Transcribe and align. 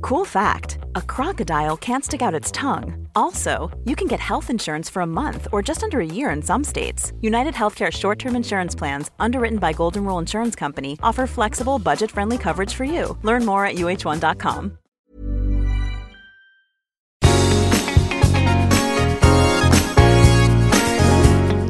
Cool 0.00 0.24
fact 0.24 0.78
a 0.94 1.02
crocodile 1.02 1.76
can't 1.76 2.04
stick 2.04 2.22
out 2.22 2.34
its 2.34 2.50
tongue. 2.50 3.08
Also, 3.14 3.70
you 3.84 3.94
can 3.96 4.08
get 4.08 4.20
health 4.20 4.50
insurance 4.50 4.88
for 4.90 5.00
a 5.02 5.06
month 5.06 5.48
or 5.52 5.62
just 5.62 5.82
under 5.82 6.00
a 6.00 6.06
year 6.06 6.30
in 6.30 6.42
some 6.42 6.64
states. 6.64 7.12
United 7.20 7.54
Healthcare 7.54 7.92
short 7.92 8.18
term 8.18 8.36
insurance 8.36 8.74
plans, 8.74 9.10
underwritten 9.18 9.58
by 9.58 9.72
Golden 9.72 10.04
Rule 10.04 10.18
Insurance 10.18 10.54
Company, 10.56 10.98
offer 11.02 11.26
flexible, 11.26 11.78
budget 11.78 12.10
friendly 12.10 12.38
coverage 12.38 12.74
for 12.74 12.84
you. 12.84 13.16
Learn 13.22 13.44
more 13.44 13.64
at 13.66 13.76
uh1.com. 13.76 14.78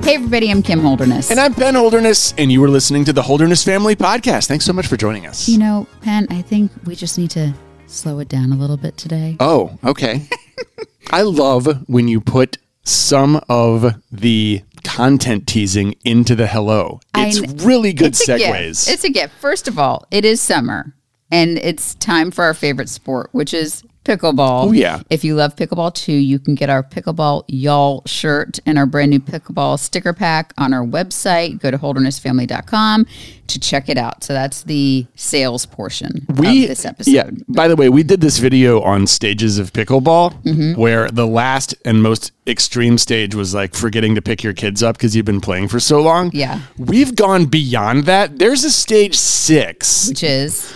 Hey, 0.02 0.14
everybody, 0.14 0.50
I'm 0.52 0.62
Kim 0.62 0.78
Holderness. 0.80 1.32
And 1.32 1.40
I'm 1.40 1.52
Penn 1.52 1.74
Holderness, 1.74 2.32
and 2.38 2.52
you 2.52 2.60
were 2.60 2.68
listening 2.70 3.04
to 3.06 3.12
the 3.12 3.22
Holderness 3.22 3.64
Family 3.64 3.96
Podcast. 3.96 4.46
Thanks 4.46 4.64
so 4.64 4.72
much 4.72 4.86
for 4.86 4.96
joining 4.96 5.26
us. 5.26 5.48
you 5.48 5.58
know, 5.58 5.84
Penn, 6.00 6.28
I 6.30 6.42
think 6.42 6.70
we 6.84 6.94
just 6.94 7.18
need 7.18 7.30
to 7.32 7.52
slow 7.86 8.18
it 8.20 8.28
down 8.28 8.52
a 8.52 8.56
little 8.56 8.76
bit 8.76 8.96
today. 8.96 9.36
oh, 9.40 9.78
okay. 9.84 10.28
I 11.10 11.22
love 11.22 11.84
when 11.88 12.08
you 12.08 12.20
put 12.20 12.58
some 12.82 13.40
of 13.48 13.94
the 14.10 14.62
content 14.84 15.46
teasing 15.46 15.94
into 16.04 16.34
the 16.34 16.46
hello. 16.46 17.00
I 17.14 17.28
It's 17.28 17.40
kn- 17.40 17.56
really 17.58 17.92
good 17.92 18.08
It's 18.08 18.28
a 18.28 18.38
segues. 18.38 18.88
It's 18.88 19.04
a 19.04 19.10
gift. 19.10 19.34
First 19.40 19.68
of 19.68 19.78
all, 19.78 20.06
it 20.10 20.24
is 20.24 20.40
summer, 20.40 20.94
and 21.30 21.58
it's 21.58 21.94
time 21.96 22.30
for 22.30 22.44
our 22.44 22.54
favorite 22.54 22.88
sport, 22.88 23.28
which 23.32 23.52
is 23.54 23.82
pickleball. 24.06 24.68
Oh, 24.68 24.72
yeah. 24.72 25.02
If 25.10 25.24
you 25.24 25.34
love 25.34 25.56
pickleball 25.56 25.94
too, 25.94 26.12
you 26.12 26.38
can 26.38 26.54
get 26.54 26.70
our 26.70 26.82
pickleball 26.82 27.44
y'all 27.48 28.02
shirt 28.06 28.60
and 28.64 28.78
our 28.78 28.86
brand 28.86 29.10
new 29.10 29.20
pickleball 29.20 29.78
sticker 29.78 30.12
pack 30.12 30.54
on 30.56 30.72
our 30.72 30.84
website. 30.84 31.60
Go 31.60 31.70
to 31.70 31.78
holdernessfamily.com 31.78 33.06
to 33.48 33.60
check 33.60 33.88
it 33.88 33.96
out. 33.98 34.24
So 34.24 34.32
that's 34.32 34.62
the 34.62 35.06
sales 35.14 35.66
portion 35.66 36.24
of 36.28 36.36
this 36.36 36.84
episode. 36.84 37.10
Yeah. 37.10 37.30
By 37.48 37.68
the 37.68 37.76
way, 37.76 37.88
we 37.88 38.02
did 38.02 38.20
this 38.20 38.38
video 38.38 38.80
on 38.82 39.06
stages 39.06 39.58
of 39.58 39.72
pickleball 39.72 40.26
Mm-hmm. 40.46 40.80
where 40.80 41.10
the 41.10 41.26
last 41.26 41.74
and 41.84 42.02
most 42.02 42.30
extreme 42.46 42.98
stage 42.98 43.34
was 43.34 43.54
like 43.54 43.74
forgetting 43.74 44.14
to 44.14 44.22
pick 44.22 44.42
your 44.44 44.52
kids 44.52 44.82
up 44.82 44.96
because 44.96 45.16
you've 45.16 45.24
been 45.26 45.40
playing 45.40 45.66
for 45.68 45.80
so 45.80 46.00
long. 46.00 46.30
Yeah. 46.32 46.60
We've 46.78 47.14
gone 47.16 47.46
beyond 47.46 48.04
that. 48.04 48.38
There's 48.38 48.62
a 48.64 48.70
stage 48.70 49.16
six 49.16 50.08
Which 50.08 50.22
is 50.22 50.72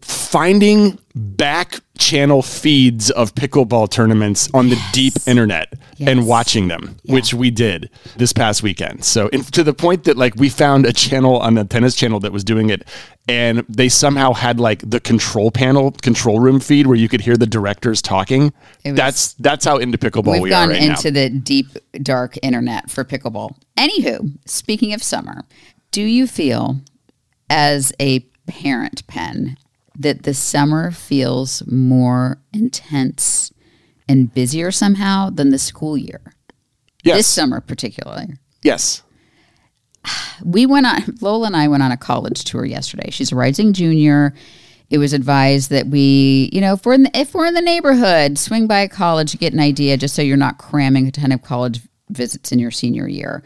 finding 0.00 0.98
back 1.14 1.76
channel 1.98 2.42
feeds 2.42 3.10
of 3.10 3.34
pickleball 3.34 3.90
tournaments 3.90 4.48
on 4.54 4.68
the 4.68 4.80
deep 4.92 5.14
internet 5.26 5.72
and 6.00 6.26
watching 6.26 6.68
them, 6.68 6.96
which 7.06 7.34
we 7.34 7.50
did 7.50 7.90
this 8.16 8.32
past 8.32 8.62
weekend. 8.62 9.04
So, 9.04 9.28
in, 9.28 9.42
to 9.44 9.62
the 9.64 9.74
point 9.74 10.04
that 10.04 10.16
like 10.16 10.34
we 10.36 10.48
found 10.48 10.86
a 10.86 10.92
channel 10.92 11.38
on 11.38 11.54
the 11.54 11.64
tennis 11.64 11.94
channel 11.94 12.20
that 12.20 12.32
was 12.32 12.44
doing 12.44 12.70
it, 12.70 12.86
and 13.28 13.64
they 13.68 13.88
somehow 13.88 14.32
had 14.32 14.58
like 14.60 14.88
the 14.88 15.00
control 15.00 15.50
panel, 15.50 15.92
control 15.92 16.40
room 16.40 16.60
feed 16.60 16.86
where 16.86 16.96
you 16.96 17.08
could 17.08 17.20
hear 17.20 17.36
the 17.36 17.46
directors 17.46 18.00
talking. 18.00 18.52
Was- 18.84 18.94
that's 18.96 19.32
that's 19.34 19.64
how 19.64 19.76
into 19.78 19.98
pickleball 19.98 20.32
We've 20.32 20.42
we 20.42 20.50
gone 20.50 20.68
are 20.68 20.72
right 20.72 20.82
into 20.82 21.10
now. 21.10 21.20
the 21.20 21.30
deep, 21.30 21.66
dark 22.02 22.38
internet 22.42 22.90
for 22.90 23.04
pickleball. 23.04 23.56
Anywho, 23.76 24.38
speaking 24.46 24.92
of 24.92 25.02
summer, 25.02 25.44
do 25.90 26.02
you 26.02 26.26
feel 26.26 26.80
as 27.50 27.92
a 28.00 28.20
parent 28.46 29.06
Penn 29.06 29.56
that 29.98 30.22
the 30.22 30.34
summer 30.34 30.90
feels 30.90 31.62
more 31.66 32.40
intense 32.52 33.52
and 34.08 34.32
busier 34.32 34.70
somehow 34.70 35.30
than 35.30 35.50
the 35.50 35.58
school 35.58 35.96
year? 35.96 36.20
yes, 37.04 37.16
This 37.18 37.26
summer, 37.26 37.60
particularly. 37.60 38.28
yes. 38.62 39.02
we 40.44 40.64
went 40.66 40.86
on 40.86 41.02
Lola 41.20 41.46
and 41.48 41.56
I 41.56 41.68
went 41.68 41.82
on 41.82 41.90
a 41.92 41.96
college 41.96 42.44
tour 42.44 42.64
yesterday. 42.64 43.10
She's 43.10 43.32
a 43.32 43.36
rising 43.36 43.72
junior. 43.72 44.34
It 44.90 44.98
was 44.98 45.12
advised 45.12 45.70
that 45.70 45.88
we, 45.88 46.48
you 46.52 46.60
know, 46.60 46.74
if 46.74 46.86
we're 46.86 46.94
in 46.94 47.02
the, 47.02 47.10
if 47.18 47.34
we're 47.34 47.46
in 47.46 47.54
the 47.54 47.60
neighborhood, 47.60 48.38
swing 48.38 48.66
by 48.66 48.80
a 48.80 48.88
college, 48.88 49.38
get 49.38 49.52
an 49.52 49.60
idea, 49.60 49.96
just 49.98 50.14
so 50.14 50.22
you're 50.22 50.36
not 50.36 50.56
cramming 50.58 51.08
a 51.08 51.10
ton 51.10 51.32
of 51.32 51.42
college 51.42 51.80
visits 52.08 52.52
in 52.52 52.58
your 52.58 52.70
senior 52.70 53.06
year. 53.06 53.42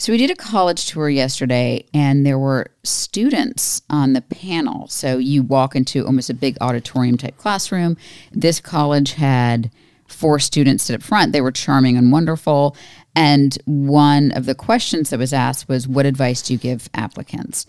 So 0.00 0.12
we 0.12 0.18
did 0.18 0.30
a 0.30 0.36
college 0.36 0.86
tour 0.86 1.10
yesterday, 1.10 1.84
and 1.92 2.24
there 2.24 2.38
were 2.38 2.68
students 2.84 3.82
on 3.90 4.12
the 4.12 4.20
panel. 4.22 4.86
So 4.86 5.18
you 5.18 5.42
walk 5.42 5.74
into 5.74 6.06
almost 6.06 6.30
a 6.30 6.34
big 6.34 6.56
auditorium 6.60 7.18
type 7.18 7.36
classroom. 7.36 7.96
This 8.30 8.60
college 8.60 9.14
had 9.14 9.72
four 10.06 10.38
students 10.38 10.84
sit 10.84 10.94
up 10.94 11.02
front. 11.02 11.32
They 11.32 11.40
were 11.40 11.50
charming 11.50 11.96
and 11.96 12.12
wonderful. 12.12 12.76
And 13.16 13.58
one 13.64 14.30
of 14.30 14.46
the 14.46 14.54
questions 14.54 15.10
that 15.10 15.18
was 15.18 15.32
asked 15.32 15.68
was, 15.68 15.88
What 15.88 16.06
advice 16.06 16.42
do 16.42 16.52
you 16.52 16.60
give 16.60 16.88
applicants? 16.94 17.66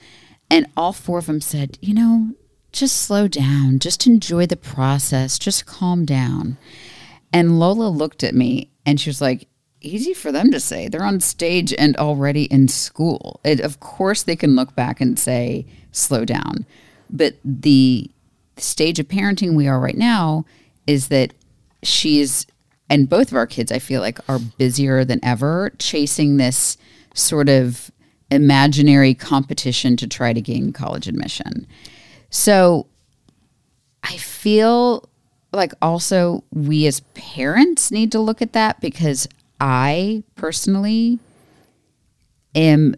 And 0.51 0.67
all 0.77 0.93
four 0.93 1.17
of 1.17 1.25
them 1.25 1.41
said, 1.41 1.79
You 1.81 1.95
know, 1.95 2.35
just 2.71 2.97
slow 2.97 3.27
down, 3.27 3.79
just 3.79 4.05
enjoy 4.05 4.45
the 4.45 4.55
process, 4.55 5.39
just 5.39 5.65
calm 5.65 6.05
down. 6.05 6.59
And 7.33 7.59
Lola 7.59 7.89
looked 7.89 8.23
at 8.23 8.35
me 8.35 8.69
and 8.85 9.01
she 9.01 9.09
was 9.09 9.19
like, 9.19 9.47
Easy 9.81 10.13
for 10.13 10.31
them 10.31 10.51
to 10.51 10.59
say. 10.59 10.87
They're 10.87 11.03
on 11.03 11.21
stage 11.21 11.73
and 11.73 11.95
already 11.97 12.43
in 12.45 12.67
school. 12.67 13.39
It, 13.43 13.59
of 13.61 13.79
course, 13.79 14.23
they 14.23 14.35
can 14.35 14.55
look 14.55 14.75
back 14.75 14.99
and 14.99 15.17
say, 15.17 15.65
Slow 15.91 16.25
down. 16.25 16.65
But 17.09 17.35
the 17.43 18.11
stage 18.57 18.99
of 18.99 19.07
parenting 19.07 19.55
we 19.55 19.67
are 19.67 19.79
right 19.79 19.97
now 19.97 20.45
is 20.85 21.07
that 21.07 21.33
she's 21.83 22.45
and 22.89 23.07
both 23.07 23.31
of 23.31 23.37
our 23.37 23.47
kids 23.47 23.71
i 23.71 23.79
feel 23.79 24.01
like 24.01 24.19
are 24.29 24.39
busier 24.57 25.05
than 25.05 25.19
ever 25.23 25.71
chasing 25.79 26.37
this 26.37 26.77
sort 27.13 27.47
of 27.47 27.91
imaginary 28.31 29.13
competition 29.13 29.95
to 29.95 30.07
try 30.07 30.33
to 30.33 30.41
gain 30.41 30.73
college 30.73 31.07
admission 31.07 31.65
so 32.29 32.85
i 34.03 34.17
feel 34.17 35.07
like 35.51 35.73
also 35.81 36.43
we 36.51 36.85
as 36.85 36.99
parents 37.13 37.91
need 37.91 38.11
to 38.11 38.19
look 38.19 38.41
at 38.41 38.53
that 38.53 38.79
because 38.81 39.27
i 39.59 40.23
personally 40.35 41.19
am 42.55 42.95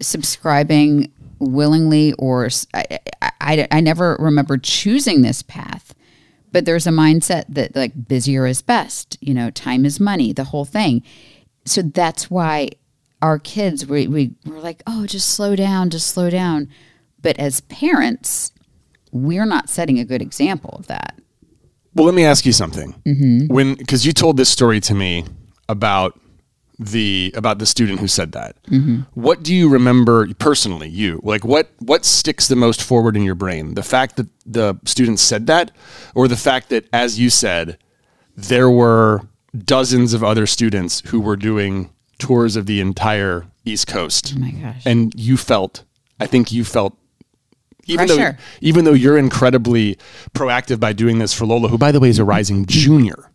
subscribing 0.00 1.10
willingly 1.38 2.12
or 2.14 2.48
I 2.72 3.66
I 3.70 3.80
never 3.80 4.16
remember 4.20 4.56
choosing 4.56 5.22
this 5.22 5.42
path 5.42 5.94
but 6.52 6.64
there's 6.64 6.86
a 6.86 6.90
mindset 6.90 7.44
that 7.48 7.74
like 7.74 8.08
busier 8.08 8.46
is 8.46 8.62
best 8.62 9.18
you 9.20 9.34
know 9.34 9.50
time 9.50 9.84
is 9.84 9.98
money 9.98 10.32
the 10.32 10.44
whole 10.44 10.64
thing 10.64 11.02
so 11.64 11.82
that's 11.82 12.30
why 12.30 12.68
our 13.20 13.38
kids 13.38 13.86
we, 13.86 14.06
we 14.06 14.34
we're 14.46 14.58
like 14.60 14.82
oh 14.86 15.06
just 15.06 15.30
slow 15.30 15.56
down 15.56 15.90
just 15.90 16.08
slow 16.08 16.30
down 16.30 16.68
but 17.20 17.38
as 17.38 17.60
parents 17.62 18.52
we're 19.10 19.46
not 19.46 19.68
setting 19.68 19.98
a 19.98 20.04
good 20.04 20.22
example 20.22 20.76
of 20.78 20.86
that 20.86 21.18
Well, 21.94 22.06
let 22.06 22.14
me 22.14 22.24
ask 22.24 22.46
you 22.46 22.52
something. 22.52 22.94
Mm-hmm. 23.06 23.52
When 23.52 23.74
because 23.74 24.06
you 24.06 24.12
told 24.12 24.38
this 24.38 24.48
story 24.48 24.80
to 24.80 24.94
me 24.94 25.26
about 25.72 26.18
the 26.78 27.32
about 27.36 27.58
the 27.58 27.66
student 27.66 28.00
who 28.00 28.08
said 28.08 28.32
that. 28.32 28.60
Mm-hmm. 28.64 29.00
What 29.14 29.42
do 29.42 29.54
you 29.54 29.68
remember 29.68 30.32
personally? 30.34 30.88
You 30.88 31.20
like 31.22 31.44
what 31.44 31.68
what 31.78 32.04
sticks 32.04 32.48
the 32.48 32.56
most 32.56 32.82
forward 32.82 33.16
in 33.16 33.22
your 33.22 33.34
brain? 33.34 33.74
The 33.74 33.82
fact 33.82 34.16
that 34.16 34.28
the 34.46 34.78
student 34.84 35.18
said 35.18 35.46
that, 35.48 35.70
or 36.14 36.28
the 36.28 36.36
fact 36.36 36.68
that, 36.70 36.86
as 36.92 37.18
you 37.18 37.30
said, 37.30 37.78
there 38.36 38.70
were 38.70 39.22
dozens 39.64 40.14
of 40.14 40.24
other 40.24 40.46
students 40.46 41.02
who 41.10 41.20
were 41.20 41.36
doing 41.36 41.90
tours 42.18 42.56
of 42.56 42.66
the 42.66 42.80
entire 42.80 43.46
East 43.64 43.86
Coast. 43.86 44.34
oh 44.36 44.40
my 44.40 44.50
gosh 44.50 44.82
and 44.86 45.12
you 45.14 45.36
felt 45.36 45.84
i 46.20 46.26
think 46.26 46.50
you 46.52 46.64
felt 46.64 46.96
even 47.86 48.06
Pressure. 48.06 48.32
though 48.32 48.38
even 48.60 48.84
though 48.84 48.92
you're 48.92 49.18
incredibly 49.18 49.98
proactive 50.34 50.78
by 50.80 50.92
doing 50.92 51.18
this 51.18 51.34
for 51.34 51.46
lola 51.46 51.68
who 51.68 51.76
by 51.78 51.92
the 51.92 52.00
way 52.00 52.08
is 52.08 52.18
a 52.18 52.24
rising 52.24 52.64
junior 52.66 53.30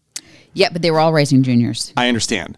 yeah 0.54 0.70
but 0.72 0.82
they 0.82 0.92
were 0.92 1.00
all 1.00 1.14
raising 1.14 1.44
juniors 1.44 1.94
i 1.98 2.08
understand 2.08 2.58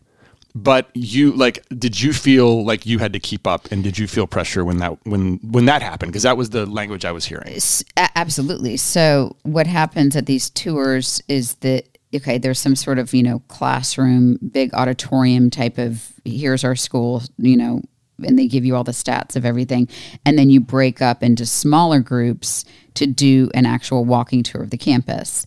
but 0.56 0.90
you 0.96 1.32
like 1.34 1.64
did 1.78 2.02
you 2.02 2.12
feel 2.12 2.66
like 2.66 2.86
you 2.86 2.98
had 3.00 3.14
to 3.14 3.20
keep 3.20 3.46
up 3.46 3.72
and 3.72 3.84
did 3.84 3.98
you 3.98 4.08
feel 4.08 4.26
pressure 4.26 4.66
when 4.66 4.78
that 4.78 4.98
when 5.06 5.38
when 5.44 5.66
that 5.66 5.82
happened 5.82 6.12
because 6.12 6.24
that 6.24 6.38
was 6.38 6.50
the 6.50 6.66
language 6.66 7.06
i 7.06 7.12
was 7.12 7.26
hearing 7.26 7.48
S- 7.48 7.84
a- 7.98 8.10
absolutely. 8.16 8.76
So 8.78 9.38
what 9.44 9.68
happens 9.68 10.16
at 10.16 10.26
these 10.26 10.50
tours 10.50 11.22
is 11.28 11.56
that 11.56 11.86
okay, 12.14 12.38
there's 12.40 12.60
some 12.60 12.76
sort 12.76 13.00
of 13.00 13.14
you 13.14 13.24
know 13.24 13.40
classroom, 13.48 14.38
big 14.52 14.74
auditorium 14.74 15.50
type 15.50 15.78
of 15.78 16.12
here's 16.26 16.64
our 16.64 16.76
school, 16.76 17.22
you 17.38 17.56
know, 17.56 17.82
and 18.24 18.38
they 18.38 18.48
give 18.48 18.66
you 18.66 18.76
all 18.76 18.84
the 18.84 18.92
stats 18.92 19.36
of 19.36 19.46
everything. 19.46 19.88
And 20.26 20.38
then 20.38 20.50
you 20.50 20.60
break 20.60 21.02
up 21.02 21.24
into 21.24 21.46
smaller 21.46 22.00
groups 22.00 22.66
to 22.96 23.06
do 23.08 23.50
an 23.54 23.66
actual 23.66 24.04
walking 24.06 24.44
tour 24.44 24.64
of 24.64 24.72
the 24.72 24.78
campus. 24.78 25.46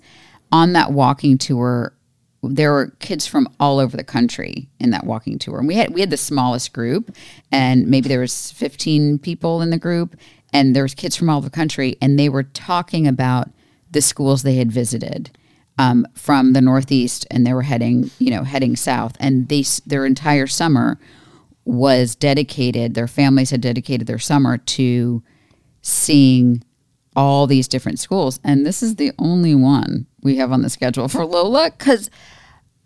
On 0.50 0.72
that 0.74 0.92
walking 0.92 1.38
tour, 1.38 1.94
there 2.42 2.72
were 2.72 2.92
kids 2.98 3.26
from 3.26 3.48
all 3.60 3.78
over 3.78 3.96
the 3.96 4.04
country 4.04 4.68
in 4.80 4.90
that 4.90 5.04
walking 5.04 5.38
tour. 5.38 5.58
And 5.58 5.68
we 5.68 5.76
had 5.76 5.94
we 5.94 6.00
had 6.00 6.10
the 6.10 6.16
smallest 6.16 6.72
group 6.72 7.14
and 7.50 7.86
maybe 7.86 8.08
there 8.08 8.20
was 8.20 8.50
15 8.52 9.18
people 9.20 9.62
in 9.62 9.70
the 9.70 9.78
group 9.78 10.16
and 10.52 10.74
there 10.74 10.82
was 10.82 10.94
kids 10.94 11.16
from 11.16 11.30
all 11.30 11.38
over 11.38 11.48
the 11.48 11.54
country 11.54 11.96
and 12.00 12.18
they 12.18 12.28
were 12.28 12.42
talking 12.42 13.06
about 13.06 13.48
the 13.90 14.02
schools 14.02 14.42
they 14.42 14.56
had 14.56 14.72
visited 14.72 15.30
um, 15.78 16.06
from 16.14 16.52
the 16.52 16.60
northeast 16.60 17.26
and 17.30 17.46
they 17.46 17.54
were 17.54 17.62
heading 17.62 18.10
you 18.18 18.30
know 18.30 18.42
heading 18.42 18.76
south 18.76 19.16
and 19.20 19.48
they 19.48 19.64
their 19.86 20.04
entire 20.04 20.46
summer 20.46 20.98
was 21.64 22.14
dedicated 22.16 22.94
their 22.94 23.08
families 23.08 23.50
had 23.50 23.60
dedicated 23.60 24.06
their 24.06 24.18
summer 24.18 24.58
to 24.58 25.22
seeing 25.80 26.62
all 27.14 27.46
these 27.46 27.68
different 27.68 27.98
schools 27.98 28.40
and 28.42 28.66
this 28.66 28.82
is 28.82 28.96
the 28.96 29.12
only 29.18 29.54
one 29.54 30.06
we 30.22 30.36
have 30.36 30.52
on 30.52 30.62
the 30.62 30.70
schedule 30.70 31.08
for 31.08 31.24
lola 31.24 31.70
because 31.70 32.10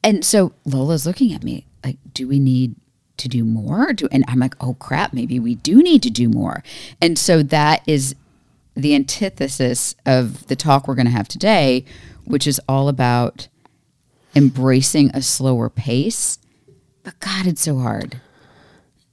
and 0.02 0.24
so 0.24 0.52
lola's 0.64 1.06
looking 1.06 1.32
at 1.32 1.42
me 1.44 1.66
like 1.84 1.96
do 2.12 2.26
we 2.28 2.38
need 2.38 2.74
to 3.16 3.28
do 3.28 3.44
more 3.44 3.92
do, 3.92 4.08
and 4.12 4.24
i'm 4.28 4.38
like 4.38 4.54
oh 4.60 4.74
crap 4.74 5.12
maybe 5.12 5.38
we 5.40 5.54
do 5.56 5.82
need 5.82 6.02
to 6.02 6.10
do 6.10 6.28
more 6.28 6.62
and 7.00 7.18
so 7.18 7.42
that 7.42 7.82
is 7.86 8.14
the 8.74 8.94
antithesis 8.94 9.94
of 10.04 10.46
the 10.48 10.56
talk 10.56 10.86
we're 10.86 10.94
going 10.94 11.06
to 11.06 11.12
have 11.12 11.28
today 11.28 11.84
which 12.24 12.46
is 12.46 12.60
all 12.68 12.88
about 12.88 13.48
embracing 14.34 15.10
a 15.14 15.22
slower 15.22 15.70
pace 15.70 16.38
but 17.02 17.18
god 17.20 17.46
it's 17.46 17.62
so 17.62 17.78
hard 17.78 18.20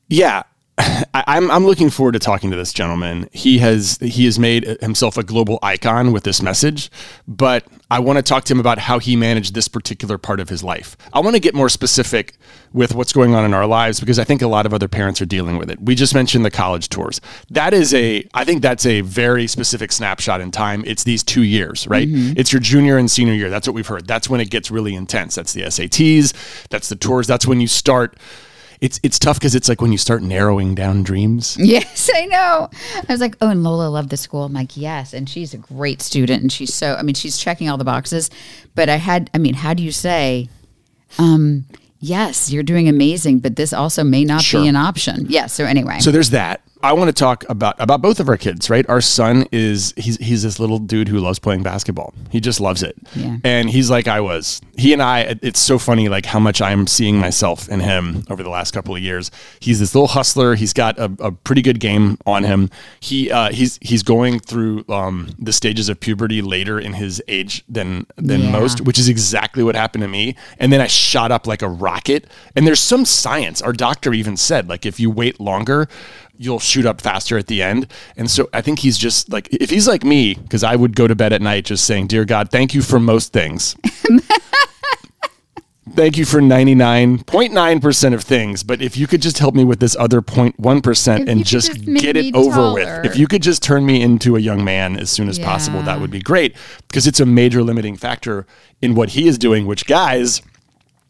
Yeah. 0.10 0.44
I, 0.78 1.24
I'm 1.28 1.52
I'm 1.52 1.66
looking 1.66 1.92
forward 1.92 2.14
to 2.14 2.20
talking 2.20 2.50
to 2.50 2.58
this 2.58 2.74
gentleman. 2.74 3.30
He 3.32 3.60
has 3.60 3.98
he 3.98 4.26
has 4.26 4.40
made 4.40 4.66
himself 4.82 5.18
a 5.18 5.24
global 5.24 5.60
icon 5.62 6.12
with 6.12 6.24
this 6.24 6.42
message, 6.42 6.90
but 7.28 7.66
I 7.92 8.00
want 8.00 8.18
to 8.18 8.24
talk 8.24 8.44
to 8.46 8.54
him 8.54 8.60
about 8.60 8.80
how 8.80 8.98
he 8.98 9.16
managed 9.16 9.54
this 9.54 9.68
particular 9.68 10.18
part 10.18 10.40
of 10.40 10.50
his 10.50 10.64
life. 10.64 10.98
I 11.14 11.20
want 11.20 11.36
to 11.36 11.40
get 11.40 11.54
more 11.54 11.70
specific 11.70 12.34
with 12.72 12.96
what's 12.96 13.14
going 13.14 13.36
on 13.36 13.46
in 13.46 13.54
our 13.54 13.68
lives 13.68 14.00
because 14.00 14.18
I 14.18 14.24
think 14.24 14.42
a 14.42 14.48
lot 14.48 14.66
of 14.66 14.74
other 14.74 14.88
parents 14.88 15.22
are 15.22 15.28
dealing 15.28 15.58
with 15.58 15.70
it. 15.70 15.80
We 15.80 15.94
just 15.94 16.16
mentioned 16.16 16.44
the 16.44 16.52
college 16.52 16.90
tours. 16.90 17.22
That 17.52 17.76
is 17.76 17.94
a 17.94 18.28
I 18.34 18.44
think 18.44 18.64
that's 18.64 18.88
a 18.88 19.02
very 19.02 19.46
specific 19.46 19.92
snapshot 19.92 20.42
in 20.42 20.50
time. 20.50 20.84
It's 20.88 21.04
these 21.04 21.22
2 21.22 21.44
years, 21.44 21.88
right? 21.88 22.08
Mm-hmm. 22.08 22.34
It's 22.36 22.52
your 22.52 22.62
junior 22.62 22.98
and 22.98 23.12
senior 23.12 23.34
year. 23.34 23.52
That's 23.52 23.68
what 23.68 23.76
we've 23.76 23.86
heard. 23.86 24.08
That's 24.08 24.28
when 24.28 24.42
it 24.42 24.50
gets 24.50 24.72
really 24.72 24.96
intense. 24.96 25.36
That's 25.36 25.54
the 25.54 25.62
SATs, 25.62 26.68
that's 26.70 26.90
the 26.90 26.96
tours. 26.96 27.28
That's 27.28 27.46
when 27.46 27.62
you 27.62 27.68
start 27.68 28.18
it's 28.84 29.00
it's 29.02 29.18
tough 29.18 29.40
because 29.40 29.56
it's 29.56 29.70
like 29.70 29.82
when 29.82 29.92
you 29.94 29.98
start 29.98 30.22
narrowing 30.22 30.76
down 30.76 31.04
dreams. 31.04 31.58
Yes, 31.74 32.10
I 32.14 32.26
know. 32.26 32.70
I 33.08 33.12
was 33.12 33.22
like, 33.22 33.36
oh, 33.42 33.50
and 33.50 33.64
Lola 33.64 33.88
loved 33.88 34.10
the 34.10 34.18
school. 34.18 34.44
I'm 34.44 34.54
like, 34.54 34.76
yes, 34.76 35.14
and 35.14 35.28
she's 35.30 35.54
a 35.54 35.58
great 35.58 36.02
student, 36.02 36.42
and 36.42 36.52
she's 36.52 36.74
so. 36.74 36.96
I 36.96 37.02
mean, 37.02 37.16
she's 37.16 37.38
checking 37.38 37.70
all 37.70 37.78
the 37.78 37.86
boxes. 37.86 38.30
But 38.76 38.90
I 38.90 38.98
had, 38.98 39.30
I 39.34 39.38
mean, 39.38 39.54
how 39.54 39.74
do 39.74 39.82
you 39.82 39.92
say, 39.94 40.50
um, 41.18 41.66
yes, 42.00 42.52
you're 42.52 42.64
doing 42.64 42.90
amazing, 42.90 43.40
but 43.40 43.56
this 43.56 43.72
also 43.72 44.04
may 44.04 44.26
not 44.26 44.42
Sure. 44.42 44.62
be 44.62 44.68
an 44.68 44.76
option. 44.76 45.28
Yes. 45.30 45.54
so 45.54 45.64
anyway, 45.64 46.00
So 46.00 46.12
there's 46.12 46.32
that. 46.32 46.62
I 46.84 46.92
want 46.92 47.08
to 47.08 47.14
talk 47.14 47.46
about 47.48 47.76
about 47.80 48.02
both 48.02 48.20
of 48.20 48.28
our 48.28 48.36
kids, 48.36 48.70
right? 48.70 48.86
Our 48.90 49.00
son 49.00 49.46
is 49.54 49.94
he's 49.96 50.18
he's 50.18 50.44
this 50.44 50.60
little 50.60 50.80
dude 50.80 51.08
who 51.08 51.20
loves 51.20 51.40
playing 51.40 51.64
basketball. 51.64 52.14
He 52.30 52.42
just 52.42 52.60
loves 52.60 52.84
it. 52.84 52.98
Yeah. 53.16 53.38
And 53.46 53.70
he's 53.70 53.90
like 53.90 54.10
I 54.10 54.20
was. 54.20 54.60
He 54.78 54.92
and 54.92 55.02
I 55.02 55.38
it's 55.42 55.62
so 55.62 55.80
funny 55.80 56.10
like 56.10 56.26
how 56.26 56.40
much 56.40 56.62
I'm 56.62 56.86
seeing 56.86 57.18
myself 57.18 57.70
in 57.70 57.80
him 57.80 58.26
over 58.30 58.44
the 58.44 58.50
last 58.50 58.72
couple 58.72 58.94
of 58.96 59.02
years. 59.02 59.32
He's 59.62 59.80
this 59.80 59.96
little 59.96 60.10
hustler. 60.10 60.56
He's 60.56 60.74
got 60.74 61.00
a, 61.00 61.06
a 61.20 61.32
pretty 61.32 61.62
good 61.62 61.80
game 61.80 62.18
on 62.26 62.44
him. 62.44 62.70
He 63.00 63.32
uh, 63.32 63.52
he's 63.52 63.80
he's 63.82 64.04
going 64.04 64.40
through 64.42 64.84
um, 64.90 65.30
the 65.40 65.54
stages 65.54 65.88
of 65.88 66.02
puberty 66.02 66.42
later 66.42 66.80
in 66.82 66.94
his 66.94 67.24
age 67.30 67.64
than 67.70 68.06
than 68.18 68.42
Yeah. 68.42 68.52
most, 68.52 68.82
which 68.82 69.00
is 69.00 69.08
exactly 69.08 69.64
what 69.64 69.76
happened 69.76 70.02
to 70.02 70.10
me. 70.10 70.36
And 70.60 70.74
then 70.74 70.82
I 70.82 70.88
shot 70.88 71.32
up 71.32 71.48
like 71.48 71.62
a 71.62 71.70
rocket. 71.70 72.28
And 72.58 72.68
there's 72.68 72.82
some 72.82 73.06
science. 73.06 73.62
Our 73.62 73.72
doctor 73.72 74.14
even 74.14 74.36
said 74.36 74.68
like 74.68 74.86
if 74.86 75.00
you 75.00 75.10
wait 75.10 75.40
longer, 75.40 75.88
you'll 76.44 76.60
shoot 76.60 76.86
up 76.86 77.02
faster 77.02 77.38
at 77.38 77.48
the 77.48 77.62
end. 77.64 77.88
And 78.18 78.30
so 78.30 78.50
I 78.54 78.62
think 78.62 78.80
he's 78.80 78.98
just 78.98 79.32
like 79.32 79.48
if 79.52 79.70
he's 79.70 79.88
like 79.88 80.04
me, 80.04 80.36
because 80.36 80.64
I 80.64 80.76
would 80.76 80.96
go 80.96 81.08
to 81.08 81.16
bed 81.16 81.34
at 81.34 81.42
night 81.42 81.66
just 81.66 81.86
saying, 81.86 82.08
"Dear 82.08 82.26
God, 82.26 82.50
thank 82.52 82.74
you 82.74 82.82
for 82.82 83.00
most 83.00 83.34
things." 83.34 83.76
Thank 85.96 86.18
you 86.18 86.26
for 86.26 86.40
99.9% 86.40 88.14
of 88.14 88.24
things, 88.24 88.64
but 88.64 88.82
if 88.82 88.98
you 88.98 89.06
could 89.06 89.22
just 89.22 89.38
help 89.38 89.54
me 89.54 89.64
with 89.64 89.80
this 89.80 89.96
other 90.00 90.22
0.1% 90.22 91.20
If 91.22 91.28
and 91.28 91.46
just, 91.46 91.74
just 91.74 91.86
get 92.02 92.16
it 92.18 92.34
over 92.34 92.56
taller. 92.56 92.74
with. 92.74 93.06
If 93.06 93.18
you 93.18 93.28
could 93.28 93.44
just 93.44 93.62
turn 93.62 93.86
me 93.86 94.02
into 94.02 94.36
a 94.36 94.40
young 94.40 94.64
man 94.64 94.98
as 94.98 95.12
soon 95.12 95.30
as 95.30 95.38
possible, 95.38 95.84
that 95.84 96.00
would 96.00 96.10
be 96.10 96.22
great 96.22 96.56
because 96.88 97.06
it's 97.06 97.20
a 97.20 97.26
major 97.28 97.62
limiting 97.62 97.96
factor 97.98 98.48
in 98.82 98.96
what 98.96 99.10
he 99.10 99.28
is 99.28 99.38
doing, 99.38 99.68
which 99.68 99.86
guys, 99.86 100.42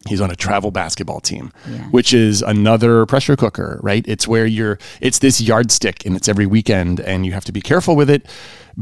he's 0.08 0.20
on 0.20 0.30
a 0.30 0.36
travel 0.36 0.70
basketball 0.70 1.20
team, 1.20 1.50
which 1.90 2.12
is 2.12 2.42
another 2.42 3.06
pressure 3.06 3.36
cooker, 3.36 3.80
right? 3.82 4.04
It's 4.06 4.28
where 4.28 4.46
you're, 4.46 4.78
it's 5.00 5.18
this 5.18 5.40
yardstick 5.40 6.04
and 6.04 6.16
it's 6.16 6.28
every 6.28 6.46
weekend 6.46 7.00
and 7.00 7.24
you 7.24 7.32
have 7.32 7.44
to 7.46 7.52
be 7.52 7.60
careful 7.60 7.96
with 7.96 8.10
it 8.10 8.26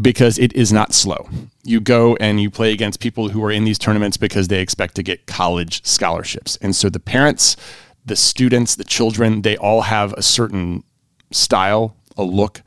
because 0.01 0.39
it 0.39 0.53
is 0.55 0.73
not 0.73 0.93
slow. 0.93 1.29
You 1.63 1.81
go 1.81 2.17
and 2.17 2.41
you 2.41 2.51
play 2.51 2.73
against 2.73 3.01
people 3.01 3.29
who 3.29 3.45
are 3.45 3.53
in 3.53 3.65
these 3.65 3.79
tournaments 3.79 4.17
because 4.17 4.49
they 4.49 4.61
expect 4.61 4.95
to 4.97 5.03
get 5.03 5.27
college 5.27 5.85
scholarships. 5.85 6.57
And 6.61 6.75
so 6.75 6.89
the 6.89 7.01
parents, 7.01 7.57
the 8.05 8.17
students, 8.17 8.75
the 8.75 8.85
children, 8.85 9.43
they 9.43 9.57
all 9.57 9.83
have 9.83 10.13
a 10.15 10.23
certain 10.23 10.83
style, 11.31 11.97
a 12.17 12.25
look, 12.25 12.63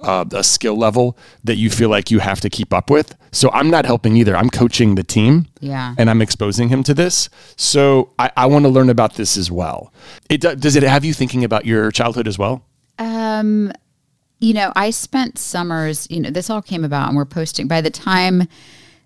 uh, 0.00 0.24
a 0.32 0.44
skill 0.44 0.76
level 0.76 1.16
that 1.44 1.56
you 1.56 1.70
feel 1.70 1.88
like 1.88 2.10
you 2.10 2.18
have 2.18 2.40
to 2.42 2.50
keep 2.50 2.72
up 2.72 2.90
with. 2.90 3.16
So 3.32 3.50
I'm 3.52 3.70
not 3.70 3.84
helping 3.86 4.16
either. 4.16 4.36
I'm 4.36 4.50
coaching 4.50 4.94
the 4.94 5.02
team 5.02 5.46
Yeah. 5.60 5.94
and 5.98 6.08
I'm 6.10 6.20
exposing 6.22 6.68
him 6.68 6.82
to 6.84 6.94
this. 6.94 7.28
So 7.56 8.10
I, 8.18 8.30
I 8.36 8.46
want 8.46 8.64
to 8.64 8.68
learn 8.68 8.90
about 8.90 9.14
this 9.14 9.36
as 9.36 9.50
well. 9.50 9.92
It 10.28 10.40
does 10.40 10.76
it 10.76 10.82
have 10.82 11.04
you 11.04 11.14
thinking 11.14 11.44
about 11.44 11.64
your 11.66 11.90
childhood 11.90 12.28
as 12.28 12.38
well? 12.38 12.64
Um, 12.98 13.72
you 14.38 14.52
know, 14.54 14.72
I 14.76 14.90
spent 14.90 15.38
summers, 15.38 16.06
you 16.10 16.20
know, 16.20 16.30
this 16.30 16.50
all 16.50 16.62
came 16.62 16.84
about 16.84 17.08
and 17.08 17.16
we're 17.16 17.24
posting 17.24 17.66
by 17.68 17.80
the 17.80 17.90
time 17.90 18.48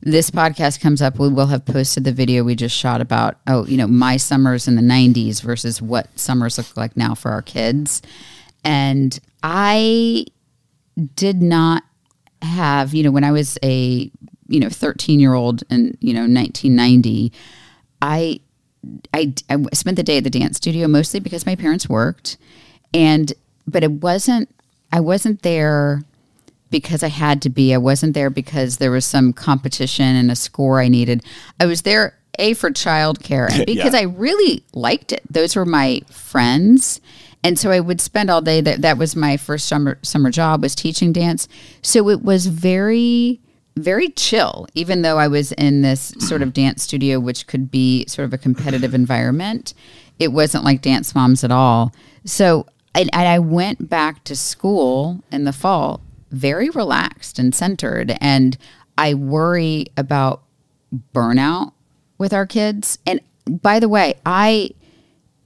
this 0.03 0.31
podcast 0.31 0.81
comes 0.81 1.03
up, 1.03 1.19
we 1.19 1.29
will 1.29 1.49
have 1.49 1.65
posted 1.67 2.05
the 2.05 2.13
video 2.13 2.43
we 2.43 2.55
just 2.57 2.75
shot 2.77 3.01
about, 3.03 3.37
oh, 3.47 3.67
you 3.67 3.77
know, 3.77 3.87
my 3.87 4.17
summers 4.17 4.67
in 4.67 4.75
the 4.75 4.83
90s 4.83 5.43
versus 5.43 5.83
what 5.83 6.09
summers 6.19 6.57
look 6.57 6.75
like 6.77 6.97
now 6.97 7.15
for 7.15 7.31
our 7.31 7.43
kids. 7.43 8.01
And 8.65 9.19
I 9.43 10.25
did 11.01 11.43
not 11.43 11.85
have, 12.43 12.95
you 12.95 13.03
know, 13.03 13.11
when 13.11 13.25
I 13.25 13.33
was 13.33 13.59
a, 13.63 14.11
you 14.49 14.61
know, 14.61 14.69
13 14.69 15.21
year 15.21 15.35
old 15.35 15.63
in, 15.71 15.97
you 16.01 16.13
know, 16.13 16.21
1990, 16.21 17.33
I, 18.03 18.41
I, 19.13 19.35
I 19.49 19.63
spent 19.73 19.97
the 19.97 20.03
day 20.03 20.19
at 20.19 20.25
the 20.25 20.31
dance 20.31 20.57
studio 20.57 20.89
mostly 20.89 21.21
because 21.21 21.47
my 21.47 21.55
parents 21.55 21.89
worked. 21.89 22.37
And, 22.95 23.33
but 23.67 23.85
it 23.85 23.93
wasn't, 23.93 24.49
I 24.93 25.01
wasn't 25.01 25.43
there 25.43 26.03
because 26.71 27.03
I 27.03 27.09
had 27.09 27.43
to 27.43 27.51
be. 27.51 27.75
I 27.75 27.79
wasn't 27.79 28.15
there 28.15 28.31
because 28.31 28.79
there 28.79 28.91
was 28.91 29.05
some 29.05 29.33
competition 29.33 30.17
and 30.17 30.31
a 30.31 30.37
score 30.37 30.81
I 30.81 30.89
needed. 30.89 31.25
I 31.59 31.67
was 31.67 31.83
there 31.83 32.17
a 32.39 32.55
for 32.55 32.71
childcare 32.71 33.51
and 33.51 33.67
because 33.67 33.95
I 33.95 34.03
really 34.03 34.65
liked 34.73 35.13
it. 35.13 35.23
Those 35.29 35.57
were 35.57 35.65
my 35.65 36.03
friends. 36.11 37.01
And 37.43 37.59
so 37.59 37.71
I 37.71 37.81
would 37.81 38.01
spend 38.01 38.31
all 38.31 38.43
day 38.43 38.61
that 38.61 38.83
that 38.83 38.99
was 38.99 39.17
my 39.17 39.37
first 39.37 39.67
summer 39.67 39.99
summer 40.03 40.31
job 40.31 40.63
was 40.63 40.75
teaching 40.75 41.13
dance. 41.13 41.49
So 41.83 42.09
it 42.09 42.23
was 42.23 42.47
very 42.47 43.41
very 43.77 44.09
chill 44.09 44.67
even 44.75 45.03
though 45.03 45.17
I 45.17 45.29
was 45.29 45.53
in 45.53 45.81
this 45.81 46.13
sort 46.19 46.43
of 46.43 46.53
dance 46.53 46.83
studio 46.83 47.19
which 47.21 47.47
could 47.47 47.71
be 47.71 48.05
sort 48.09 48.27
of 48.27 48.33
a 48.35 48.39
competitive 48.39 48.95
environment. 48.95 49.75
It 50.19 50.33
wasn't 50.33 50.65
like 50.65 50.83
dance 50.83 51.15
moms 51.15 51.45
at 51.45 51.53
all. 51.53 51.95
So 52.25 52.67
and, 52.95 53.09
and 53.15 53.29
I 53.29 53.39
went 53.39 53.89
back 53.89 54.25
to 54.25 54.37
school 54.37 55.23
in 55.31 55.45
the 55.45 55.53
fall 55.53 56.01
very 56.31 56.71
relaxed 56.71 57.39
and 57.39 57.55
centered. 57.55 58.17
And 58.21 58.57
I 58.97 59.15
worry 59.15 59.87
about 59.97 60.43
burnout 61.15 61.73
with 62.19 62.33
our 62.33 62.47
kids. 62.47 62.99
And 63.07 63.21
by 63.47 63.81
the 63.81 63.89
way, 63.89 64.15
I 64.25 64.71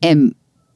am 0.03 0.35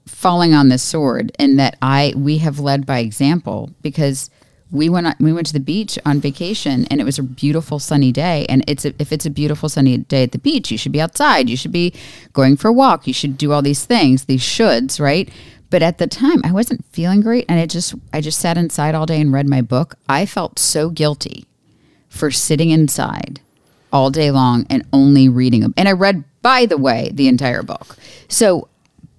falling 0.09 0.55
on 0.55 0.69
this 0.69 0.83
sword 0.83 1.33
in 1.39 1.57
that 1.57 1.77
I 1.83 2.13
we 2.17 2.39
have 2.39 2.59
led 2.59 2.87
by 2.87 2.99
example 2.99 3.71
because 3.83 4.31
we 4.71 4.89
went 4.89 5.07
on, 5.07 5.15
we 5.19 5.33
went 5.33 5.47
to 5.47 5.53
the 5.53 5.61
beach 5.61 5.99
on 6.05 6.21
vacation 6.21 6.87
and 6.91 7.01
it 7.01 7.05
was 7.05 7.19
a 7.19 7.23
beautiful 7.23 7.79
sunny 7.79 8.13
day. 8.13 8.45
And 8.49 8.63
it's 8.67 8.85
a, 8.85 8.93
if 8.99 9.13
it's 9.13 9.25
a 9.25 9.31
beautiful 9.31 9.69
sunny 9.69 9.99
day 9.99 10.25
at 10.25 10.33
the 10.33 10.39
beach 10.39 10.71
you 10.71 10.79
should 10.79 10.93
be 10.93 11.01
outside. 11.01 11.49
You 11.49 11.57
should 11.57 11.73
be 11.73 11.95
going 12.33 12.57
for 12.57 12.69
a 12.69 12.73
walk. 12.73 13.07
You 13.07 13.15
should 13.15 13.39
do 13.39 13.53
all 13.53 13.63
these 13.63 13.85
things 13.85 14.25
these 14.25 14.43
shoulds 14.43 15.01
right? 15.01 15.29
But 15.71 15.83
at 15.83 15.99
the 15.99 16.07
time 16.07 16.41
I 16.45 16.53
wasn't 16.53 16.85
feeling 16.87 17.21
great 17.21 17.47
and 17.49 17.59
I 17.61 17.67
just 17.67 17.95
I 18.13 18.21
just 18.21 18.41
sat 18.41 18.59
inside 18.59 18.95
all 18.95 19.07
day 19.07 19.21
and 19.21 19.33
read 19.33 19.49
my 19.49 19.63
book. 19.63 19.95
I 20.09 20.27
felt 20.27 20.59
so 20.59 20.91
guilty 20.91 21.47
for 22.09 22.31
sitting 22.31 22.71
inside 22.71 23.41
all 23.93 24.11
day 24.11 24.31
long 24.31 24.67
and 24.69 24.85
only 24.93 25.29
reading 25.29 25.73
and 25.77 25.89
I 25.89 25.93
read 25.93 26.25
by 26.43 26.67
the 26.67 26.79
way 26.79 27.11
the 27.13 27.29
entire 27.29 27.63
book. 27.63 27.97
So 28.29 28.69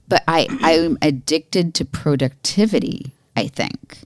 but 0.09 0.23
I 0.27 0.47
I'm 0.61 0.97
addicted 1.01 1.73
to 1.75 1.85
productivity. 1.85 3.13
I 3.35 3.47
think, 3.47 3.99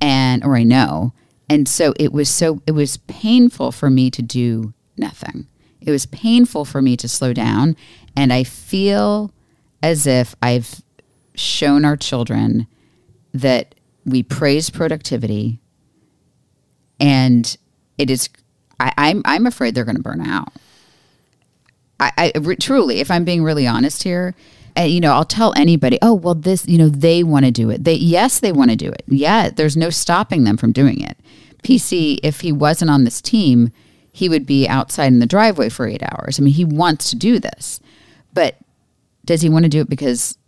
and 0.00 0.42
or 0.44 0.56
I 0.56 0.64
know, 0.64 1.12
and 1.48 1.68
so 1.68 1.94
it 2.00 2.12
was 2.12 2.28
so 2.28 2.62
it 2.66 2.72
was 2.72 2.96
painful 2.96 3.70
for 3.70 3.90
me 3.90 4.10
to 4.10 4.22
do 4.22 4.72
nothing. 4.96 5.46
It 5.80 5.90
was 5.92 6.06
painful 6.06 6.64
for 6.64 6.82
me 6.82 6.96
to 6.96 7.08
slow 7.08 7.32
down, 7.32 7.76
and 8.16 8.32
I 8.32 8.42
feel 8.42 9.30
as 9.82 10.06
if 10.06 10.34
I've 10.42 10.82
shown 11.34 11.84
our 11.84 11.96
children 11.96 12.66
that 13.32 13.74
we 14.04 14.22
praise 14.22 14.70
productivity, 14.70 15.60
and 16.98 17.56
it 17.98 18.10
is. 18.10 18.28
I, 18.80 18.92
I'm 18.98 19.22
I'm 19.24 19.46
afraid 19.46 19.74
they're 19.74 19.84
going 19.84 19.96
to 19.96 20.02
burn 20.02 20.22
out. 20.22 20.52
I, 21.98 22.32
I 22.36 22.54
truly, 22.60 23.00
if 23.00 23.10
I'm 23.10 23.24
being 23.24 23.42
really 23.42 23.66
honest 23.66 24.02
here, 24.02 24.34
uh, 24.78 24.82
you 24.82 25.00
know, 25.00 25.12
I'll 25.12 25.24
tell 25.24 25.52
anybody, 25.56 25.98
oh, 26.02 26.14
well, 26.14 26.34
this, 26.34 26.66
you 26.66 26.78
know, 26.78 26.88
they 26.88 27.22
want 27.22 27.44
to 27.44 27.50
do 27.50 27.70
it. 27.70 27.84
They, 27.84 27.94
yes, 27.94 28.40
they 28.40 28.52
want 28.52 28.70
to 28.70 28.76
do 28.76 28.90
it. 28.90 29.02
Yeah, 29.06 29.50
there's 29.50 29.76
no 29.76 29.90
stopping 29.90 30.44
them 30.44 30.56
from 30.56 30.72
doing 30.72 31.00
it. 31.00 31.16
PC, 31.62 32.18
if 32.22 32.40
he 32.40 32.52
wasn't 32.52 32.90
on 32.90 33.04
this 33.04 33.20
team, 33.20 33.72
he 34.12 34.28
would 34.28 34.46
be 34.46 34.68
outside 34.68 35.06
in 35.06 35.18
the 35.18 35.26
driveway 35.26 35.68
for 35.68 35.86
eight 35.86 36.02
hours. 36.02 36.38
I 36.38 36.42
mean, 36.42 36.54
he 36.54 36.64
wants 36.64 37.10
to 37.10 37.16
do 37.16 37.38
this, 37.38 37.80
but 38.32 38.56
does 39.24 39.42
he 39.42 39.48
want 39.48 39.64
to 39.64 39.68
do 39.68 39.80
it 39.80 39.90
because 39.90 40.38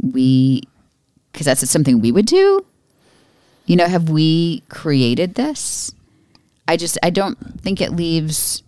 we, 0.00 0.62
because 1.32 1.46
that's 1.46 1.68
something 1.70 2.00
we 2.00 2.12
would 2.12 2.26
do? 2.26 2.64
You 3.66 3.76
know, 3.76 3.86
have 3.86 4.10
we 4.10 4.62
created 4.68 5.34
this? 5.34 5.94
I 6.68 6.76
just, 6.76 6.98
I 7.02 7.10
don't 7.10 7.38
think 7.60 7.80
it 7.80 7.92
leaves 7.92 8.62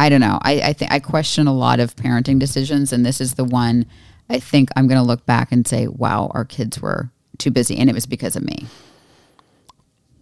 I 0.00 0.08
don't 0.08 0.20
know. 0.22 0.38
I, 0.40 0.60
I 0.62 0.72
think 0.72 0.90
I 0.90 0.98
question 0.98 1.46
a 1.46 1.52
lot 1.52 1.78
of 1.78 1.94
parenting 1.94 2.38
decisions, 2.38 2.90
and 2.90 3.04
this 3.04 3.20
is 3.20 3.34
the 3.34 3.44
one 3.44 3.84
I 4.30 4.38
think 4.38 4.70
I'm 4.76 4.86
going 4.86 5.00
to 5.00 5.06
look 5.06 5.26
back 5.26 5.52
and 5.52 5.66
say, 5.66 5.88
"Wow, 5.88 6.30
our 6.34 6.44
kids 6.44 6.80
were 6.80 7.10
too 7.38 7.50
busy, 7.50 7.76
and 7.76 7.90
it 7.90 7.92
was 7.92 8.06
because 8.06 8.36
of 8.36 8.42
me." 8.42 8.66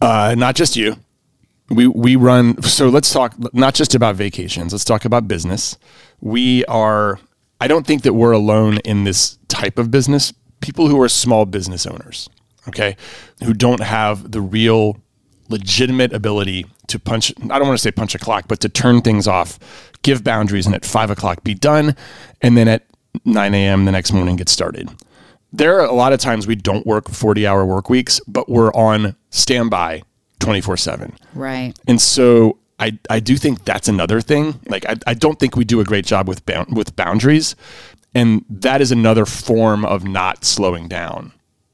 Uh, 0.01 0.35
not 0.37 0.57
just 0.57 0.77
you. 0.77 0.97
We 1.69 1.87
we 1.87 2.17
run. 2.17 2.61
So 2.63 2.89
let's 2.89 3.13
talk 3.13 3.35
not 3.55 3.75
just 3.75 3.95
about 3.95 4.17
vacations. 4.17 4.73
Let's 4.73 4.85
talk 4.85 5.05
about 5.05 5.29
business. 5.29 5.77
We 6.21 6.65
are. 6.65 7.21
I 7.61 7.69
don't 7.69 7.87
think 7.87 8.03
that 8.03 8.15
we're 8.15 8.33
alone 8.33 8.79
in 8.79 9.05
this 9.05 9.39
type 9.49 9.79
of 9.79 9.91
business. 9.91 10.33
People 10.61 10.89
who 10.89 11.01
are 11.03 11.09
small 11.09 11.45
business 11.45 11.87
owners, 11.87 12.29
okay, 12.69 12.97
who 13.45 13.53
don't 13.53 13.81
have 13.81 14.31
the 14.33 14.41
real 14.41 15.01
legitimate 15.49 16.13
ability 16.13 16.67
to 16.89 16.99
punch, 16.99 17.33
I 17.43 17.59
don't 17.59 17.67
want 17.67 17.79
to 17.79 17.83
say 17.83 17.91
punch 17.91 18.15
a 18.15 18.19
clock, 18.19 18.47
but 18.49 18.61
to 18.61 18.69
turn 18.69 19.01
things 19.03 19.27
off, 19.27 19.59
give 20.03 20.25
boundaries, 20.25 20.67
and 20.67 20.75
at 20.75 20.85
five 20.85 21.11
o'clock 21.11 21.43
be 21.43 21.55
done. 21.55 21.97
And 22.41 22.57
then 22.57 22.69
at 22.69 22.88
9 23.25 23.55
a.m. 23.55 23.85
the 23.85 23.93
next 23.93 24.13
morning 24.13 24.37
get 24.37 24.49
started. 24.49 24.91
There 25.53 25.81
are 25.81 25.87
a 25.87 25.93
lot 25.93 26.13
of 26.13 26.21
times 26.21 26.47
we 26.47 26.57
don't 26.57 26.87
work 26.87 27.09
40 27.09 27.47
hour 27.47 27.65
work 27.65 27.89
weeks, 27.89 28.21
but 28.27 28.49
we're 28.49 28.73
on 28.73 29.17
standby 29.31 30.03
24 30.41 30.77
7. 30.77 31.15
Right. 31.35 31.73
And 31.87 32.01
so 32.01 32.59
I, 32.79 32.99
I 33.09 33.21
do 33.21 33.37
think 33.37 33.65
that's 33.65 33.89
another 33.89 34.21
thing. 34.21 34.61
Like, 34.69 34.87
I, 34.89 34.97
I 35.07 35.15
don't 35.15 35.39
think 35.39 35.57
we 35.57 35.65
do 35.65 35.81
a 35.81 35.85
great 35.85 36.07
job 36.07 36.29
with, 36.29 36.43
with 36.71 36.95
boundaries. 36.97 37.57
And 38.15 38.45
that 38.49 38.81
is 38.81 38.93
another 38.93 39.27
form 39.27 39.85
of 39.85 40.05
not 40.05 40.45
slowing 40.45 40.89
down, 40.89 41.33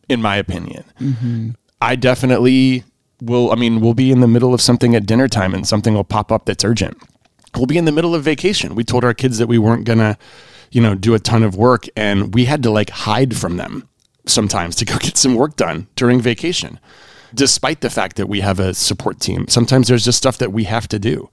in 0.09 0.21
my 0.23 0.37
opinion. 0.37 0.85
Mm-hmm. 1.01 1.51
I 1.81 1.97
definitely 1.97 2.85
will 3.21 3.53
I 3.53 3.55
mean, 3.55 3.81
we'll 3.81 3.95
be 3.95 4.11
in 4.11 4.21
the 4.21 4.29
middle 4.29 4.55
of 4.55 4.61
something 4.61 4.95
at 4.95 5.07
dinner 5.07 5.29
time 5.29 5.55
and 5.55 5.67
something 5.67 5.95
will 5.95 6.05
pop 6.05 6.33
up 6.33 6.47
that's 6.47 6.65
urgent. 6.65 6.97
We'll 7.57 7.67
be 7.67 7.79
in 7.79 7.85
the 7.85 7.93
middle 7.93 8.15
of 8.15 8.23
vacation. 8.25 8.75
We 8.75 8.85
told 8.85 9.05
our 9.05 9.15
kids 9.15 9.39
that 9.39 9.47
we 9.47 9.59
weren't 9.59 9.85
gonna, 9.85 10.19
you 10.75 10.81
know, 10.81 10.95
do 10.95 11.15
a 11.15 11.21
ton 11.21 11.43
of 11.45 11.57
work 11.57 11.87
and 11.97 12.35
we 12.35 12.47
had 12.47 12.63
to 12.65 12.71
like 12.71 12.91
hide 12.91 13.37
from 13.37 13.57
them 13.57 13.89
sometimes 14.27 14.75
to 14.77 14.85
go 14.85 14.99
get 15.01 15.17
some 15.17 15.37
work 15.37 15.57
done 15.57 15.87
during 15.95 16.21
vacation. 16.21 16.81
Despite 17.33 17.81
the 17.81 17.91
fact 17.91 18.17
that 18.17 18.29
we 18.29 18.41
have 18.41 18.59
a 18.59 18.75
support 18.75 19.21
team, 19.21 19.47
sometimes 19.49 19.89
there's 19.89 20.05
just 20.05 20.19
stuff 20.19 20.39
that 20.39 20.53
we 20.53 20.65
have 20.65 20.89
to 20.89 20.99
do. 20.99 21.31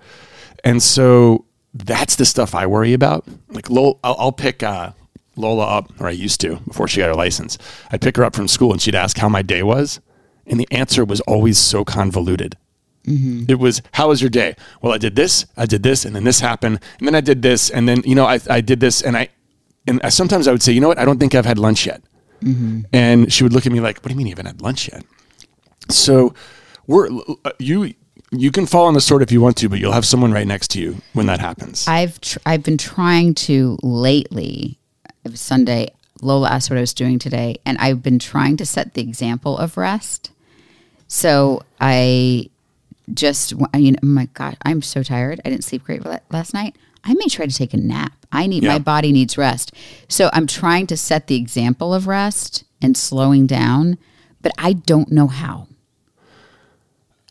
And 0.64 0.82
so 0.82 1.46
that's 1.74 2.16
the 2.16 2.26
stuff 2.26 2.54
I 2.54 2.68
worry 2.68 2.94
about. 2.94 3.28
Like 3.50 3.70
I'll, 3.72 4.00
I'll 4.04 4.32
pick 4.32 4.62
uh, 4.62 4.92
Lola 5.36 5.66
up, 5.66 5.92
or 6.00 6.08
I 6.08 6.12
used 6.12 6.42
to 6.42 6.58
before 6.68 6.88
she 6.88 7.00
got 7.02 7.08
her 7.08 7.16
license. 7.16 7.58
I'd 7.92 8.02
pick 8.02 8.18
her 8.18 8.24
up 8.24 8.36
from 8.36 8.48
school 8.48 8.72
and 8.72 8.82
she'd 8.82 8.96
ask 8.96 9.18
how 9.18 9.30
my 9.30 9.42
day 9.42 9.64
was. 9.64 10.00
And 10.46 10.60
the 10.60 10.68
answer 10.72 11.06
was 11.06 11.22
always 11.22 11.58
so 11.58 11.84
convoluted. 11.84 12.58
Mm-hmm. 13.12 13.52
It 13.52 13.60
was, 13.60 13.82
how 13.94 14.10
was 14.10 14.22
your 14.22 14.30
day? 14.30 14.56
Well, 14.82 14.94
I 14.94 14.98
did 14.98 15.16
this, 15.16 15.46
I 15.58 15.66
did 15.66 15.84
this, 15.84 16.06
and 16.06 16.16
then 16.16 16.24
this 16.24 16.40
happened, 16.40 16.80
and 17.00 17.08
then 17.08 17.16
I 17.16 17.22
did 17.22 17.42
this, 17.42 17.70
and 17.70 17.88
then, 17.88 18.02
you 18.06 18.16
know, 18.16 18.26
I, 18.26 18.40
I 18.50 18.62
did 18.62 18.80
this, 18.80 19.02
and 19.02 19.18
I, 19.18 19.30
and 19.88 20.02
I, 20.04 20.10
sometimes 20.10 20.48
I 20.48 20.52
would 20.52 20.64
say, 20.64 20.72
you 20.72 20.82
know 20.82 20.88
what, 20.88 21.00
I 21.00 21.06
don't 21.06 21.20
think 21.20 21.36
I've 21.36 21.46
had 21.46 21.60
lunch 21.60 21.86
yet. 21.86 22.02
Mm-hmm. 22.42 22.82
And 22.94 23.32
she 23.32 23.44
would 23.44 23.54
look 23.54 23.66
at 23.66 23.72
me 23.72 23.80
like, 23.80 24.00
what 24.00 24.08
do 24.08 24.12
you 24.12 24.18
mean 24.18 24.28
you 24.28 24.32
haven't 24.32 24.48
had 24.48 24.62
lunch 24.62 24.90
yet? 24.92 25.04
So 25.90 26.34
we're, 26.88 27.10
uh, 27.46 27.52
you, 27.60 27.94
you 28.32 28.52
can 28.52 28.66
fall 28.66 28.86
on 28.86 28.94
the 28.94 29.02
sword 29.02 29.22
if 29.22 29.32
you 29.32 29.42
want 29.42 29.58
to, 29.58 29.70
but 29.70 29.80
you'll 29.80 29.92
have 29.92 30.06
someone 30.06 30.32
right 30.32 30.48
next 30.48 30.70
to 30.70 30.80
you 30.80 31.02
when 31.14 31.26
that 31.28 31.40
happens. 31.40 31.88
I've, 31.88 32.20
tr- 32.22 32.40
I've 32.46 32.64
been 32.64 32.78
trying 32.78 33.36
to 33.36 33.78
lately, 33.84 34.80
it 35.24 35.32
was 35.32 35.42
Sunday, 35.42 35.90
Lola 36.22 36.50
asked 36.50 36.70
what 36.70 36.78
I 36.78 36.82
was 36.82 36.94
doing 36.94 37.18
today, 37.18 37.58
and 37.66 37.78
I've 37.80 38.04
been 38.04 38.20
trying 38.20 38.58
to 38.58 38.66
set 38.66 38.94
the 38.94 39.02
example 39.02 39.58
of 39.58 39.76
rest. 39.76 40.32
So 41.08 41.64
I 41.80 42.50
just, 43.14 43.54
I 43.74 43.80
mean, 43.80 43.98
oh 44.04 44.08
my 44.08 44.28
God, 44.34 44.58
I'm 44.64 44.82
so 44.82 45.04
tired. 45.04 45.42
I 45.46 45.50
didn't 45.50 45.64
sleep 45.64 45.84
great 45.84 46.04
last 46.30 46.54
night. 46.54 46.76
I 47.04 47.14
may 47.14 47.28
try 47.28 47.46
to 47.46 47.56
take 47.56 47.74
a 47.74 47.78
nap. 47.78 48.14
I 48.32 48.48
need, 48.48 48.64
yeah. 48.64 48.74
my 48.74 48.80
body 48.80 49.12
needs 49.12 49.38
rest. 49.38 49.74
So 50.08 50.30
I'm 50.34 50.48
trying 50.48 50.88
to 50.88 50.98
set 50.98 51.28
the 51.28 51.36
example 51.36 51.94
of 51.94 52.08
rest 52.08 52.64
and 52.82 52.96
slowing 52.96 53.48
down, 53.48 53.98
but 54.42 54.52
I 54.58 54.74
don't 54.74 55.12
know 55.12 55.28
how. 55.28 55.68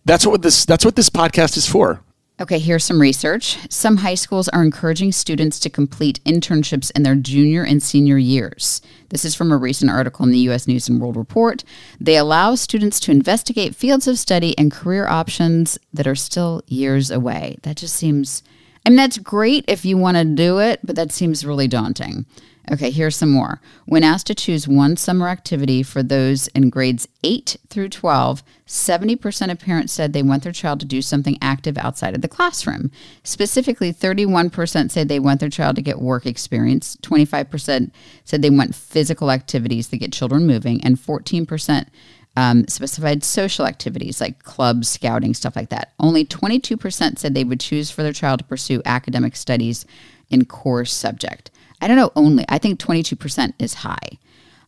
That's 0.05 0.27
what 0.27 0.43
this, 0.43 0.65
that's 0.65 0.85
what 0.85 0.97
this 0.97 1.11
podcast 1.11 1.57
is 1.57 1.69
for. 1.69 2.03
Okay, 2.41 2.59
here's 2.59 2.85
some 2.85 3.03
research. 3.03 3.59
Some 3.69 3.99
high 3.99 4.15
schools 4.15 4.49
are 4.49 4.63
encouraging 4.63 5.13
students 5.13 5.61
to 5.61 5.69
complete 5.69 6.25
internships 6.25 6.91
in 6.97 7.03
their 7.03 7.15
junior 7.15 7.63
and 7.65 7.83
senior 7.83 8.17
years. 8.17 8.81
This 9.11 9.27
is 9.27 9.35
from 9.35 9.53
a 9.53 9.59
recent 9.59 9.91
article 9.91 10.25
in 10.25 10.33
the 10.33 10.49
US 10.49 10.67
News 10.67 10.89
and 10.89 10.99
World 10.99 11.19
Report. 11.19 11.65
They 12.01 12.17
allow 12.17 12.55
students 12.55 12.99
to 13.01 13.11
investigate 13.11 13.77
fields 13.77 14.09
of 14.09 14.19
study 14.19 14.57
and 14.57 14.73
career 14.73 15.07
options 15.07 15.79
that 15.93 16.07
are 16.07 16.15
still 16.15 16.63
years 16.67 17.11
away. 17.11 17.59
That 17.63 17.77
just 17.77 17.95
seems 17.95 18.43
I 18.87 18.89
mean 18.89 18.97
that's 18.97 19.19
great 19.19 19.67
if 19.69 19.85
you 19.85 19.99
want 19.99 20.17
to 20.17 20.25
do 20.25 20.61
it, 20.61 20.81
but 20.83 20.97
that 20.97 21.13
seems 21.13 21.45
really 21.45 21.69
daunting. 21.69 22.25
Okay, 22.73 22.91
here's 22.91 23.17
some 23.17 23.33
more. 23.33 23.61
When 23.87 24.05
asked 24.05 24.29
to 24.29 24.35
choose 24.35 24.69
one 24.69 24.97
summer 24.97 25.27
activity 25.27 25.83
for 25.83 26.05
those 26.05 26.47
in 26.49 26.71
grades 26.71 27.09
8 27.25 27.57
through 27.69 27.89
12, 27.89 28.45
70% 28.65 29.51
of 29.51 29.59
parents 29.59 29.93
said 29.93 30.13
they 30.13 30.23
want 30.23 30.45
their 30.45 30.53
child 30.53 30.79
to 30.81 30.87
do 30.87 31.03
something 31.03 31.37
active 31.43 31.77
outside 31.77 32.15
of 32.15 32.23
the 32.23 32.29
classroom. 32.29 32.93
Specifically, 33.25 33.93
31% 33.93 34.93
said 34.93 35.09
they 35.09 35.19
want 35.19 35.41
their 35.41 35.49
child 35.49 35.75
to 35.77 35.83
get 35.83 36.01
work 36.01 36.27
experience, 36.27 36.97
25% 37.03 37.91
said 38.25 38.41
they 38.41 38.51
want 38.51 38.77
physical 38.77 39.33
activities 39.33 39.89
that 39.89 39.97
get 39.97 40.13
children 40.13 40.47
moving, 40.47 40.81
and 40.85 40.97
14% 40.97 41.89
um, 42.37 42.69
specified 42.69 43.25
social 43.25 43.67
activities 43.67 44.21
like 44.21 44.45
clubs, 44.45 44.89
scouting, 44.89 45.35
stuff 45.35 45.57
like 45.57 45.71
that. 45.71 45.93
Only 45.99 46.25
22% 46.25 47.19
said 47.19 47.35
they 47.35 47.43
would 47.43 47.59
choose 47.59 47.91
for 47.91 48.05
their 48.05 48.13
child 48.13 48.39
to 48.39 48.45
pursue 48.45 48.81
academic 48.85 49.35
studies 49.35 49.85
in 50.31 50.45
core 50.45 50.85
subject. 50.85 51.51
I 51.81 51.89
don't 51.89 51.97
know 51.97 52.13
only. 52.17 52.45
I 52.49 52.59
think 52.59 52.79
22% 52.79 53.55
is 53.59 53.75
high. 53.75 54.19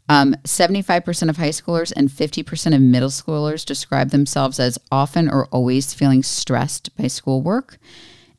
Um, 0.09 0.35
75% 0.45 1.29
of 1.29 1.37
high 1.37 1.51
schoolers 1.51 1.93
and 1.95 2.09
50% 2.09 2.75
of 2.75 2.81
middle 2.81 3.09
schoolers 3.09 3.65
describe 3.65 4.11
themselves 4.11 4.59
as 4.59 4.79
often 4.91 5.29
or 5.29 5.47
always 5.47 5.95
feeling 5.95 6.23
stressed 6.23 6.95
by 6.97 7.07
schoolwork. 7.07 7.79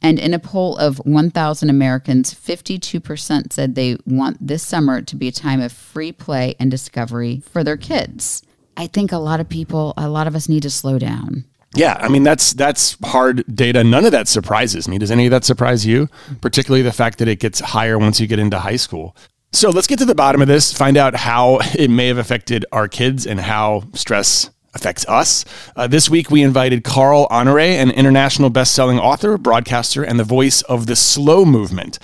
And 0.02 0.20
in 0.20 0.34
a 0.34 0.40
poll 0.40 0.78
of 0.78 0.98
1,000 1.06 1.70
Americans, 1.70 2.34
52% 2.34 3.54
said 3.54 3.76
they 3.76 3.98
want 4.06 4.46
this 4.46 4.62
summer 4.62 5.02
to 5.02 5.16
be 5.16 5.30
a 5.30 5.32
time 5.32 5.62
of 5.62 5.72
free 5.72 6.12
play 6.12 6.56
and 6.60 6.70
discovery 6.70 7.42
for 7.50 7.64
their 7.64 7.78
kids. 7.78 8.44
I 8.76 8.88
think 8.88 9.12
a 9.12 9.18
lot 9.18 9.40
of 9.40 9.48
people, 9.48 9.94
a 9.96 10.10
lot 10.10 10.28
of 10.28 10.36
us 10.36 10.50
need 10.50 10.64
to 10.64 10.70
slow 10.70 11.00
down. 11.00 11.46
Yeah, 11.76 11.98
I 12.00 12.08
mean 12.08 12.24
that's 12.24 12.54
that's 12.54 12.98
hard 13.04 13.44
data. 13.56 13.84
None 13.84 14.06
of 14.06 14.12
that 14.12 14.28
surprises 14.28 14.88
me. 14.88 14.98
Does 14.98 15.12
any 15.12 15.26
of 15.26 15.32
that 15.32 15.44
surprise 15.44 15.86
you? 15.86 16.08
Particularly 16.42 16.84
the 16.84 16.92
fact 16.92 17.18
that 17.18 17.28
it 17.28 17.40
gets 17.40 17.60
higher 17.60 17.98
once 17.98 18.20
you 18.20 18.28
get 18.28 18.40
into 18.40 18.60
high 18.60 18.76
school. 18.76 19.16
So 19.52 19.70
let's 19.70 19.88
get 19.88 20.00
to 20.00 20.06
the 20.06 20.16
bottom 20.16 20.42
of 20.42 20.48
this, 20.48 20.74
find 20.74 20.98
out 20.98 21.16
how 21.16 21.60
it 21.78 21.90
may 21.90 22.08
have 22.08 22.18
affected 22.18 22.66
our 22.72 22.88
kids 22.88 23.28
and 23.28 23.40
how 23.40 23.84
stress 23.94 24.50
affects 24.74 25.06
us. 25.08 25.46
Uh, 25.76 25.86
this 25.86 26.10
week, 26.10 26.32
we 26.32 26.42
invited 26.42 26.84
Carl 26.84 27.28
Honoré, 27.30 27.76
an 27.76 27.92
international 27.92 28.50
best-selling 28.50 28.98
author, 29.00 29.38
broadcaster, 29.38 30.04
and 30.04 30.20
the 30.20 30.24
voice 30.24 30.64
of 30.64 30.88
the 30.88 30.96
slow 30.96 31.46
movement. 31.46 32.00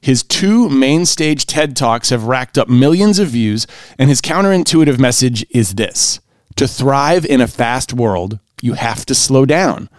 His 0.00 0.22
two 0.22 0.68
main 0.68 1.04
stage 1.04 1.46
TED 1.46 1.76
Talks 1.76 2.10
have 2.10 2.24
racked 2.24 2.56
up 2.56 2.68
millions 2.68 3.18
of 3.18 3.28
views, 3.28 3.66
and 3.98 4.08
his 4.08 4.20
counterintuitive 4.20 4.98
message 4.98 5.44
is 5.50 5.74
this 5.74 6.20
To 6.56 6.68
thrive 6.68 7.26
in 7.26 7.40
a 7.40 7.48
fast 7.48 7.92
world, 7.92 8.38
you 8.62 8.72
have 8.72 9.04
to 9.06 9.14
slow 9.14 9.44
down. 9.44 9.90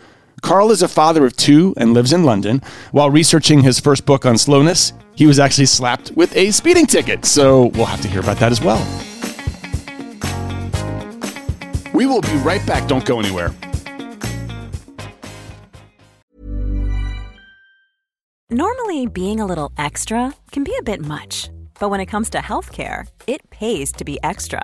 Carl 0.42 0.72
is 0.72 0.82
a 0.82 0.88
father 0.88 1.26
of 1.26 1.36
two 1.38 1.74
and 1.78 1.94
lives 1.94 2.12
in 2.12 2.24
London. 2.24 2.62
While 2.92 3.12
researching 3.12 3.62
his 3.62 3.80
first 3.80 4.06
book 4.06 4.26
on 4.26 4.38
slowness, 4.38 4.94
he 5.16 5.28
was 5.28 5.38
actually 5.38 5.68
slapped 5.68 6.12
with 6.16 6.36
a 6.36 6.50
speeding 6.52 6.88
ticket. 6.88 7.26
So 7.26 7.68
we'll 7.68 7.86
have 7.86 8.02
to 8.02 8.08
hear 8.08 8.22
about 8.22 8.38
that 8.38 8.52
as 8.52 8.62
well. 8.62 8.82
We 11.94 12.08
will 12.08 12.22
be 12.22 12.36
right 12.38 12.66
back. 12.66 12.88
Don't 12.88 13.06
go 13.06 13.20
anywhere. 13.20 13.54
Normally, 18.50 19.08
being 19.08 19.40
a 19.40 19.46
little 19.46 19.72
extra 19.78 20.34
can 20.52 20.64
be 20.64 20.76
a 20.78 20.84
bit 20.84 21.02
much, 21.02 21.50
but 21.80 21.90
when 21.90 22.00
it 22.00 22.06
comes 22.06 22.30
to 22.32 22.38
healthcare, 22.38 23.08
it 23.26 23.50
pays 23.50 23.92
to 23.94 24.06
be 24.06 24.20
extra. 24.24 24.64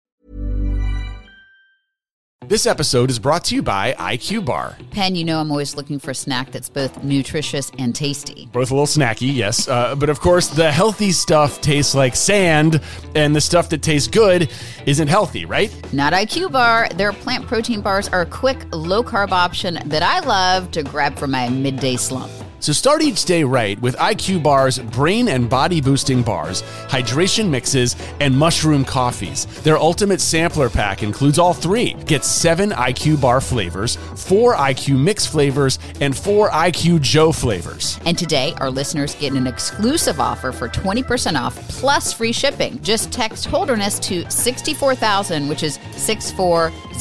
This 2.47 2.65
episode 2.65 3.11
is 3.11 3.19
brought 3.19 3.45
to 3.45 3.55
you 3.55 3.61
by 3.61 3.93
IQ 3.93 4.45
Bar. 4.45 4.75
Penn, 4.89 5.13
you 5.13 5.23
know 5.23 5.39
I'm 5.39 5.51
always 5.51 5.75
looking 5.75 5.99
for 5.99 6.09
a 6.09 6.15
snack 6.15 6.51
that's 6.51 6.69
both 6.69 7.03
nutritious 7.03 7.71
and 7.77 7.95
tasty. 7.95 8.49
Both 8.51 8.71
a 8.71 8.73
little 8.73 8.87
snacky, 8.87 9.31
yes. 9.33 9.67
Uh, 9.67 9.95
but 9.95 10.09
of 10.09 10.19
course, 10.19 10.47
the 10.47 10.71
healthy 10.71 11.11
stuff 11.11 11.61
tastes 11.61 11.93
like 11.93 12.15
sand, 12.15 12.81
and 13.13 13.35
the 13.35 13.41
stuff 13.41 13.69
that 13.69 13.83
tastes 13.83 14.07
good 14.07 14.51
isn't 14.87 15.07
healthy, 15.07 15.45
right? 15.45 15.71
Not 15.93 16.13
IQ 16.13 16.51
Bar. 16.51 16.89
Their 16.89 17.13
plant 17.13 17.45
protein 17.45 17.79
bars 17.79 18.09
are 18.09 18.21
a 18.21 18.25
quick, 18.25 18.65
low 18.71 19.03
carb 19.03 19.29
option 19.29 19.77
that 19.85 20.01
I 20.01 20.19
love 20.19 20.71
to 20.71 20.81
grab 20.81 21.19
for 21.19 21.27
my 21.27 21.47
midday 21.47 21.95
slump. 21.95 22.31
So 22.61 22.73
start 22.73 23.01
each 23.01 23.25
day 23.25 23.43
right 23.43 23.81
with 23.81 23.95
IQ 23.97 24.43
Bar's 24.43 24.77
brain 24.77 25.29
and 25.29 25.49
body 25.49 25.81
boosting 25.81 26.21
bars, 26.21 26.61
hydration 26.89 27.49
mixes, 27.49 27.95
and 28.19 28.37
mushroom 28.37 28.85
coffees. 28.85 29.47
Their 29.63 29.79
ultimate 29.79 30.21
sampler 30.21 30.69
pack 30.69 31.01
includes 31.01 31.39
all 31.39 31.55
three. 31.55 31.93
Get 32.05 32.23
seven 32.23 32.69
IQ 32.69 33.19
Bar 33.19 33.41
flavors, 33.41 33.95
four 34.15 34.53
IQ 34.53 34.99
Mix 34.99 35.25
flavors, 35.25 35.79
and 36.01 36.15
four 36.15 36.51
IQ 36.51 37.01
Joe 37.01 37.31
flavors. 37.31 37.99
And 38.05 38.15
today, 38.15 38.53
our 38.57 38.69
listeners 38.69 39.15
get 39.15 39.33
an 39.33 39.47
exclusive 39.47 40.19
offer 40.19 40.51
for 40.51 40.69
20% 40.69 41.41
off 41.41 41.55
plus 41.67 42.13
free 42.13 42.31
shipping. 42.31 42.79
Just 42.83 43.11
text 43.11 43.47
Holderness 43.47 43.97
to 44.01 44.29
64000, 44.29 45.47
which 45.49 45.63
is 45.63 45.79
64000. 45.93 46.91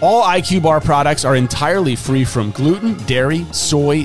All 0.00 0.24
IQ 0.24 0.62
Bar 0.62 0.80
products 0.80 1.24
are 1.24 1.36
entirely 1.36 1.94
free 1.94 2.24
from 2.24 2.50
gluten, 2.50 2.94
dairy, 3.04 3.46
soy, 3.52 4.04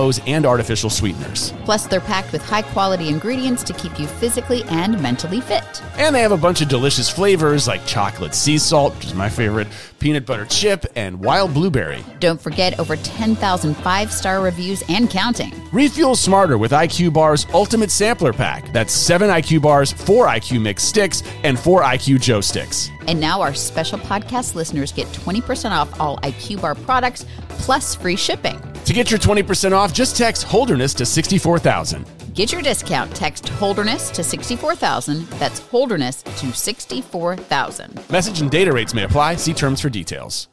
GMOs, 0.00 0.20
and 0.26 0.46
artificial 0.46 0.90
sweeteners. 0.90 1.52
Plus, 1.64 1.86
they're 1.86 2.00
packed 2.00 2.32
with 2.32 2.42
high 2.42 2.62
quality 2.62 3.08
ingredients 3.08 3.62
to 3.64 3.72
keep 3.74 3.98
you 3.98 4.06
physically 4.06 4.62
and 4.64 5.00
mentally 5.00 5.40
fit. 5.40 5.82
And 5.96 6.14
they 6.14 6.20
have 6.20 6.32
a 6.32 6.36
bunch 6.36 6.60
of 6.60 6.68
delicious 6.68 7.08
flavors 7.08 7.66
like 7.68 7.84
chocolate 7.86 8.34
sea 8.34 8.58
salt, 8.58 8.94
which 8.96 9.06
is 9.06 9.14
my 9.14 9.28
favorite, 9.28 9.68
peanut 9.98 10.26
butter 10.26 10.46
chip, 10.46 10.86
and 10.96 11.20
wild 11.20 11.54
blueberry. 11.54 12.04
Don't 12.18 12.40
forget 12.40 12.78
over 12.78 12.96
10,000 12.96 13.74
five 13.74 14.12
star 14.12 14.42
reviews 14.42 14.82
and 14.88 15.10
counting. 15.10 15.52
Refuel 15.72 16.16
smarter 16.16 16.58
with 16.58 16.72
IQ 16.72 17.12
Bar's 17.12 17.46
Ultimate 17.52 17.90
Sampler 17.90 18.32
Pack. 18.32 18.72
That's 18.72 18.92
seven 18.92 19.30
IQ 19.30 19.62
Bars, 19.62 19.92
four 19.92 20.26
IQ 20.26 20.60
Mix 20.62 20.82
sticks, 20.82 21.22
and 21.44 21.58
four 21.58 21.82
IQ 21.82 22.20
Joe 22.20 22.40
sticks. 22.40 22.90
And 23.06 23.20
now 23.20 23.40
our 23.40 23.54
special 23.54 23.98
podcast 23.98 24.54
listeners 24.54 24.92
get 24.92 25.06
20% 25.08 25.70
off 25.70 25.98
all 26.00 26.18
IQ 26.18 26.60
Bar 26.60 26.74
products 26.74 27.24
plus 27.48 27.94
free 27.94 28.16
shipping. 28.16 28.60
To 28.90 28.94
get 28.94 29.08
your 29.08 29.20
20% 29.20 29.70
off, 29.70 29.92
just 29.94 30.16
text 30.16 30.42
Holderness 30.42 30.94
to 30.94 31.06
64,000. 31.06 32.04
Get 32.34 32.50
your 32.50 32.60
discount. 32.60 33.14
Text 33.14 33.48
Holderness 33.50 34.10
to 34.10 34.24
64,000. 34.24 35.28
That's 35.38 35.60
Holderness 35.60 36.24
to 36.24 36.52
64,000. 36.52 38.10
Message 38.10 38.40
and 38.40 38.50
data 38.50 38.72
rates 38.72 38.92
may 38.92 39.04
apply. 39.04 39.36
See 39.36 39.54
terms 39.54 39.80
for 39.80 39.90
details. 39.90 40.48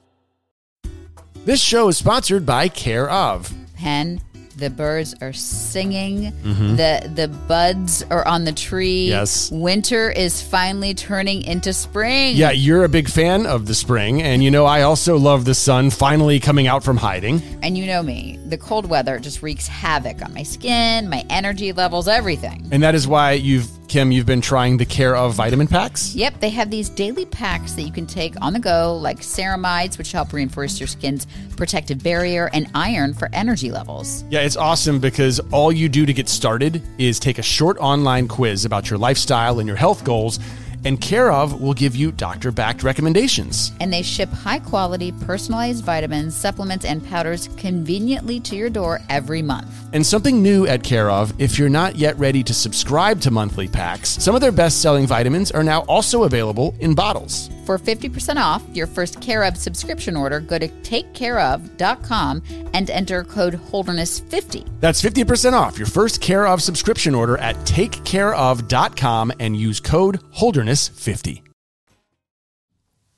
This 1.45 1.59
show 1.59 1.87
is 1.87 1.97
sponsored 1.97 2.45
by 2.45 2.67
Care 2.67 3.09
of. 3.09 3.51
Penn, 3.75 4.21
the 4.57 4.69
birds 4.71 5.15
are 5.21 5.33
singing. 5.33 6.31
Mm-hmm. 6.31 6.75
The 6.75 7.11
the 7.13 7.27
buds 7.27 8.03
are 8.09 8.27
on 8.27 8.43
the 8.43 8.51
tree. 8.51 9.07
Yes. 9.09 9.51
Winter 9.51 10.09
is 10.09 10.41
finally 10.41 10.93
turning 10.93 11.43
into 11.43 11.73
spring. 11.73 12.35
Yeah, 12.35 12.51
you're 12.51 12.83
a 12.83 12.89
big 12.89 13.07
fan 13.07 13.45
of 13.45 13.67
the 13.67 13.75
spring, 13.75 14.21
and 14.21 14.43
you 14.43 14.51
know 14.51 14.65
I 14.65 14.81
also 14.81 15.17
love 15.17 15.45
the 15.45 15.53
sun 15.53 15.91
finally 15.91 16.39
coming 16.39 16.67
out 16.67 16.83
from 16.83 16.97
hiding. 16.97 17.41
And 17.61 17.77
you 17.77 17.85
know 17.85 18.01
me, 18.01 18.39
the 18.45 18.57
cold 18.57 18.89
weather 18.89 19.19
just 19.19 19.43
wreaks 19.43 19.67
havoc 19.67 20.23
on 20.23 20.33
my 20.33 20.43
skin, 20.43 21.09
my 21.09 21.23
energy 21.29 21.71
levels, 21.71 22.07
everything. 22.07 22.67
And 22.71 22.81
that 22.83 22.95
is 22.95 23.07
why 23.07 23.33
you've 23.33 23.69
Kim, 23.87 24.11
you've 24.11 24.25
been 24.25 24.41
trying 24.41 24.75
the 24.75 24.85
Care 24.85 25.15
of 25.15 25.33
vitamin 25.33 25.65
packs. 25.65 26.13
Yep, 26.13 26.41
they 26.41 26.49
have 26.49 26.69
these 26.69 26.89
daily 26.89 27.25
packs 27.25 27.71
that 27.73 27.83
you 27.83 27.91
can 27.91 28.05
take 28.05 28.35
on 28.41 28.51
the 28.51 28.59
go, 28.59 28.97
like 28.97 29.19
ceramides, 29.19 29.97
which 29.97 30.11
help 30.11 30.33
reinforce 30.33 30.77
your 30.77 30.87
skin's 30.87 31.25
protective 31.55 32.03
barrier, 32.03 32.49
and 32.51 32.69
iron 32.75 33.13
for 33.13 33.29
energy 33.31 33.71
levels. 33.71 34.25
Yeah, 34.29 34.41
it's 34.41 34.57
awesome 34.57 34.99
because 34.99 35.39
all 35.51 35.71
you 35.71 35.87
do 35.87 36.05
to 36.05 36.11
get 36.11 36.27
started 36.27 36.81
is 36.97 37.17
take 37.17 37.37
a 37.37 37.43
short 37.43 37.77
online 37.77 38.27
quiz 38.27 38.65
about 38.65 38.89
your 38.89 38.99
lifestyle 38.99 39.59
and 39.59 39.67
your 39.67 39.77
health 39.77 40.03
goals, 40.03 40.39
and 40.85 40.99
Care 40.99 41.31
of 41.31 41.61
will 41.61 41.73
give 41.73 41.95
you 41.95 42.11
doctor 42.11 42.51
backed 42.51 42.83
recommendations. 42.83 43.71
And 43.79 43.91
they 43.91 44.03
ship 44.03 44.29
high 44.29 44.59
quality, 44.59 45.11
personalized 45.11 45.83
vitamins, 45.83 46.35
supplements, 46.35 46.85
and 46.85 47.05
powders 47.07 47.49
conveniently 47.57 48.39
to 48.41 48.55
your 48.55 48.69
door 48.69 48.99
every 49.09 49.41
month. 49.41 49.69
And 49.93 50.05
something 50.05 50.41
new 50.41 50.67
at 50.67 50.83
Care 50.83 51.09
of, 51.09 51.33
if 51.41 51.57
you're 51.57 51.69
not 51.69 51.95
yet 51.95 52.17
ready 52.17 52.43
to 52.43 52.53
subscribe 52.53 53.21
to 53.21 53.31
monthly 53.31 53.67
packs, 53.67 54.09
some 54.21 54.35
of 54.35 54.41
their 54.41 54.51
best 54.51 54.81
selling 54.81 55.07
vitamins 55.07 55.51
are 55.51 55.63
now 55.63 55.81
also 55.81 56.23
available 56.23 56.75
in 56.79 56.95
bottles. 56.95 57.49
For 57.67 57.77
50% 57.77 58.37
off 58.37 58.63
your 58.71 58.87
first 58.87 59.19
Care 59.19 59.43
of 59.43 59.57
subscription 59.57 60.15
order, 60.15 60.39
go 60.39 60.57
to 60.57 60.69
takecareof.com 60.69 62.41
and 62.73 62.89
enter 62.89 63.25
code 63.25 63.55
Holderness50. 63.55 64.79
That's 64.79 65.01
50% 65.01 65.51
off 65.51 65.77
your 65.77 65.87
first 65.87 66.21
Care 66.21 66.47
of 66.47 66.61
subscription 66.61 67.13
order 67.13 67.37
at 67.39 67.57
takecareof.com 67.65 69.33
and 69.41 69.57
use 69.57 69.81
code 69.81 70.21
Holderness50. 70.37 71.41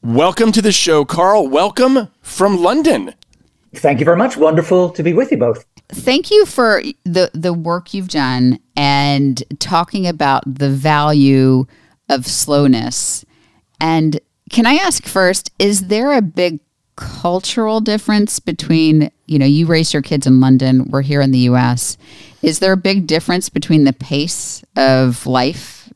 Welcome 0.02 0.52
to 0.54 0.64
the 0.64 0.72
show, 0.72 1.06
Carl. 1.06 1.48
Welcome 1.48 2.08
from 2.24 2.58
London. 2.58 3.14
Thank 3.76 4.00
you 4.00 4.06
very 4.06 4.18
much. 4.18 4.36
Wonderful 4.36 4.90
to 4.90 5.04
be 5.04 5.14
with 5.14 5.30
you 5.30 5.38
both. 5.38 5.64
Thank 5.90 6.32
you 6.32 6.48
for 6.48 6.82
the, 7.06 7.30
the 7.36 7.54
work 7.54 7.94
you've 7.94 8.10
done 8.10 8.58
and 8.76 9.44
talking 9.60 10.08
about 10.08 10.42
the 10.48 10.72
value 10.72 11.68
of 12.10 12.26
slowness. 12.26 13.24
And 13.80 14.20
can 14.50 14.66
I 14.66 14.74
ask 14.74 15.06
first, 15.06 15.52
is 15.60 15.88
there 15.88 16.14
a 16.14 16.22
big 16.22 16.60
cultural 16.96 17.80
difference 17.80 18.40
between, 18.40 19.10
you 19.26 19.40
know, 19.40 19.46
you 19.46 19.66
raised 19.66 19.94
your 19.94 20.02
kids 20.02 20.28
in 20.28 20.40
London, 20.40 20.90
we're 20.90 21.02
here 21.02 21.22
in 21.22 21.32
the 21.32 21.40
US. 21.40 21.98
Is 22.42 22.60
there 22.60 22.74
a 22.74 22.78
big 22.78 23.08
difference 23.08 23.50
between 23.50 23.86
the 23.86 23.94
pace 23.94 24.64
of 24.76 25.26
life? 25.26 25.92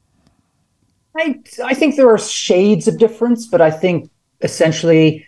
I, 1.15 1.39
I 1.63 1.73
think 1.73 1.95
there 1.95 2.09
are 2.09 2.17
shades 2.17 2.87
of 2.87 2.97
difference, 2.97 3.47
but 3.47 3.61
I 3.61 3.69
think 3.69 4.09
essentially 4.41 5.25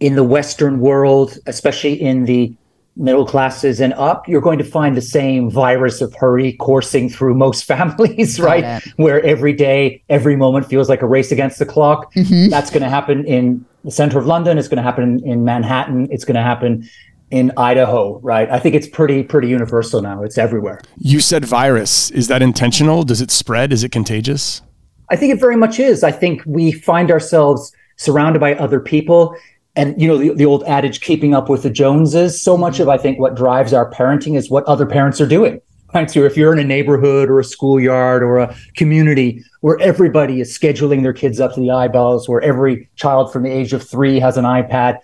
in 0.00 0.16
the 0.16 0.24
Western 0.24 0.80
world, 0.80 1.38
especially 1.46 2.00
in 2.00 2.24
the 2.24 2.54
middle 2.96 3.26
classes 3.26 3.80
and 3.80 3.94
up, 3.94 4.28
you're 4.28 4.40
going 4.40 4.58
to 4.58 4.64
find 4.64 4.96
the 4.96 5.02
same 5.02 5.50
virus 5.50 6.00
of 6.00 6.14
hurry 6.14 6.52
coursing 6.54 7.08
through 7.08 7.34
most 7.34 7.64
families, 7.72 8.38
right? 8.40 8.64
it. 8.64 8.92
Where 8.96 9.24
every 9.24 9.52
day, 9.52 10.02
every 10.08 10.36
moment 10.36 10.66
feels 10.66 10.88
like 10.88 11.02
a 11.02 11.06
race 11.06 11.32
against 11.32 11.58
the 11.58 11.66
clock. 11.66 12.12
Mm-hmm. 12.14 12.50
That's 12.50 12.70
going 12.70 12.82
to 12.82 12.90
happen 12.90 13.24
in 13.24 13.64
the 13.84 13.90
center 13.90 14.18
of 14.18 14.26
London. 14.26 14.58
It's 14.58 14.68
going 14.68 14.76
to 14.76 14.82
happen 14.82 15.20
in 15.24 15.44
Manhattan. 15.44 16.08
It's 16.10 16.24
going 16.24 16.36
to 16.36 16.42
happen 16.42 16.88
in 17.30 17.50
Idaho, 17.56 18.18
right? 18.18 18.48
I 18.50 18.58
think 18.58 18.74
it's 18.74 18.86
pretty, 18.86 19.22
pretty 19.22 19.48
universal 19.48 20.02
now. 20.02 20.22
It's 20.22 20.36
everywhere. 20.36 20.82
You 20.98 21.20
said 21.20 21.46
virus. 21.46 22.10
Is 22.10 22.28
that 22.28 22.42
intentional? 22.42 23.04
Does 23.04 23.22
it 23.22 23.30
spread? 23.30 23.72
Is 23.72 23.82
it 23.82 23.90
contagious? 23.90 24.60
I 25.08 25.16
think 25.16 25.32
it 25.32 25.40
very 25.40 25.56
much 25.56 25.80
is. 25.80 26.04
I 26.04 26.12
think 26.12 26.42
we 26.44 26.72
find 26.72 27.10
ourselves 27.10 27.72
surrounded 27.96 28.38
by 28.38 28.54
other 28.54 28.80
people. 28.80 29.34
And, 29.74 30.00
you 30.00 30.06
know, 30.06 30.18
the, 30.18 30.34
the 30.34 30.44
old 30.44 30.64
adage, 30.64 31.00
keeping 31.00 31.34
up 31.34 31.48
with 31.48 31.62
the 31.62 31.70
Joneses, 31.70 32.42
so 32.42 32.56
much 32.56 32.78
of, 32.78 32.88
I 32.88 32.98
think, 32.98 33.18
what 33.18 33.34
drives 33.34 33.72
our 33.72 33.90
parenting 33.90 34.36
is 34.36 34.50
what 34.50 34.64
other 34.64 34.84
parents 34.84 35.20
are 35.20 35.26
doing. 35.26 35.60
Right. 35.94 36.10
So 36.10 36.24
if 36.24 36.36
you're 36.36 36.52
in 36.52 36.58
a 36.58 36.64
neighborhood 36.64 37.28
or 37.28 37.38
a 37.40 37.44
schoolyard 37.44 38.22
or 38.22 38.38
a 38.38 38.54
community 38.76 39.44
where 39.60 39.78
everybody 39.80 40.40
is 40.40 40.56
scheduling 40.56 41.02
their 41.02 41.12
kids 41.12 41.38
up 41.38 41.54
to 41.54 41.60
the 41.60 41.70
eyeballs, 41.70 42.28
where 42.28 42.40
every 42.40 42.88
child 42.96 43.32
from 43.32 43.42
the 43.42 43.50
age 43.50 43.72
of 43.72 43.86
three 43.86 44.18
has 44.18 44.36
an 44.38 44.44
iPad, 44.44 44.98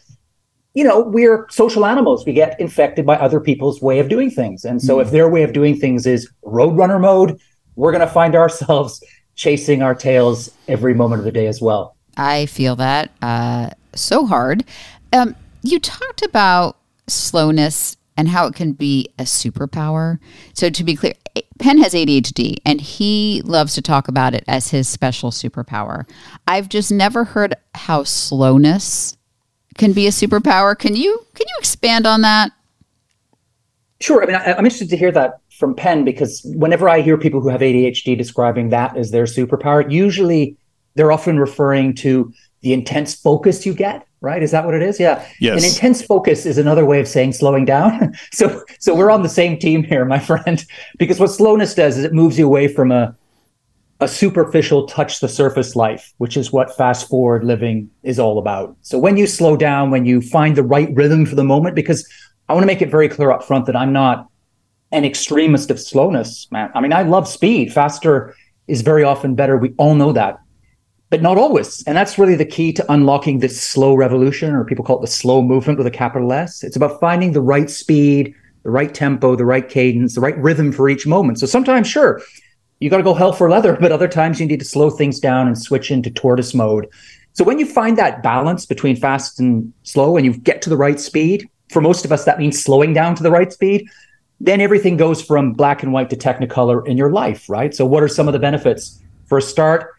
you 0.75 0.85
know, 0.85 1.01
we're 1.01 1.47
social 1.51 1.85
animals. 1.85 2.25
We 2.25 2.33
get 2.33 2.59
infected 2.61 3.05
by 3.05 3.17
other 3.17 3.41
people's 3.41 3.83
way 3.83 3.99
of 3.99 4.09
doing 4.09 4.31
things. 4.31 4.65
And 4.65 4.81
so 4.81 5.01
if 5.01 5.11
their 5.11 5.29
way 5.29 5.43
of 5.43 5.53
doing 5.53 5.77
things 5.77 6.07
is 6.07 6.31
roadrunner 6.45 7.01
mode, 7.01 7.39
we're 7.77 7.93
going 7.93 8.07
to 8.07 8.13
find 8.13 8.35
ourselves 8.37 9.03
chasing 9.35 9.83
our 9.83 9.95
tails 9.95 10.51
every 10.69 10.95
moment 10.95 11.21
of 11.21 11.25
the 11.25 11.33
day 11.33 11.47
as 11.47 11.61
well. 11.61 11.97
I 12.17 12.47
feel 12.47 12.77
that 12.77 13.11
uh, 13.23 13.71
so 13.95 14.27
hard. 14.27 14.65
Um, 15.13 15.35
you 15.63 15.79
talked 15.79 16.23
about 16.23 16.77
slowness 17.07 17.97
and 18.17 18.29
how 18.29 18.47
it 18.47 18.55
can 18.55 18.73
be 18.73 19.09
a 19.19 19.23
superpower. 19.23 20.19
So, 20.53 20.71
to 20.71 20.85
be 20.85 20.97
clear, 20.97 21.15
Penn 21.59 21.79
has 21.79 21.95
ADHD 21.95 22.57
and 22.65 22.81
he 22.81 23.43
loves 23.45 23.75
to 23.75 23.83
talk 23.83 24.09
about 24.09 24.35
it 24.35 24.45
as 24.49 24.71
his 24.71 24.89
special 24.89 25.31
superpower. 25.31 26.09
I've 26.47 26.69
just 26.69 26.91
never 26.91 27.25
heard 27.25 27.55
how 27.75 28.05
slowness 28.05 29.17
can 29.77 29.93
be 29.93 30.07
a 30.07 30.11
superpower. 30.11 30.77
Can 30.77 30.97
you 30.97 31.25
can 31.35 31.47
you 31.49 31.55
expand 31.59 32.07
on 32.07 32.23
that? 32.23 32.53
Sure. 34.01 34.23
I 34.23 34.27
mean, 34.27 34.37
I, 34.37 34.53
I'm 34.53 34.65
interested 34.65 34.91
to 34.91 34.97
hear 34.97 35.13
that 35.13 35.41
from 35.59 35.75
Penn 35.75 36.05
because 36.05 36.43
whenever 36.45 36.89
I 36.89 37.01
hear 37.01 37.19
people 37.19 37.41
who 37.41 37.49
have 37.49 37.61
ADHD 37.61 38.17
describing 38.17 38.69
that 38.71 38.97
as 38.97 39.11
their 39.11 39.25
superpower, 39.25 39.91
usually 39.91 40.57
they're 40.95 41.13
often 41.13 41.39
referring 41.39 41.95
to 41.97 42.33
the 42.61 42.73
intense 42.73 43.15
focus 43.15 43.65
you 43.65 43.75
get 43.75 44.09
right? 44.21 44.43
Is 44.43 44.51
that 44.51 44.65
what 44.65 44.75
it 44.75 44.83
is? 44.83 44.99
Yeah. 44.99 45.25
Yes. 45.41 45.63
an 45.63 45.69
intense 45.69 46.03
focus 46.03 46.47
is 46.47 46.59
another 46.59 46.85
way 46.85 47.01
of 47.01 47.09
saying 47.09 47.33
slowing 47.33 47.65
down. 47.65 48.15
So 48.33 48.63
so 48.79 48.95
we're 48.95 49.11
on 49.11 49.23
the 49.23 49.29
same 49.29 49.59
team 49.59 49.83
here 49.83 50.05
my 50.05 50.19
friend 50.31 50.65
because 50.99 51.19
what 51.19 51.29
slowness 51.29 51.75
does 51.75 51.99
is 51.99 52.05
it 52.05 52.13
moves 52.13 52.39
you 52.39 52.47
away 52.47 52.69
from 52.69 52.93
a 52.93 53.17
a 54.01 54.07
superficial 54.07 54.87
touch 54.87 55.21
the 55.21 55.29
surface 55.29 55.75
life 55.75 56.13
which 56.19 56.37
is 56.37 56.53
what 56.53 56.77
fast 56.77 57.09
forward 57.09 57.45
living 57.45 57.91
is 58.03 58.19
all 58.19 58.39
about. 58.39 58.77
So 58.83 58.99
when 58.99 59.17
you 59.17 59.27
slow 59.27 59.57
down 59.57 59.91
when 59.91 60.05
you 60.05 60.21
find 60.21 60.57
the 60.57 60.63
right 60.63 60.91
rhythm 60.95 61.27
for 61.27 61.35
the 61.35 61.45
moment 61.45 61.75
because 61.75 62.09
i 62.49 62.53
want 62.53 62.63
to 62.63 62.67
make 62.67 62.83
it 62.83 62.91
very 62.91 63.09
clear 63.09 63.31
up 63.31 63.43
front 63.45 63.67
that 63.67 63.77
i'm 63.77 63.93
not 63.93 64.29
an 64.93 65.05
extremist 65.05 65.71
of 65.71 65.81
slowness 65.81 66.47
man. 66.51 66.71
I 66.75 66.81
mean 66.81 66.93
i 66.93 67.03
love 67.03 67.29
speed. 67.29 67.73
Faster 67.73 68.35
is 68.67 68.83
very 68.83 69.05
often 69.05 69.35
better. 69.35 69.57
We 69.57 69.75
all 69.79 69.95
know 69.95 70.13
that 70.13 70.39
but 71.11 71.23
not 71.23 71.39
always. 71.39 71.83
And 71.85 71.97
that's 71.97 72.19
really 72.19 72.35
the 72.35 72.45
key 72.45 72.73
to 72.75 72.93
unlocking 72.93 73.39
this 73.39 73.61
slow 73.61 73.95
revolution, 73.95 74.55
or 74.55 74.65
people 74.65 74.85
call 74.85 74.99
it 74.99 75.03
the 75.03 75.07
slow 75.07 75.43
movement 75.43 75.79
with 75.79 75.87
a 75.87 75.91
capital 75.91 76.33
S. 76.33 76.63
It's 76.63 76.77
about 76.77 77.01
finding 77.01 77.33
the 77.33 77.41
right 77.41 77.71
speed, 77.71 78.35
the 78.63 78.71
right 78.71 78.93
tempo, 78.93 79.35
the 79.35 79.47
right 79.47 79.69
cadence, 79.69 80.15
the 80.15 80.21
right 80.21 80.37
rhythm 80.39 80.73
for 80.73 80.89
each 80.89 81.07
moment. 81.07 81.41
So 81.41 81.47
sometimes, 81.47 81.89
sure, 81.89 82.21
you 82.81 82.91
got 82.91 82.99
to 82.99 83.03
go 83.03 83.15
hell 83.15 83.33
for 83.33 83.51
leather, 83.51 83.77
but 83.81 83.93
other 83.93 84.09
times 84.09 84.41
you 84.41 84.47
need 84.47 84.61
to 84.61 84.65
slow 84.65 84.91
things 84.91 85.19
down 85.19 85.47
and 85.47 85.59
switch 85.59 85.91
into 85.91 86.11
tortoise 86.11 86.55
mode. 86.55 86.89
So 87.33 87.45
when 87.45 87.59
you 87.59 87.67
find 87.67 87.97
that 87.99 88.23
balance 88.23 88.67
between 88.67 88.97
fast 88.97 89.41
and 89.41 89.73
slow 89.85 90.17
and 90.17 90.27
you 90.27 90.37
get 90.37 90.61
to 90.63 90.71
the 90.71 90.77
right 90.77 91.01
speed, 91.01 91.49
for 91.71 91.81
most 91.81 92.05
of 92.05 92.13
us, 92.13 92.25
that 92.25 92.39
means 92.39 92.63
slowing 92.63 92.93
down 92.93 93.15
to 93.15 93.23
the 93.23 93.31
right 93.31 93.53
speed. 93.53 93.89
Then 94.41 94.61
everything 94.61 94.97
goes 94.97 95.23
from 95.23 95.53
black 95.53 95.83
and 95.83 95.93
white 95.93 96.11
to 96.11 96.17
technicolor 96.17 96.87
in 96.87 96.97
your 96.97 97.11
life, 97.11 97.49
right? 97.49 97.75
So, 97.75 97.85
what 97.85 98.03
are 98.03 98.09
some 98.09 98.29
of 98.29 98.33
the 98.33 98.39
benefits? 98.39 99.01
For 99.27 99.39
a 99.39 99.43
start, 99.43 99.98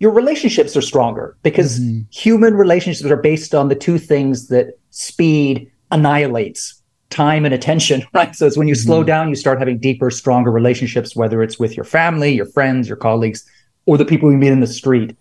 your 0.00 0.10
relationships 0.10 0.76
are 0.76 0.82
stronger 0.82 1.36
because 1.42 1.78
mm-hmm. 1.78 2.00
human 2.10 2.54
relationships 2.54 3.08
are 3.08 3.16
based 3.16 3.54
on 3.54 3.68
the 3.68 3.74
two 3.74 3.98
things 3.98 4.48
that 4.48 4.78
speed 4.90 5.70
annihilates 5.92 6.82
time 7.10 7.44
and 7.44 7.52
attention, 7.52 8.02
right? 8.14 8.34
So 8.34 8.46
it's 8.46 8.56
when 8.56 8.66
you 8.66 8.74
slow 8.74 9.00
mm-hmm. 9.00 9.06
down, 9.06 9.28
you 9.28 9.36
start 9.36 9.58
having 9.58 9.78
deeper, 9.78 10.10
stronger 10.10 10.50
relationships, 10.50 11.14
whether 11.14 11.42
it's 11.42 11.58
with 11.58 11.76
your 11.76 11.84
family, 11.84 12.32
your 12.32 12.46
friends, 12.46 12.88
your 12.88 12.96
colleagues, 12.96 13.48
or 13.86 13.98
the 13.98 14.04
people 14.04 14.30
you 14.30 14.38
meet 14.38 14.52
in 14.52 14.60
the 14.60 14.66
street. 14.66 15.16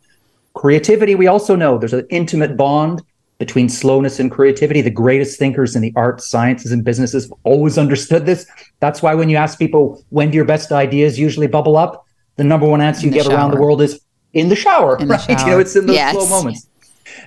Creativity, 0.54 1.14
we 1.14 1.28
also 1.28 1.56
know 1.56 1.78
there's 1.78 1.94
an 1.94 2.08
intimate 2.10 2.56
bond 2.56 3.02
between 3.38 3.70
slowness 3.70 4.20
and 4.20 4.32
creativity. 4.32 4.82
The 4.82 4.90
greatest 4.90 5.40
thinkers 5.40 5.76
in 5.76 5.82
the 5.82 5.94
arts, 5.96 6.30
sciences, 6.30 6.72
and 6.72 6.84
businesses 6.84 7.24
have 7.24 7.34
always 7.44 7.78
understood 7.78 8.26
this. 8.26 8.46
That's 8.80 9.02
why 9.02 9.14
when 9.14 9.30
you 9.30 9.38
ask 9.38 9.58
people, 9.58 10.04
when 10.10 10.32
do 10.32 10.36
your 10.36 10.46
best 10.46 10.72
ideas 10.72 11.18
usually 11.18 11.48
bubble 11.48 11.78
up? 11.78 12.06
The 12.36 12.44
number 12.44 12.68
one 12.68 12.82
answer 12.82 13.06
you 13.06 13.12
the 13.12 13.18
get 13.18 13.28
around 13.28 13.52
the 13.52 13.60
world 13.60 13.82
is 13.82 14.00
in 14.34 14.50
the 14.50 14.56
shower, 14.56 14.98
In 14.98 15.08
the 15.08 15.16
right? 15.16 15.30
You 15.46 15.52
know, 15.52 15.60
it's 15.60 15.76
in 15.76 15.86
those 15.86 15.96
Yes. 15.96 16.14
slow 16.14 16.28
moments. 16.28 16.68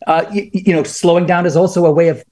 Uh, 0.06 0.24
you, 0.32 0.50
you 0.52 0.72
know, 0.72 0.82
slowing 0.82 1.26
down 1.26 1.46
is 1.46 1.56
also 1.56 1.84
a 1.86 1.90
way 1.92 2.08
of 2.08 2.22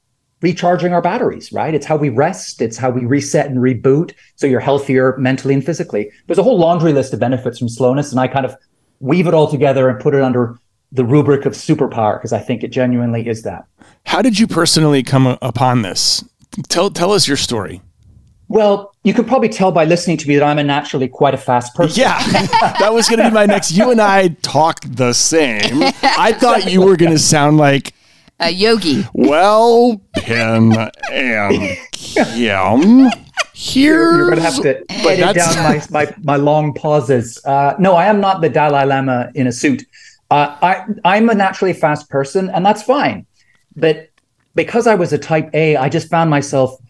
recharging 0.43 0.93
our 0.93 1.03
batteries, 1.03 1.53
right? 1.53 1.75
It's 1.75 1.85
how 1.87 1.97
we 1.97 2.09
rest, 2.09 2.63
it's 2.63 2.77
how 2.79 2.91
we 2.91 3.05
reset 3.05 3.47
and 3.47 3.59
reboot. 3.59 4.13
So 4.37 4.47
you're 4.47 4.61
healthier 4.61 5.17
mentally 5.19 5.55
and 5.55 5.65
physically. 5.65 6.11
There's 6.27 6.39
a 6.39 6.43
whole 6.43 6.59
laundry 6.59 6.93
list 6.93 7.13
of 7.13 7.21
benefits 7.21 7.59
from 7.59 7.69
slowness, 7.69 8.11
and 8.11 8.21
I 8.21 8.29
kind 8.29 8.47
of 8.47 8.55
weave 9.01 9.27
it 9.27 9.35
all 9.35 9.49
together 9.51 9.89
and 9.89 10.01
put 10.01 10.15
it 10.15 10.23
under 10.23 10.59
the 10.93 11.05
rubric 11.05 11.47
of 11.47 11.53
superpower 11.53 12.19
because 12.19 12.33
I 12.33 12.39
think 12.39 12.63
it 12.65 12.69
genuinely 12.69 13.29
is 13.29 13.43
that. 13.43 13.65
How 14.07 14.23
did 14.23 14.39
you 14.39 14.47
personally 14.47 15.03
come 15.03 15.39
upon 15.43 15.83
this? 15.83 16.25
Tell 16.69 16.91
tell 16.91 17.13
us 17.13 17.29
your 17.29 17.37
story. 17.37 17.81
Well, 18.51 18.93
you 19.05 19.15
can 19.15 19.27
probably 19.27 19.49
tell 19.49 19.71
by 19.71 19.85
listening 19.85 20.17
to 20.17 20.29
me 20.29 20.35
that 20.35 20.43
I'm 20.45 20.59
a 20.59 20.65
naturally 20.65 21.07
quite 21.07 21.35
a 21.35 21.39
fast 21.39 21.73
person. 21.73 22.01
Yeah, 22.01 22.19
that 22.81 22.93
was 22.93 23.09
going 23.09 23.21
to 23.21 23.29
be 23.29 23.31
my 23.35 23.47
next. 23.47 23.71
You 23.71 23.93
and 23.93 24.01
I 24.01 24.29
talk 24.43 24.81
the 24.85 25.13
same. 25.13 25.85
I 26.03 26.33
thought 26.33 26.69
you 26.69 26.83
were 26.83 26.97
going 26.97 27.13
to 27.13 27.19
sound 27.21 27.59
like, 27.59 27.95
A 28.41 28.51
yogi. 28.51 29.07
well, 29.15 30.01
Penn 30.17 30.73
and 31.13 31.79
Kim. 31.93 33.09
Here, 33.55 34.17
You're 34.17 34.25
going 34.31 34.37
to 34.39 34.43
have 34.43 34.63
to 34.63 34.79
edit 34.91 35.19
that's- 35.21 35.55
down 35.55 35.65
my, 35.93 36.05
my, 36.07 36.15
my 36.25 36.37
long 36.37 36.75
pauses. 36.75 37.39
Uh, 37.45 37.75
no, 37.79 37.95
I 37.95 38.07
am 38.07 38.21
not 38.21 38.41
the 38.41 38.49
Dalai 38.49 38.85
Lama 38.85 39.31
in 39.37 39.47
a 39.47 39.53
suit. 39.53 39.85
Uh, 40.29 40.57
I, 40.61 40.87
I'm 41.05 41.29
a 41.31 41.35
naturally 41.35 41.73
fast 41.75 42.09
person, 42.11 42.51
and 42.51 42.67
that's 42.67 42.83
fine. 42.83 43.27
But 43.77 44.09
because 44.57 44.89
I 44.89 44.97
was 44.97 45.13
a 45.13 45.19
type 45.19 45.51
A, 45.55 45.77
I 45.77 45.89
just 45.89 46.09
found 46.09 46.31
myself 46.31 46.81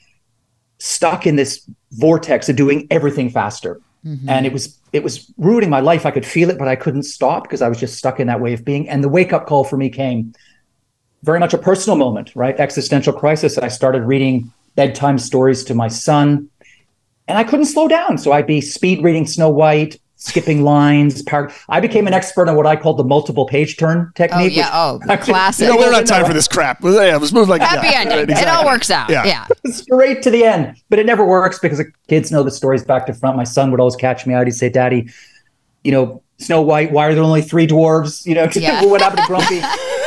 stuck 0.81 1.27
in 1.27 1.37
this 1.37 1.69
vortex 1.93 2.49
of 2.49 2.57
doing 2.57 2.89
everything 2.91 3.31
faster. 3.31 3.81
Mm-hmm. 4.05 4.29
And 4.29 4.47
it 4.47 4.53
was 4.53 4.79
it 4.93 5.05
was 5.05 5.33
ruining 5.37 5.71
my 5.71 5.81
life. 5.81 6.05
I 6.07 6.11
could 6.11 6.27
feel 6.27 6.51
it, 6.51 6.59
but 6.59 6.67
I 6.67 6.75
couldn't 6.75 7.05
stop 7.05 7.45
because 7.45 7.63
I 7.63 7.69
was 7.69 7.79
just 7.79 7.97
stuck 7.97 8.19
in 8.19 8.27
that 8.27 8.41
way 8.41 8.53
of 8.55 8.65
being. 8.65 8.89
And 8.89 9.05
the 9.05 9.09
wake 9.09 9.33
up 9.33 9.47
call 9.47 9.63
for 9.63 9.77
me 9.77 9.89
came 9.89 10.35
very 11.23 11.39
much 11.39 11.55
a 11.55 11.59
personal 11.59 11.97
moment, 11.97 12.35
right? 12.35 12.59
Existential 12.59 13.13
crisis. 13.13 13.59
I 13.59 13.69
started 13.69 14.03
reading 14.03 14.53
bedtime 14.75 15.19
stories 15.19 15.63
to 15.65 15.75
my 15.75 15.89
son, 15.89 16.49
and 17.29 17.37
I 17.37 17.45
couldn't 17.45 17.67
slow 17.67 17.89
down. 17.89 18.17
So 18.19 18.33
I'd 18.33 18.47
be 18.47 18.61
speed 18.61 19.05
reading 19.05 19.27
Snow 19.27 19.51
White, 19.51 20.01
skipping 20.23 20.63
lines. 20.63 21.23
Par- 21.23 21.51
I 21.69 21.81
became 21.81 22.07
an 22.07 22.13
expert 22.15 22.49
on 22.49 22.55
what 22.55 22.67
I 22.67 22.77
called 22.77 22.99
the 22.99 23.05
multiple 23.05 23.47
page 23.47 23.77
turn 23.79 24.07
Oh 24.09 24.13
technique. 24.15 24.55
yeah. 24.55 24.71
Oh, 24.73 25.01
which- 25.05 25.21
classic. 25.23 25.65
you 25.67 25.73
know, 25.73 25.77
we 25.79 25.85
don't 25.85 25.95
have 25.95 26.05
time 26.05 26.25
for 26.27 26.33
this 26.35 26.47
crap. 26.47 26.79
Yeah, 26.83 27.17
let's 27.17 27.33
move 27.33 27.49
like 27.49 27.63
Happy 27.63 27.89
yeah, 27.89 28.01
ending. 28.01 28.35
right, 28.35 28.43
It 28.43 28.49
all 28.49 28.65
works 28.67 28.91
out. 28.91 29.11
Yeah. 29.11 29.25
Yeah. 29.25 29.47
straight 29.67 30.23
to 30.23 30.31
the 30.31 30.45
end. 30.45 30.77
But 30.91 30.99
it 30.99 31.07
never 31.07 31.25
works 31.27 31.59
because 31.59 31.79
the 31.79 31.91
kids 32.09 32.31
know 32.31 32.43
the 32.43 32.51
stories 32.51 32.85
back 32.85 33.07
to 33.07 33.15
front. 33.15 33.37
My 33.37 33.45
son 33.45 33.71
would 33.71 33.81
always 33.81 33.97
catch 33.97 34.27
me 34.27 34.35
out. 34.35 34.47
He'd 34.47 34.53
say, 34.53 34.69
Daddy, 34.69 35.09
you 35.85 35.93
know, 35.93 36.23
Snow 36.39 36.63
White, 36.63 36.93
why 36.93 37.07
are 37.07 37.15
there 37.15 37.23
only 37.25 37.43
three 37.43 37.67
dwarves? 37.67 38.25
You 38.27 38.35
know, 38.35 38.49
Yeah. 38.55 38.85
what 38.85 39.01
happened 39.01 39.23
to 39.23 39.27
Grumpy? 39.27 39.61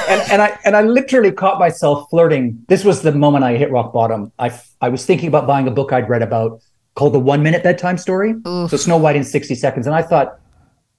and, 0.10 0.32
and 0.32 0.42
I 0.42 0.58
and 0.66 0.76
I 0.76 0.82
literally 0.82 1.32
caught 1.32 1.58
myself 1.60 2.10
flirting. 2.10 2.64
This 2.68 2.84
was 2.84 3.02
the 3.02 3.12
moment 3.12 3.44
I 3.46 3.56
hit 3.58 3.72
rock 3.72 3.94
bottom. 3.94 4.32
I, 4.40 4.48
f- 4.48 4.70
I 4.82 4.90
was 4.90 5.06
thinking 5.06 5.28
about 5.28 5.48
buying 5.48 5.68
a 5.68 5.72
book 5.72 5.92
I'd 5.94 6.10
read 6.10 6.22
about 6.22 6.62
called 6.96 7.14
The 7.14 7.20
One 7.20 7.44
Minute 7.44 7.64
Bedtime 7.64 7.98
Story. 7.98 8.36
So 8.68 8.78
Snow 8.78 8.98
White 8.98 9.16
in 9.16 9.24
60 9.24 9.56
seconds. 9.56 9.88
And 9.88 9.96
I 9.96 10.02
thought, 10.02 10.40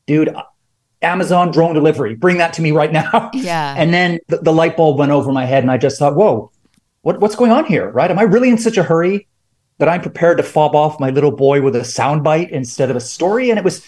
dude, 0.06 0.34
Amazon 1.02 1.50
drone 1.50 1.74
delivery, 1.74 2.14
bring 2.14 2.38
that 2.38 2.52
to 2.54 2.62
me 2.62 2.72
right 2.72 2.92
now. 2.92 3.30
Yeah. 3.34 3.74
And 3.76 3.92
then 3.92 4.20
the, 4.28 4.38
the 4.38 4.52
light 4.52 4.76
bulb 4.76 4.98
went 4.98 5.12
over 5.12 5.30
my 5.30 5.44
head 5.44 5.62
and 5.62 5.70
I 5.70 5.76
just 5.76 5.98
thought, 5.98 6.16
whoa, 6.16 6.50
what, 7.02 7.20
what's 7.20 7.36
going 7.36 7.52
on 7.52 7.66
here? 7.66 7.90
Right? 7.90 8.10
Am 8.10 8.18
I 8.18 8.22
really 8.22 8.48
in 8.48 8.58
such 8.58 8.76
a 8.76 8.82
hurry 8.82 9.26
that 9.78 9.88
I'm 9.88 10.00
prepared 10.00 10.38
to 10.38 10.42
fob 10.42 10.74
off 10.74 10.98
my 10.98 11.10
little 11.10 11.30
boy 11.30 11.60
with 11.60 11.76
a 11.76 11.80
soundbite 11.80 12.48
instead 12.50 12.90
of 12.90 12.96
a 12.96 13.00
story? 13.00 13.50
And 13.50 13.58
it 13.58 13.64
was 13.64 13.84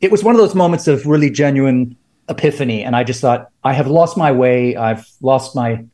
it 0.00 0.10
was 0.10 0.22
one 0.22 0.34
of 0.34 0.40
those 0.40 0.54
moments 0.54 0.86
of 0.86 1.06
really 1.06 1.30
genuine 1.30 1.96
epiphany. 2.28 2.84
And 2.84 2.94
I 2.94 3.04
just 3.04 3.20
thought, 3.20 3.48
I 3.64 3.72
have 3.72 3.86
lost 3.86 4.16
my 4.16 4.32
way. 4.32 4.76
I've 4.76 5.06
lost 5.20 5.56
my 5.56 5.84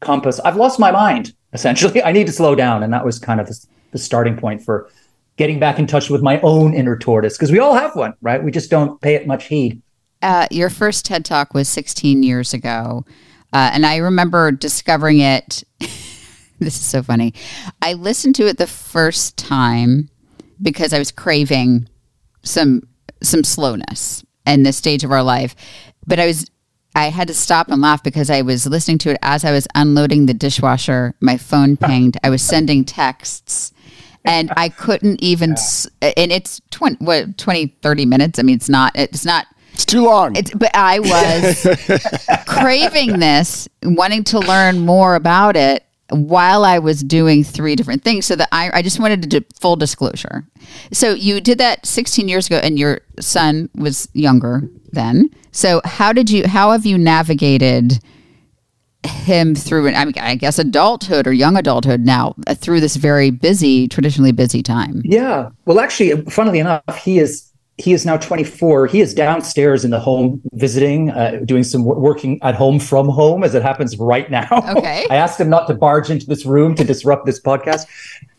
compass. 0.00 0.40
I've 0.40 0.56
lost 0.56 0.78
my 0.78 0.90
mind, 0.90 1.34
essentially. 1.52 2.02
I 2.04 2.12
need 2.12 2.26
to 2.26 2.32
slow 2.32 2.54
down. 2.54 2.82
And 2.82 2.92
that 2.92 3.04
was 3.04 3.18
kind 3.18 3.40
of 3.40 3.48
the, 3.94 3.98
starting 3.98 4.36
point 4.36 4.62
for 4.62 4.90
getting 5.36 5.58
back 5.58 5.78
in 5.78 5.86
touch 5.86 6.10
with 6.10 6.22
my 6.22 6.40
own 6.42 6.74
inner 6.74 6.98
tortoise, 6.98 7.36
because 7.36 7.50
we 7.50 7.58
all 7.58 7.74
have 7.74 7.96
one, 7.96 8.14
right? 8.20 8.42
We 8.42 8.50
just 8.50 8.70
don't 8.70 9.00
pay 9.00 9.14
it 9.14 9.26
much 9.26 9.46
heed. 9.46 9.80
Uh, 10.22 10.46
your 10.50 10.70
first 10.70 11.04
TED 11.04 11.24
Talk 11.24 11.54
was 11.54 11.68
16 11.68 12.22
years 12.22 12.54
ago. 12.54 13.04
Uh, 13.52 13.70
and 13.72 13.86
I 13.86 13.98
remember 13.98 14.50
discovering 14.50 15.20
it. 15.20 15.62
this 15.78 16.76
is 16.76 16.84
so 16.84 17.02
funny. 17.02 17.34
I 17.82 17.92
listened 17.92 18.34
to 18.36 18.46
it 18.46 18.58
the 18.58 18.66
first 18.66 19.36
time 19.36 20.08
because 20.60 20.92
I 20.92 20.98
was 20.98 21.12
craving 21.12 21.88
some 22.42 22.88
some 23.22 23.44
slowness 23.44 24.24
in 24.46 24.62
this 24.62 24.76
stage 24.76 25.04
of 25.04 25.10
our 25.10 25.22
life. 25.22 25.54
But 26.06 26.18
I 26.18 26.26
was 26.26 26.50
I 26.96 27.10
had 27.10 27.28
to 27.28 27.34
stop 27.34 27.68
and 27.68 27.82
laugh 27.82 28.02
because 28.02 28.30
I 28.30 28.42
was 28.42 28.66
listening 28.66 28.98
to 28.98 29.10
it 29.10 29.18
as 29.22 29.44
I 29.44 29.50
was 29.50 29.66
unloading 29.74 30.26
the 30.26 30.34
dishwasher. 30.34 31.14
My 31.20 31.36
phone 31.36 31.76
pinged. 31.76 32.16
I 32.22 32.30
was 32.30 32.40
sending 32.40 32.84
texts 32.84 33.72
and 34.24 34.52
I 34.56 34.68
couldn't 34.68 35.22
even 35.22 35.52
s 35.52 35.88
and 36.00 36.32
it's 36.32 36.60
20 36.70 36.96
what 37.04 37.38
20 37.38 37.66
30 37.82 38.06
minutes. 38.06 38.38
I 38.38 38.42
mean 38.42 38.56
it's 38.56 38.68
not 38.68 38.92
it's 38.94 39.24
not 39.24 39.46
It's 39.72 39.84
too 39.84 40.04
long. 40.04 40.36
it's, 40.36 40.52
but 40.54 40.70
I 40.74 40.98
was 41.00 41.66
craving 42.46 43.18
this, 43.18 43.68
wanting 43.82 44.24
to 44.24 44.38
learn 44.38 44.80
more 44.86 45.14
about 45.14 45.56
it 45.56 45.84
while 46.10 46.64
I 46.64 46.78
was 46.78 47.02
doing 47.02 47.42
three 47.44 47.74
different 47.76 48.04
things. 48.04 48.26
So 48.26 48.36
that 48.36 48.48
I, 48.52 48.70
I 48.74 48.82
just 48.82 49.00
wanted 49.00 49.22
to 49.22 49.28
do 49.28 49.46
full 49.58 49.76
disclosure. 49.76 50.44
So 50.92 51.12
you 51.14 51.40
did 51.40 51.58
that 51.58 51.86
16 51.86 52.28
years 52.28 52.46
ago, 52.46 52.58
and 52.62 52.78
your 52.78 53.00
son 53.20 53.68
was 53.74 54.08
younger 54.12 54.68
then. 54.92 55.30
So 55.50 55.80
how 55.84 56.12
did 56.12 56.30
you 56.30 56.46
how 56.46 56.72
have 56.72 56.84
you 56.86 56.98
navigated 56.98 58.00
him 59.04 59.54
through 59.54 59.88
I 59.90 60.04
mean 60.04 60.14
I 60.18 60.34
guess 60.34 60.58
adulthood 60.58 61.26
or 61.26 61.32
young 61.32 61.56
adulthood 61.56 62.00
now 62.00 62.34
uh, 62.46 62.54
through 62.54 62.80
this 62.80 62.96
very 62.96 63.30
busy 63.30 63.88
traditionally 63.88 64.32
busy 64.32 64.62
time? 64.62 65.02
Yeah. 65.04 65.50
Well, 65.64 65.80
actually, 65.80 66.20
funnily 66.22 66.58
enough, 66.58 66.82
he 67.02 67.18
is 67.18 67.50
he 67.76 67.92
is 67.92 68.06
now 68.06 68.16
24. 68.16 68.86
He 68.86 69.00
is 69.00 69.14
downstairs 69.14 69.84
in 69.84 69.90
the 69.90 69.98
home 69.98 70.40
visiting, 70.52 71.10
uh, 71.10 71.40
doing 71.44 71.64
some 71.64 71.82
w- 71.82 72.00
working 72.00 72.38
at 72.42 72.54
home 72.54 72.78
from 72.78 73.08
home, 73.08 73.42
as 73.42 73.54
it 73.54 73.62
happens 73.62 73.98
right 73.98 74.30
now. 74.30 74.46
Okay. 74.76 75.06
I 75.10 75.16
asked 75.16 75.40
him 75.40 75.50
not 75.50 75.66
to 75.66 75.74
barge 75.74 76.08
into 76.08 76.26
this 76.26 76.46
room 76.46 76.76
to 76.76 76.84
disrupt 76.84 77.26
this 77.26 77.40
podcast, 77.40 77.86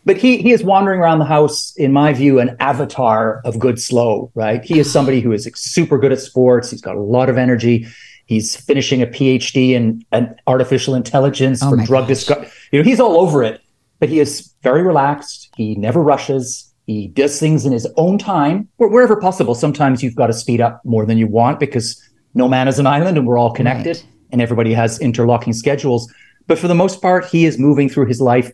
but 0.06 0.16
he 0.16 0.38
he 0.38 0.52
is 0.52 0.64
wandering 0.64 1.00
around 1.00 1.18
the 1.18 1.26
house, 1.26 1.74
in 1.76 1.92
my 1.92 2.14
view, 2.14 2.38
an 2.38 2.56
avatar 2.60 3.42
of 3.44 3.58
good 3.58 3.80
slow. 3.80 4.30
Right. 4.34 4.64
He 4.64 4.78
is 4.78 4.90
somebody 4.90 5.20
who 5.20 5.32
is 5.32 5.48
super 5.54 5.98
good 5.98 6.12
at 6.12 6.20
sports. 6.20 6.70
He's 6.70 6.80
got 6.80 6.96
a 6.96 7.00
lot 7.00 7.28
of 7.28 7.36
energy. 7.36 7.86
He's 8.26 8.56
finishing 8.56 9.02
a 9.02 9.06
PhD 9.06 9.70
in, 9.70 10.04
in 10.12 10.34
artificial 10.46 10.94
intelligence 10.94 11.62
Oh 11.62 11.70
for 11.70 11.76
drug 11.76 12.06
discovery. 12.08 12.48
You 12.72 12.80
know, 12.80 12.84
he's 12.84 13.00
all 13.00 13.18
over 13.20 13.42
it, 13.42 13.60
but 14.00 14.08
he 14.08 14.20
is 14.20 14.52
very 14.62 14.82
relaxed. 14.82 15.50
He 15.56 15.74
never 15.76 16.02
rushes. 16.02 16.72
He 16.86 17.08
does 17.08 17.38
things 17.40 17.64
in 17.64 17.72
his 17.72 17.86
own 17.96 18.18
time, 18.18 18.68
where- 18.76 18.90
wherever 18.90 19.16
possible. 19.16 19.54
Sometimes 19.54 20.02
you've 20.02 20.16
got 20.16 20.26
to 20.26 20.32
speed 20.32 20.60
up 20.60 20.80
more 20.84 21.06
than 21.06 21.18
you 21.18 21.26
want 21.28 21.58
because 21.60 22.00
no 22.34 22.48
man 22.48 22.68
is 22.68 22.78
an 22.78 22.86
island 22.86 23.16
and 23.16 23.26
we're 23.26 23.38
all 23.38 23.52
connected 23.52 23.96
Right. 23.96 24.06
and 24.32 24.42
everybody 24.42 24.72
has 24.74 24.98
interlocking 25.00 25.52
schedules. 25.52 26.12
But 26.48 26.58
for 26.58 26.68
the 26.68 26.74
most 26.74 27.00
part, 27.00 27.24
he 27.26 27.44
is 27.46 27.58
moving 27.58 27.88
through 27.88 28.06
his 28.06 28.20
life 28.20 28.52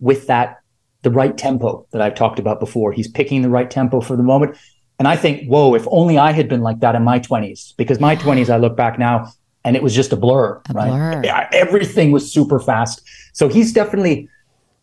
with 0.00 0.26
that 0.28 0.58
the 1.02 1.10
right 1.10 1.36
tempo 1.36 1.86
that 1.92 2.00
I've 2.02 2.14
talked 2.14 2.38
about 2.38 2.58
before. 2.60 2.92
He's 2.92 3.08
picking 3.08 3.42
the 3.42 3.48
right 3.48 3.70
tempo 3.70 4.00
for 4.00 4.16
the 4.16 4.22
moment. 4.22 4.56
And 4.98 5.06
I 5.06 5.16
think, 5.16 5.48
whoa, 5.48 5.74
if 5.74 5.86
only 5.90 6.18
I 6.18 6.32
had 6.32 6.48
been 6.48 6.60
like 6.62 6.80
that 6.80 6.94
in 6.94 7.04
my 7.04 7.20
20s, 7.20 7.76
because 7.76 8.00
my 8.00 8.16
20s, 8.16 8.50
I 8.50 8.56
look 8.56 8.76
back 8.76 8.98
now 8.98 9.32
and 9.64 9.76
it 9.76 9.82
was 9.82 9.94
just 9.94 10.12
a 10.12 10.16
blur, 10.16 10.60
A 10.68 10.72
right? 10.72 10.88
blur. 10.88 11.22
Yeah, 11.24 11.48
everything 11.52 12.10
was 12.10 12.30
super 12.32 12.58
fast. 12.58 13.02
So 13.32 13.48
he's 13.48 13.72
definitely, 13.72 14.28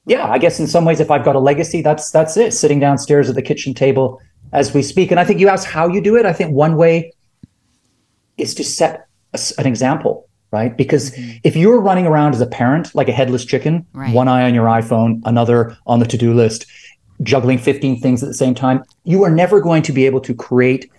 yeah, 0.06 0.28
I 0.30 0.38
guess 0.38 0.60
in 0.60 0.67
some 0.67 0.86
ways, 0.86 0.99
if 0.99 1.12
I've 1.12 1.25
got 1.25 1.36
a 1.36 1.39
legacy, 1.39 1.82
that's 1.82 2.12
that's 2.12 2.38
it. 2.38 2.54
Sitting 2.54 2.80
downstairs 2.80 3.28
at 3.30 3.36
the 3.36 3.41
kitchen 3.41 3.73
table 3.73 4.21
as 4.54 4.73
we 4.73 4.82
speak. 4.84 5.12
And 5.12 5.19
I 5.19 5.25
think 5.25 5.39
you 5.39 5.49
asked 5.49 5.67
how 5.67 5.88
you 5.88 5.99
do 6.01 6.15
it. 6.15 6.25
I 6.25 6.34
think 6.34 6.51
one 6.51 6.78
way 6.78 7.12
is 8.38 8.54
to 8.56 8.63
set 8.63 9.08
a 9.34 9.39
an 9.58 9.65
example, 9.65 10.30
right? 10.51 10.75
Because 10.78 11.12
mm-hmm. 11.12 11.38
if 11.43 11.56
you're 11.56 11.82
running 11.82 12.06
around 12.06 12.36
as 12.36 12.41
a 12.41 12.47
parent 12.47 12.93
like 12.95 13.10
a 13.10 13.12
headless 13.12 13.43
chicken, 13.43 13.86
Right. 13.93 14.13
one 14.13 14.28
eye 14.28 14.43
on 14.43 14.54
your 14.54 14.67
iPhone, 14.67 15.21
another 15.25 15.75
on 15.86 15.99
the 15.99 16.06
to-do 16.06 16.34
list, 16.34 16.65
juggling 17.23 17.58
15 17.58 18.01
things 18.01 18.23
at 18.23 18.28
the 18.28 18.34
same 18.34 18.56
time, 18.56 18.84
you 19.04 19.23
are 19.23 19.30
never 19.30 19.62
going 19.62 19.84
to 19.84 19.91
be 19.91 20.06
able 20.06 20.21
to 20.21 20.34
create 20.34 20.91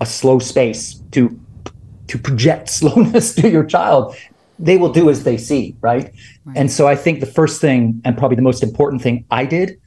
a 0.00 0.06
slow 0.06 0.38
space 0.38 1.00
to 1.12 1.38
to 2.08 2.18
project 2.18 2.68
slowness 2.78 3.34
to 3.34 3.48
your 3.48 3.64
child. 3.64 4.16
They 4.58 4.76
will 4.76 4.92
do 4.92 5.08
as 5.08 5.22
they 5.22 5.36
see, 5.36 5.76
right? 5.80 6.12
And 6.56 6.70
so 6.70 6.88
I 6.88 6.96
think 6.96 7.20
the 7.20 7.26
first 7.26 7.60
thing 7.60 8.00
and 8.04 8.18
probably 8.18 8.34
the 8.34 8.42
most 8.42 8.62
important 8.62 9.02
thing 9.02 9.24
I 9.30 9.44
did 9.44 9.80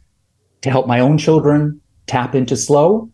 to 0.61 0.69
help 0.69 0.87
my 0.87 1.01
own 1.01 1.17
children 1.17 1.81
tap 2.07 2.35
into 2.35 2.55
slow 2.55 3.10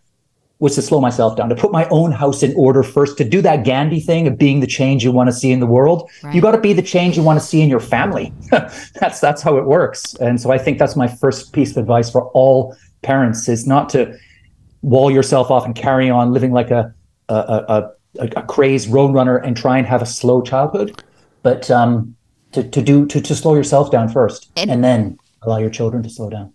was 0.60 0.76
to 0.76 0.82
slow 0.82 1.00
myself 1.00 1.36
down, 1.36 1.50
to 1.50 1.56
put 1.56 1.72
my 1.72 1.88
own 1.90 2.12
house 2.12 2.42
in 2.42 2.54
order 2.56 2.82
first, 2.82 3.18
to 3.18 3.24
do 3.24 3.42
that 3.42 3.64
Gandhi 3.64 4.00
thing 4.00 4.28
of 4.28 4.38
being 4.38 4.60
the 4.60 4.68
change 4.68 5.04
you 5.04 5.12
want 5.12 5.28
to 5.28 5.34
see 5.34 5.52
in 5.52 5.60
the 5.60 5.68
world. 5.68 6.10
Right. 6.24 6.34
You 6.34 6.42
got 6.42 6.52
to 6.52 6.60
be 6.60 6.74
the 6.74 6.82
change 6.82 7.16
you 7.16 7.24
want 7.24 7.40
to 7.40 7.46
see 7.46 7.62
in 7.62 7.70
your 7.70 7.80
family. 7.80 8.34
that's 8.50 9.20
that's 9.20 9.42
how 9.42 9.58
it 9.58 9.66
works. 9.66 10.16
And 10.16 10.42
so 10.42 10.52
I 10.52 10.58
think 10.58 10.80
that's 10.80 10.96
my 10.96 11.08
first 11.08 11.54
piece 11.54 11.72
of 11.72 11.78
advice 11.78 12.10
for 12.10 12.30
all 12.32 12.76
parents 13.04 13.48
is 13.48 13.68
not 13.68 13.90
to 13.90 14.18
wall 14.82 15.12
yourself 15.12 15.52
off 15.52 15.66
and 15.66 15.76
carry 15.76 16.10
on 16.10 16.32
living 16.34 16.52
like 16.52 16.72
a 16.72 16.94
a, 17.30 17.36
a, 17.36 17.92
a, 18.20 18.28
a 18.38 18.44
crazed 18.44 18.90
roadrunner 18.90 19.40
and 19.46 19.56
try 19.56 19.78
and 19.78 19.86
have 19.86 20.02
a 20.02 20.06
slow 20.06 20.42
childhood, 20.42 21.04
but 21.44 21.70
um, 21.70 22.16
to, 22.54 22.64
to 22.64 22.82
do 22.82 23.06
to, 23.06 23.22
to 23.22 23.36
slow 23.36 23.54
yourself 23.54 23.92
down 23.92 24.10
first 24.10 24.50
And- 24.56 24.72
and 24.72 24.84
then 24.84 25.20
allow 25.44 25.58
your 25.58 25.70
children 25.70 26.02
to 26.04 26.10
slow 26.10 26.30
down. 26.32 26.52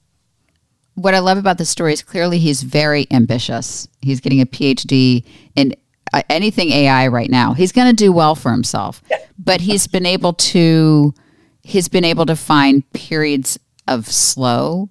What 0.94 1.14
I 1.14 1.20
love 1.20 1.38
about 1.38 1.58
the 1.58 1.64
story 1.64 1.92
is 1.92 2.02
clearly 2.02 2.38
he's 2.38 2.62
very 2.62 3.06
ambitious. 3.10 3.88
He's 4.00 4.20
getting 4.20 4.40
a 4.40 4.46
PhD 4.46 5.24
in 5.54 5.74
uh, 6.12 6.22
anything 6.28 6.70
AI 6.70 7.08
right 7.08 7.30
now. 7.30 7.54
He's 7.54 7.72
going 7.72 7.88
to 7.88 7.94
do 7.94 8.12
well 8.12 8.34
for 8.34 8.50
himself, 8.50 9.02
but 9.38 9.62
he's 9.62 9.86
been 9.86 10.06
able 10.06 10.34
to 10.34 11.14
he's 11.62 11.88
been 11.88 12.04
able 12.04 12.26
to 12.26 12.36
find 12.36 12.90
periods 12.92 13.58
of 13.88 14.06
slow, 14.06 14.90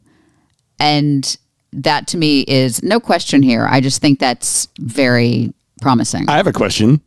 and 0.79 1.37
that 1.71 2.07
to 2.07 2.17
me 2.17 2.41
is 2.41 2.81
no 2.81 2.99
question 2.99 3.43
here. 3.43 3.67
I 3.69 3.81
just 3.81 4.01
think 4.01 4.19
that's 4.19 4.67
very 4.79 5.53
promising. 5.81 6.27
I 6.27 6.37
have 6.37 6.47
a 6.47 6.53
question. 6.53 7.01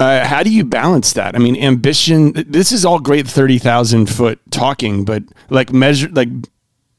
Uh, 0.00 0.26
how 0.26 0.42
do 0.42 0.50
you 0.50 0.64
balance 0.64 1.12
that? 1.12 1.36
I 1.36 1.38
mean, 1.38 1.56
ambition. 1.56 2.32
This 2.32 2.72
is 2.72 2.84
all 2.84 2.98
great, 2.98 3.26
thirty 3.26 3.58
thousand 3.58 4.06
foot 4.06 4.38
talking, 4.50 5.04
but 5.04 5.24
like 5.50 5.72
measure, 5.72 6.08
like 6.08 6.28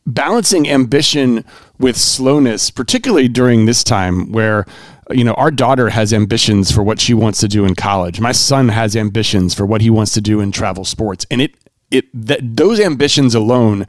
balancing 0.06 0.70
ambition 0.70 1.44
with 1.80 1.98
slowness, 1.98 2.70
particularly 2.70 3.28
during 3.28 3.66
this 3.66 3.84
time 3.84 4.32
where 4.32 4.66
you 5.12 5.24
know 5.24 5.34
our 5.34 5.52
daughter 5.52 5.90
has 5.90 6.14
ambitions 6.14 6.72
for 6.72 6.84
what 6.84 7.00
she 7.00 7.14
wants 7.14 7.40
to 7.40 7.48
do 7.48 7.66
in 7.66 7.76
college. 7.76 8.20
My 8.20 8.32
son 8.32 8.70
has 8.70 8.96
ambitions 8.96 9.54
for 9.54 9.66
what 9.66 9.82
he 9.82 9.90
wants 9.90 10.14
to 10.14 10.22
do 10.22 10.40
in 10.40 10.52
travel 10.52 10.86
sports, 10.86 11.26
and 11.30 11.42
it 11.42 11.56
it 11.92 12.06
that 12.14 12.40
those 12.56 12.80
ambitions 12.80 13.36
alone, 13.36 13.86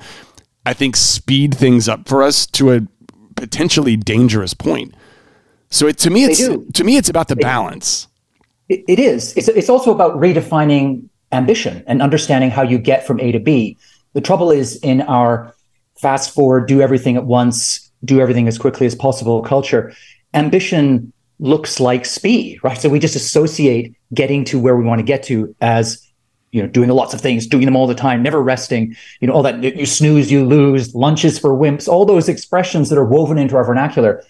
I 0.64 0.72
think, 0.72 0.96
speed 0.96 1.54
things 1.54 1.88
up 1.88 2.08
for 2.08 2.22
us 2.22 2.46
to 2.48 2.72
a 2.72 2.80
potentially 3.36 3.96
dangerous 3.96 4.54
point. 4.54 4.94
So 5.70 5.86
it, 5.88 5.98
to 5.98 6.10
me, 6.10 6.24
it's 6.24 6.46
to 6.78 6.84
me, 6.84 6.96
it's 6.96 7.08
about 7.08 7.28
the 7.28 7.36
balance. 7.36 8.08
It, 8.68 8.84
it 8.88 8.98
is. 8.98 9.36
It's, 9.36 9.48
it's 9.48 9.68
also 9.68 9.92
about 9.92 10.16
redefining 10.16 11.08
ambition 11.32 11.84
and 11.86 12.02
understanding 12.02 12.50
how 12.50 12.62
you 12.62 12.78
get 12.78 13.06
from 13.06 13.20
A 13.20 13.32
to 13.32 13.38
B. 13.38 13.76
The 14.14 14.20
trouble 14.20 14.50
is 14.50 14.76
in 14.76 15.02
our 15.02 15.54
fast 16.00 16.34
forward, 16.34 16.66
do 16.66 16.80
everything 16.80 17.16
at 17.16 17.24
once, 17.24 17.90
do 18.04 18.20
everything 18.20 18.48
as 18.48 18.58
quickly 18.58 18.86
as 18.86 18.94
possible 18.94 19.42
culture. 19.42 19.92
Ambition 20.34 21.12
looks 21.38 21.80
like 21.80 22.04
speed, 22.04 22.58
right? 22.62 22.78
So 22.78 22.88
we 22.88 22.98
just 22.98 23.16
associate 23.16 23.94
getting 24.14 24.44
to 24.46 24.58
where 24.58 24.76
we 24.76 24.84
want 24.84 24.98
to 25.00 25.04
get 25.04 25.22
to 25.24 25.54
as 25.60 26.02
you 26.52 26.62
know 26.62 26.68
doing 26.68 26.88
lots 26.90 27.12
of 27.12 27.20
things, 27.20 27.46
doing 27.46 27.64
them 27.64 27.76
all 27.76 27.86
the 27.86 27.94
time, 27.94 28.22
never 28.22 28.42
resting. 28.42 28.94
You 29.20 29.28
know 29.28 29.34
all 29.34 29.42
that 29.42 29.62
you 29.62 29.86
snooze, 29.86 30.30
you 30.30 30.44
lose, 30.44 30.94
lunches 30.94 31.38
for 31.38 31.50
wimps, 31.50 31.88
all 31.88 32.04
those 32.04 32.28
expressions 32.28 32.88
that 32.88 32.98
are 32.98 33.04
woven 33.04 33.38
into 33.38 33.56
our 33.56 33.64
vernacular 33.64 34.22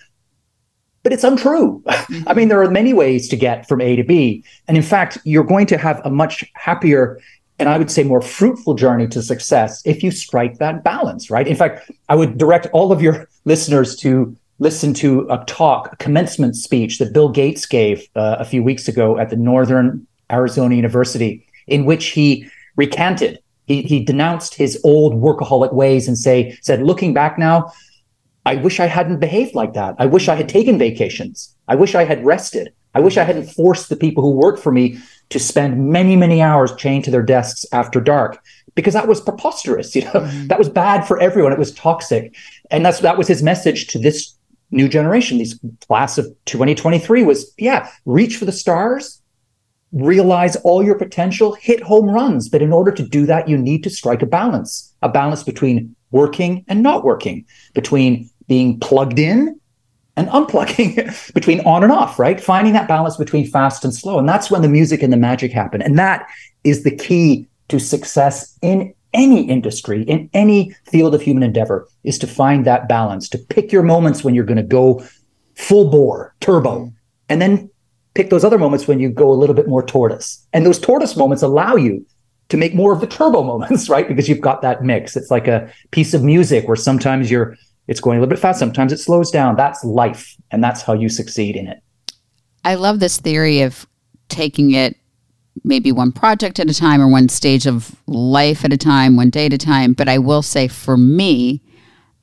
but 1.06 1.12
it's 1.12 1.22
untrue. 1.22 1.84
Mm-hmm. 2.06 2.28
I 2.28 2.34
mean, 2.34 2.48
there 2.48 2.62
are 2.62 2.70
many 2.70 2.92
ways 2.92 3.28
to 3.30 3.36
get 3.36 3.66
from 3.66 3.80
A 3.80 3.96
to 3.96 4.04
B. 4.04 4.44
And 4.68 4.76
in 4.76 4.82
fact, 4.84 5.18
you're 5.24 5.42
going 5.42 5.66
to 5.66 5.76
have 5.76 6.00
a 6.04 6.10
much 6.10 6.44
happier 6.54 7.20
and 7.58 7.68
I 7.68 7.78
would 7.78 7.90
say 7.90 8.02
more 8.02 8.20
fruitful 8.20 8.74
journey 8.74 9.06
to 9.08 9.22
success 9.22 9.82
if 9.84 10.02
you 10.02 10.10
strike 10.10 10.58
that 10.58 10.84
balance, 10.84 11.30
right? 11.30 11.46
In 11.46 11.56
fact, 11.56 11.90
I 12.08 12.14
would 12.14 12.38
direct 12.38 12.66
all 12.72 12.92
of 12.92 13.00
your 13.00 13.28
listeners 13.44 13.96
to 13.96 14.36
listen 14.58 14.94
to 14.94 15.26
a 15.30 15.44
talk, 15.46 15.92
a 15.92 15.96
commencement 15.96 16.56
speech 16.56 16.98
that 16.98 17.12
Bill 17.12 17.28
Gates 17.28 17.66
gave 17.66 18.06
uh, 18.16 18.36
a 18.38 18.44
few 18.44 18.62
weeks 18.62 18.88
ago 18.88 19.18
at 19.18 19.30
the 19.30 19.36
Northern 19.36 20.06
Arizona 20.30 20.74
University, 20.74 21.46
in 21.66 21.84
which 21.84 22.06
he 22.08 22.48
recanted. 22.76 23.38
He, 23.66 23.82
he 23.82 24.04
denounced 24.04 24.54
his 24.54 24.80
old 24.84 25.14
workaholic 25.14 25.72
ways 25.72 26.08
and 26.08 26.16
say 26.16 26.56
said, 26.62 26.82
looking 26.82 27.12
back 27.12 27.38
now, 27.38 27.72
I 28.44 28.56
wish 28.56 28.80
I 28.80 28.86
hadn't 28.86 29.18
behaved 29.18 29.54
like 29.54 29.74
that. 29.74 29.96
I 29.98 30.06
wish 30.06 30.28
I 30.28 30.36
had 30.36 30.48
taken 30.48 30.78
vacations. 30.78 31.54
I 31.68 31.74
wish 31.74 31.94
I 31.94 32.04
had 32.04 32.24
rested. 32.24 32.72
I 32.94 33.00
wish 33.00 33.18
I 33.18 33.24
hadn't 33.24 33.48
forced 33.50 33.88
the 33.88 33.96
people 33.96 34.22
who 34.22 34.30
work 34.30 34.58
for 34.58 34.72
me 34.72 34.98
to 35.30 35.38
spend 35.38 35.90
many, 35.90 36.16
many 36.16 36.40
hours 36.40 36.74
chained 36.76 37.04
to 37.04 37.10
their 37.10 37.22
desks 37.22 37.66
after 37.72 38.00
dark 38.00 38.42
because 38.74 38.94
that 38.94 39.08
was 39.08 39.20
preposterous. 39.20 39.94
You 39.96 40.04
know, 40.04 40.12
mm-hmm. 40.12 40.46
that 40.48 40.58
was 40.58 40.68
bad 40.68 41.06
for 41.06 41.20
everyone. 41.20 41.52
It 41.52 41.58
was 41.58 41.72
toxic. 41.74 42.34
And 42.70 42.84
that's, 42.84 43.00
that 43.00 43.18
was 43.18 43.28
his 43.28 43.42
message 43.42 43.88
to 43.88 43.98
this 43.98 44.36
new 44.70 44.88
generation, 44.88 45.38
these 45.38 45.58
class 45.86 46.18
of 46.18 46.26
2023 46.46 47.22
was, 47.22 47.52
yeah, 47.56 47.88
reach 48.04 48.36
for 48.36 48.44
the 48.44 48.52
stars, 48.52 49.22
realize 49.92 50.56
all 50.56 50.82
your 50.82 50.98
potential, 50.98 51.54
hit 51.54 51.82
home 51.82 52.10
runs. 52.10 52.48
But 52.48 52.62
in 52.62 52.72
order 52.72 52.90
to 52.92 53.02
do 53.02 53.26
that, 53.26 53.48
you 53.48 53.56
need 53.56 53.84
to 53.84 53.90
strike 53.90 54.22
a 54.22 54.26
balance, 54.26 54.92
a 55.02 55.08
balance 55.08 55.42
between 55.42 55.94
working 56.10 56.64
and 56.68 56.82
not 56.82 57.04
working, 57.04 57.44
between 57.74 58.28
being 58.48 58.78
plugged 58.80 59.18
in 59.18 59.58
and 60.16 60.28
unplugging, 60.28 61.32
between 61.34 61.60
on 61.60 61.82
and 61.82 61.92
off, 61.92 62.18
right? 62.18 62.40
Finding 62.40 62.72
that 62.72 62.88
balance 62.88 63.16
between 63.16 63.46
fast 63.46 63.84
and 63.84 63.94
slow. 63.94 64.18
And 64.18 64.28
that's 64.28 64.50
when 64.50 64.62
the 64.62 64.68
music 64.68 65.02
and 65.02 65.12
the 65.12 65.16
magic 65.16 65.52
happen. 65.52 65.82
And 65.82 65.98
that 65.98 66.26
is 66.64 66.84
the 66.84 66.94
key 66.94 67.46
to 67.68 67.78
success 67.78 68.58
in 68.62 68.94
any 69.12 69.48
industry, 69.48 70.02
in 70.02 70.28
any 70.32 70.74
field 70.84 71.14
of 71.14 71.22
human 71.22 71.42
endeavor, 71.42 71.88
is 72.04 72.18
to 72.18 72.26
find 72.26 72.64
that 72.64 72.88
balance, 72.88 73.28
to 73.30 73.38
pick 73.38 73.72
your 73.72 73.82
moments 73.82 74.22
when 74.22 74.34
you're 74.34 74.44
going 74.44 74.56
to 74.56 74.62
go 74.62 75.04
full 75.54 75.90
bore, 75.90 76.34
turbo, 76.40 76.92
and 77.28 77.40
then 77.40 77.70
pick 78.14 78.30
those 78.30 78.44
other 78.44 78.58
moments 78.58 78.86
when 78.86 79.00
you 79.00 79.10
go 79.10 79.30
a 79.30 79.34
little 79.34 79.54
bit 79.54 79.68
more 79.68 79.84
tortoise. 79.84 80.46
And 80.52 80.64
those 80.64 80.78
tortoise 80.78 81.16
moments 81.16 81.42
allow 81.42 81.76
you 81.76 82.04
to 82.48 82.56
make 82.56 82.74
more 82.74 82.92
of 82.92 83.00
the 83.00 83.06
turbo 83.06 83.42
moments, 83.42 83.88
right? 83.90 84.06
Because 84.06 84.28
you've 84.28 84.40
got 84.40 84.62
that 84.62 84.82
mix. 84.82 85.16
It's 85.16 85.30
like 85.30 85.48
a 85.48 85.70
piece 85.90 86.14
of 86.14 86.22
music 86.22 86.66
where 86.66 86.76
sometimes 86.76 87.30
you're 87.30 87.56
it's 87.88 88.00
going 88.00 88.18
a 88.18 88.20
little 88.20 88.30
bit 88.30 88.38
fast, 88.38 88.58
sometimes 88.58 88.92
it 88.92 88.98
slows 88.98 89.30
down. 89.30 89.56
That's 89.56 89.84
life, 89.84 90.36
and 90.50 90.62
that's 90.62 90.82
how 90.82 90.92
you 90.92 91.08
succeed 91.08 91.56
in 91.56 91.68
it. 91.68 91.82
I 92.64 92.74
love 92.74 93.00
this 93.00 93.18
theory 93.18 93.62
of 93.62 93.86
taking 94.28 94.72
it 94.72 94.96
maybe 95.64 95.92
one 95.92 96.12
project 96.12 96.60
at 96.60 96.70
a 96.70 96.74
time 96.74 97.00
or 97.00 97.08
one 97.08 97.28
stage 97.28 97.66
of 97.66 97.96
life 98.06 98.64
at 98.64 98.72
a 98.72 98.76
time, 98.76 99.16
one 99.16 99.30
day 99.30 99.46
at 99.46 99.52
a 99.52 99.58
time. 99.58 99.92
But 99.92 100.08
I 100.08 100.18
will 100.18 100.42
say 100.42 100.68
for 100.68 100.96
me, 100.96 101.62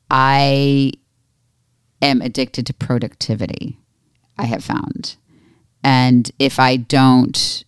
I 0.10 0.92
am 2.02 2.22
addicted 2.22 2.68
to 2.68 2.74
productivity, 2.74 3.80
I 4.38 4.46
have 4.46 4.64
found. 4.64 5.16
And 5.84 6.30
if 6.40 6.60
I 6.60 6.78
don't, 6.78 7.64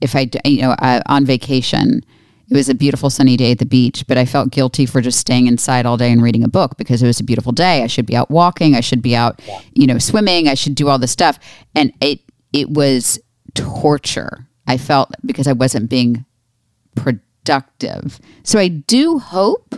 if 0.00 0.16
I, 0.16 0.30
you 0.44 0.62
know, 0.62 0.70
uh, 0.72 1.02
on 1.06 1.24
vacation, 1.24 2.02
it 2.48 2.56
was 2.56 2.68
a 2.68 2.74
beautiful 2.74 3.10
sunny 3.10 3.36
day 3.36 3.52
at 3.52 3.58
the 3.58 3.66
beach, 3.66 4.04
but 4.06 4.16
I 4.16 4.24
felt 4.24 4.50
guilty 4.50 4.86
for 4.86 5.00
just 5.00 5.18
staying 5.18 5.46
inside 5.46 5.84
all 5.84 5.96
day 5.96 6.12
and 6.12 6.22
reading 6.22 6.44
a 6.44 6.48
book 6.48 6.76
because 6.76 7.02
it 7.02 7.06
was 7.06 7.18
a 7.18 7.24
beautiful 7.24 7.52
day. 7.52 7.82
I 7.82 7.88
should 7.88 8.06
be 8.06 8.16
out 8.16 8.30
walking. 8.30 8.74
I 8.74 8.80
should 8.80 9.02
be 9.02 9.16
out, 9.16 9.40
you 9.74 9.86
know, 9.86 9.98
swimming. 9.98 10.48
I 10.48 10.54
should 10.54 10.76
do 10.76 10.88
all 10.88 10.98
this 10.98 11.10
stuff. 11.10 11.38
And 11.74 11.92
it, 12.00 12.20
it 12.52 12.70
was 12.70 13.18
torture. 13.54 14.46
I 14.66 14.78
felt 14.78 15.10
because 15.24 15.48
I 15.48 15.52
wasn't 15.52 15.90
being 15.90 16.24
productive. 16.94 18.20
So 18.44 18.58
I 18.58 18.68
do 18.68 19.18
hope 19.18 19.74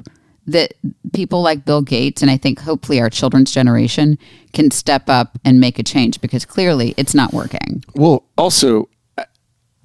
that 0.46 0.72
people 1.12 1.42
like 1.42 1.64
Bill 1.64 1.83
Gates 1.83 2.22
and 2.22 2.31
I 2.31 2.37
think 2.37 2.61
hopefully 2.61 3.00
our 3.00 3.11
children's 3.11 3.52
generation 3.52 4.18
can 4.52 4.70
step 4.70 5.09
up 5.09 5.38
and 5.44 5.61
make 5.61 5.78
a 5.78 5.83
change 5.83 6.20
because 6.20 6.44
clearly 6.44 6.94
it's 6.96 7.14
not 7.14 7.33
working. 7.33 7.85
Well, 7.94 8.24
also, 8.37 8.88
uh, 9.18 9.24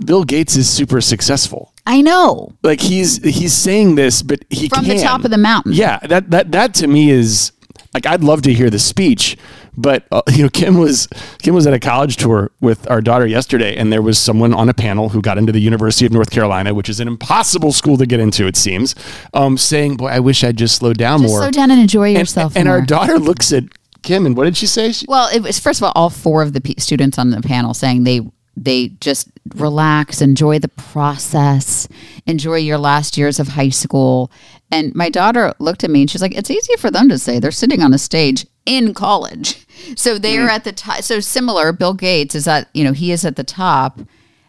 Bill 0.03 0.23
Gates 0.23 0.55
is 0.55 0.69
super 0.69 1.01
successful. 1.01 1.72
I 1.85 2.01
know. 2.01 2.53
Like 2.63 2.79
he's 2.79 3.23
he's 3.23 3.53
saying 3.53 3.95
this, 3.95 4.21
but 4.21 4.45
he 4.49 4.69
From 4.69 4.85
the 4.85 4.99
top 4.99 5.25
of 5.25 5.31
the 5.31 5.37
mountain. 5.37 5.73
Yeah, 5.73 5.99
that 5.99 6.31
that 6.31 6.51
that 6.51 6.73
to 6.75 6.87
me 6.87 7.09
is 7.09 7.51
like 7.93 8.05
I'd 8.05 8.23
love 8.23 8.41
to 8.43 8.53
hear 8.53 8.69
the 8.69 8.79
speech, 8.79 9.37
but 9.75 10.05
uh, 10.11 10.21
you 10.31 10.43
know 10.43 10.49
Kim 10.49 10.77
was 10.77 11.07
Kim 11.39 11.53
was 11.53 11.67
at 11.67 11.73
a 11.73 11.79
college 11.79 12.17
tour 12.17 12.51
with 12.61 12.89
our 12.89 13.01
daughter 13.01 13.27
yesterday, 13.27 13.75
and 13.75 13.91
there 13.91 14.01
was 14.01 14.17
someone 14.17 14.53
on 14.53 14.69
a 14.69 14.73
panel 14.73 15.09
who 15.09 15.21
got 15.21 15.37
into 15.37 15.51
the 15.51 15.59
University 15.59 16.05
of 16.05 16.11
North 16.11 16.31
Carolina, 16.31 16.73
which 16.73 16.89
is 16.89 16.99
an 16.99 17.07
impossible 17.07 17.73
school 17.73 17.97
to 17.97 18.05
get 18.05 18.19
into, 18.19 18.47
it 18.47 18.55
seems, 18.55 18.95
um, 19.33 19.57
saying, 19.57 19.97
"Boy, 19.97 20.07
I 20.07 20.19
wish 20.19 20.43
I'd 20.43 20.57
just 20.57 20.77
slowed 20.77 20.97
down 20.97 21.19
Just 21.19 21.31
more." 21.31 21.41
slow 21.41 21.51
down 21.51 21.69
and 21.69 21.81
enjoy 21.81 22.09
and, 22.09 22.19
yourself. 22.19 22.55
and 22.55 22.65
more. 22.67 22.75
our 22.75 22.81
daughter 22.85 23.19
looks 23.19 23.51
at 23.51 23.65
Kim, 24.03 24.25
and 24.25 24.37
what 24.37 24.45
did 24.45 24.55
she 24.57 24.67
say? 24.67 24.91
She, 24.91 25.05
Well, 25.07 25.29
it 25.33 25.41
was 25.41 25.59
first 25.59 25.79
of 25.79 25.83
all 25.83 25.93
all 25.95 26.09
four 26.09 26.41
of 26.41 26.53
the 26.53 26.61
p- 26.61 26.75
students 26.77 27.19
on 27.19 27.29
the 27.29 27.41
panel 27.41 27.73
saying 27.73 28.03
they 28.05 28.21
they 28.55 28.89
just 29.01 29.29
relax, 29.55 30.21
enjoy 30.21 30.59
the 30.59 30.69
process, 30.69 31.87
enjoy 32.25 32.57
your 32.57 32.77
last 32.77 33.17
years 33.17 33.39
of 33.39 33.49
high 33.49 33.69
school. 33.69 34.31
And 34.71 34.93
my 34.95 35.09
daughter 35.09 35.53
looked 35.59 35.83
at 35.83 35.89
me 35.89 36.01
and 36.01 36.09
she's 36.09 36.21
like, 36.21 36.35
"It's 36.35 36.49
easy 36.49 36.75
for 36.77 36.89
them 36.89 37.09
to 37.09 37.19
say. 37.19 37.39
They're 37.39 37.51
sitting 37.51 37.81
on 37.81 37.93
a 37.93 37.97
stage 37.97 38.47
in 38.65 38.93
college, 38.93 39.65
so 39.95 40.17
they 40.17 40.37
are 40.37 40.47
mm. 40.47 40.51
at 40.51 40.63
the 40.63 40.71
top. 40.71 41.01
So 41.01 41.19
similar. 41.19 41.71
Bill 41.71 41.93
Gates 41.93 42.35
is 42.35 42.47
at 42.47 42.69
you 42.73 42.83
know 42.83 42.93
he 42.93 43.11
is 43.11 43.25
at 43.25 43.35
the 43.35 43.43
top. 43.43 43.99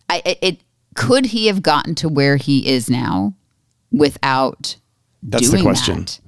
I 0.08 0.22
it, 0.24 0.38
it 0.40 0.60
could 0.94 1.26
he 1.26 1.46
have 1.46 1.62
gotten 1.62 1.94
to 1.96 2.08
where 2.08 2.36
he 2.36 2.68
is 2.68 2.88
now 2.88 3.34
without 3.90 4.76
That's 5.22 5.50
the 5.50 5.62
question. 5.62 6.04
that? 6.04 6.20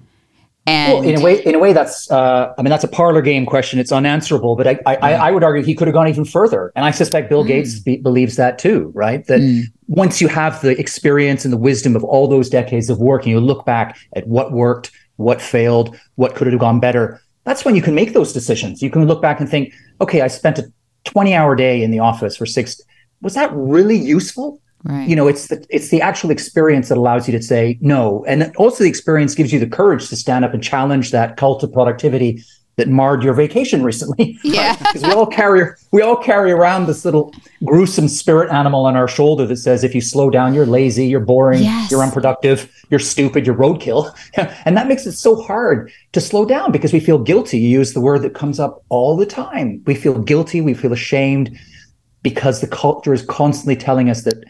And 0.68 0.92
Well, 0.92 1.02
in 1.05 1.16
a 1.16 1.20
way, 1.20 1.40
in 1.44 1.55
a 1.55 1.61
way, 1.61 1.72
that's 1.72 2.11
uh, 2.11 2.52
I 2.59 2.62
mean, 2.62 2.70
that's 2.70 2.83
a 2.83 2.88
parlor 2.88 3.22
game 3.22 3.46
question. 3.46 3.79
It's 3.79 3.92
unanswerable, 3.92 4.57
but 4.57 4.66
I, 4.66 4.79
I, 4.85 4.96
I, 4.96 4.96
mm. 4.96 5.18
I 5.20 5.31
would 5.31 5.44
argue 5.44 5.62
he 5.62 5.76
could 5.76 5.87
have 5.87 5.94
gone 5.94 6.09
even 6.09 6.24
further, 6.24 6.72
and 6.74 6.85
I 6.85 6.90
suspect 6.90 7.29
Bill 7.29 7.44
mm. 7.44 7.48
Gates 7.48 7.79
be, 7.79 7.98
believes 7.98 8.35
that 8.35 8.59
too. 8.59 8.90
Right? 8.92 9.24
That 9.26 9.40
mm. 9.40 9.62
once 9.87 10.20
you 10.20 10.26
have 10.26 10.61
the 10.62 10.76
experience 10.81 11.44
and 11.44 11.52
the 11.52 11.59
wisdom 11.59 11.94
of 11.94 12.02
all 12.02 12.26
those 12.26 12.50
decades 12.50 12.90
of 12.90 12.98
work, 12.98 13.22
and 13.22 13.31
you 13.31 13.38
look 13.38 13.64
back 13.64 13.96
at 14.16 14.26
what 14.26 14.50
worked, 14.50 14.90
what 15.16 15.40
failed, 15.40 15.96
what 16.16 16.35
could 16.35 16.48
have 16.48 16.59
gone 16.59 16.81
better. 16.81 17.20
That's 17.44 17.64
when 17.64 17.76
you 17.76 17.83
can 17.83 17.94
make 17.94 18.12
those 18.12 18.33
decisions. 18.33 18.83
You 18.83 18.90
can 18.90 19.07
look 19.07 19.22
back 19.22 19.38
and 19.38 19.48
think, 19.48 19.72
okay, 20.00 20.20
I 20.20 20.26
spent 20.26 20.59
a 20.59 20.72
twenty-hour 21.05 21.55
day 21.55 21.81
in 21.85 21.92
the 21.92 22.00
office 22.00 22.37
for 22.37 22.44
six. 22.44 22.81
Was 23.22 23.35
that 23.35 23.50
really 23.55 23.96
useful? 23.96 24.61
Right. 24.87 25.09
you 25.09 25.14
know 25.16 25.27
it's 25.29 25.49
the 25.49 25.64
it's 25.70 25.88
the 25.90 26.01
actual 26.01 26.31
experience 26.31 26.88
that 26.88 26.99
allows 26.99 27.29
you 27.29 27.37
to 27.37 27.42
say 27.42 27.79
no 27.81 28.25
and 28.27 28.53
also 28.57 28.85
the 28.85 28.90
experience 28.90 29.35
gives 29.35 29.53
you 29.53 29.59
the 29.59 29.66
courage 29.66 30.09
to 30.09 30.16
stand 30.16 30.44
up 30.44 30.55
and 30.55 30.62
challenge 30.62 31.11
that 31.11 31.37
cult 31.37 31.62
of 31.62 31.72
productivity 31.72 32.42
that 32.77 32.88
marred 32.88 33.22
your 33.22 33.33
vacation 33.33 33.83
recently 33.83 34.38
Yeah. 34.44 34.77
because 34.77 35.03
we 35.03 35.11
all 35.12 35.27
carry 35.27 35.70
we 35.92 36.03
all 36.03 36.16
carry 36.16 36.53
around 36.53 36.87
this 36.87 37.07
little 37.07 37.35
gruesome 37.64 38.07
spirit 38.07 38.51
animal 38.51 38.85
on 38.85 38.96
our 38.96 39.09
shoulder 39.09 39.46
that 39.46 39.57
says 39.57 39.83
if 39.83 39.94
you 39.94 40.03
slow 40.03 40.29
down 40.29 40.53
you're 40.53 40.66
lazy 40.66 41.07
you're 41.07 41.20
boring 41.20 41.62
Yes. 41.62 41.90
you're 41.90 42.03
unproductive 42.03 42.70
you're 42.90 43.01
stupid 43.01 43.46
you're 43.46 43.57
roadkill 43.57 44.14
and 44.66 44.77
that 44.77 44.88
makes 44.88 45.07
it 45.07 45.12
so 45.12 45.40
hard 45.42 45.90
to 46.12 46.20
slow 46.20 46.44
down 46.44 46.70
because 46.70 46.92
we 46.92 47.01
feel 47.01 47.18
guilty 47.18 47.59
you 47.59 47.68
use 47.70 47.94
the 47.94 48.01
word 48.01 48.20
that 48.22 48.35
comes 48.35 48.61
up 48.61 48.85
all 48.90 49.16
the 49.16 49.27
time 49.27 49.83
we 49.87 49.94
feel 49.94 50.18
guilty 50.20 50.61
we 50.61 50.75
feel 50.75 50.92
ashamed 50.92 51.59
because 52.22 52.61
the 52.61 52.66
culture 52.66 53.14
is 53.14 53.22
constantly 53.22 53.77
telling 53.77 54.11
us 54.11 54.25
that 54.25 54.44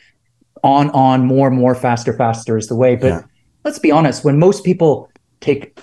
on, 0.64 0.90
on, 0.90 1.24
more, 1.26 1.50
more, 1.50 1.74
faster, 1.74 2.12
faster 2.12 2.56
is 2.56 2.66
the 2.68 2.74
way. 2.76 2.96
But 2.96 3.08
Yeah. 3.08 3.20
let's 3.64 3.78
be 3.78 3.90
honest, 3.90 4.24
when 4.24 4.38
most 4.38 4.64
people 4.64 5.10
take 5.40 5.78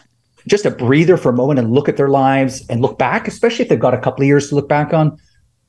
just 0.48 0.66
a 0.66 0.72
breather 0.72 1.18
for 1.18 1.30
a 1.30 1.34
moment 1.34 1.60
and 1.60 1.72
look 1.72 1.88
at 1.88 1.98
their 1.98 2.10
lives 2.10 2.66
and 2.70 2.82
look 2.82 2.98
back, 2.98 3.28
especially 3.28 3.64
if 3.64 3.70
they've 3.70 3.80
got 3.80 3.94
a 3.94 3.98
couple 3.98 4.24
of 4.24 4.28
years 4.28 4.50
to 4.50 4.56
look 4.56 4.68
back 4.68 4.94
on, 4.94 5.18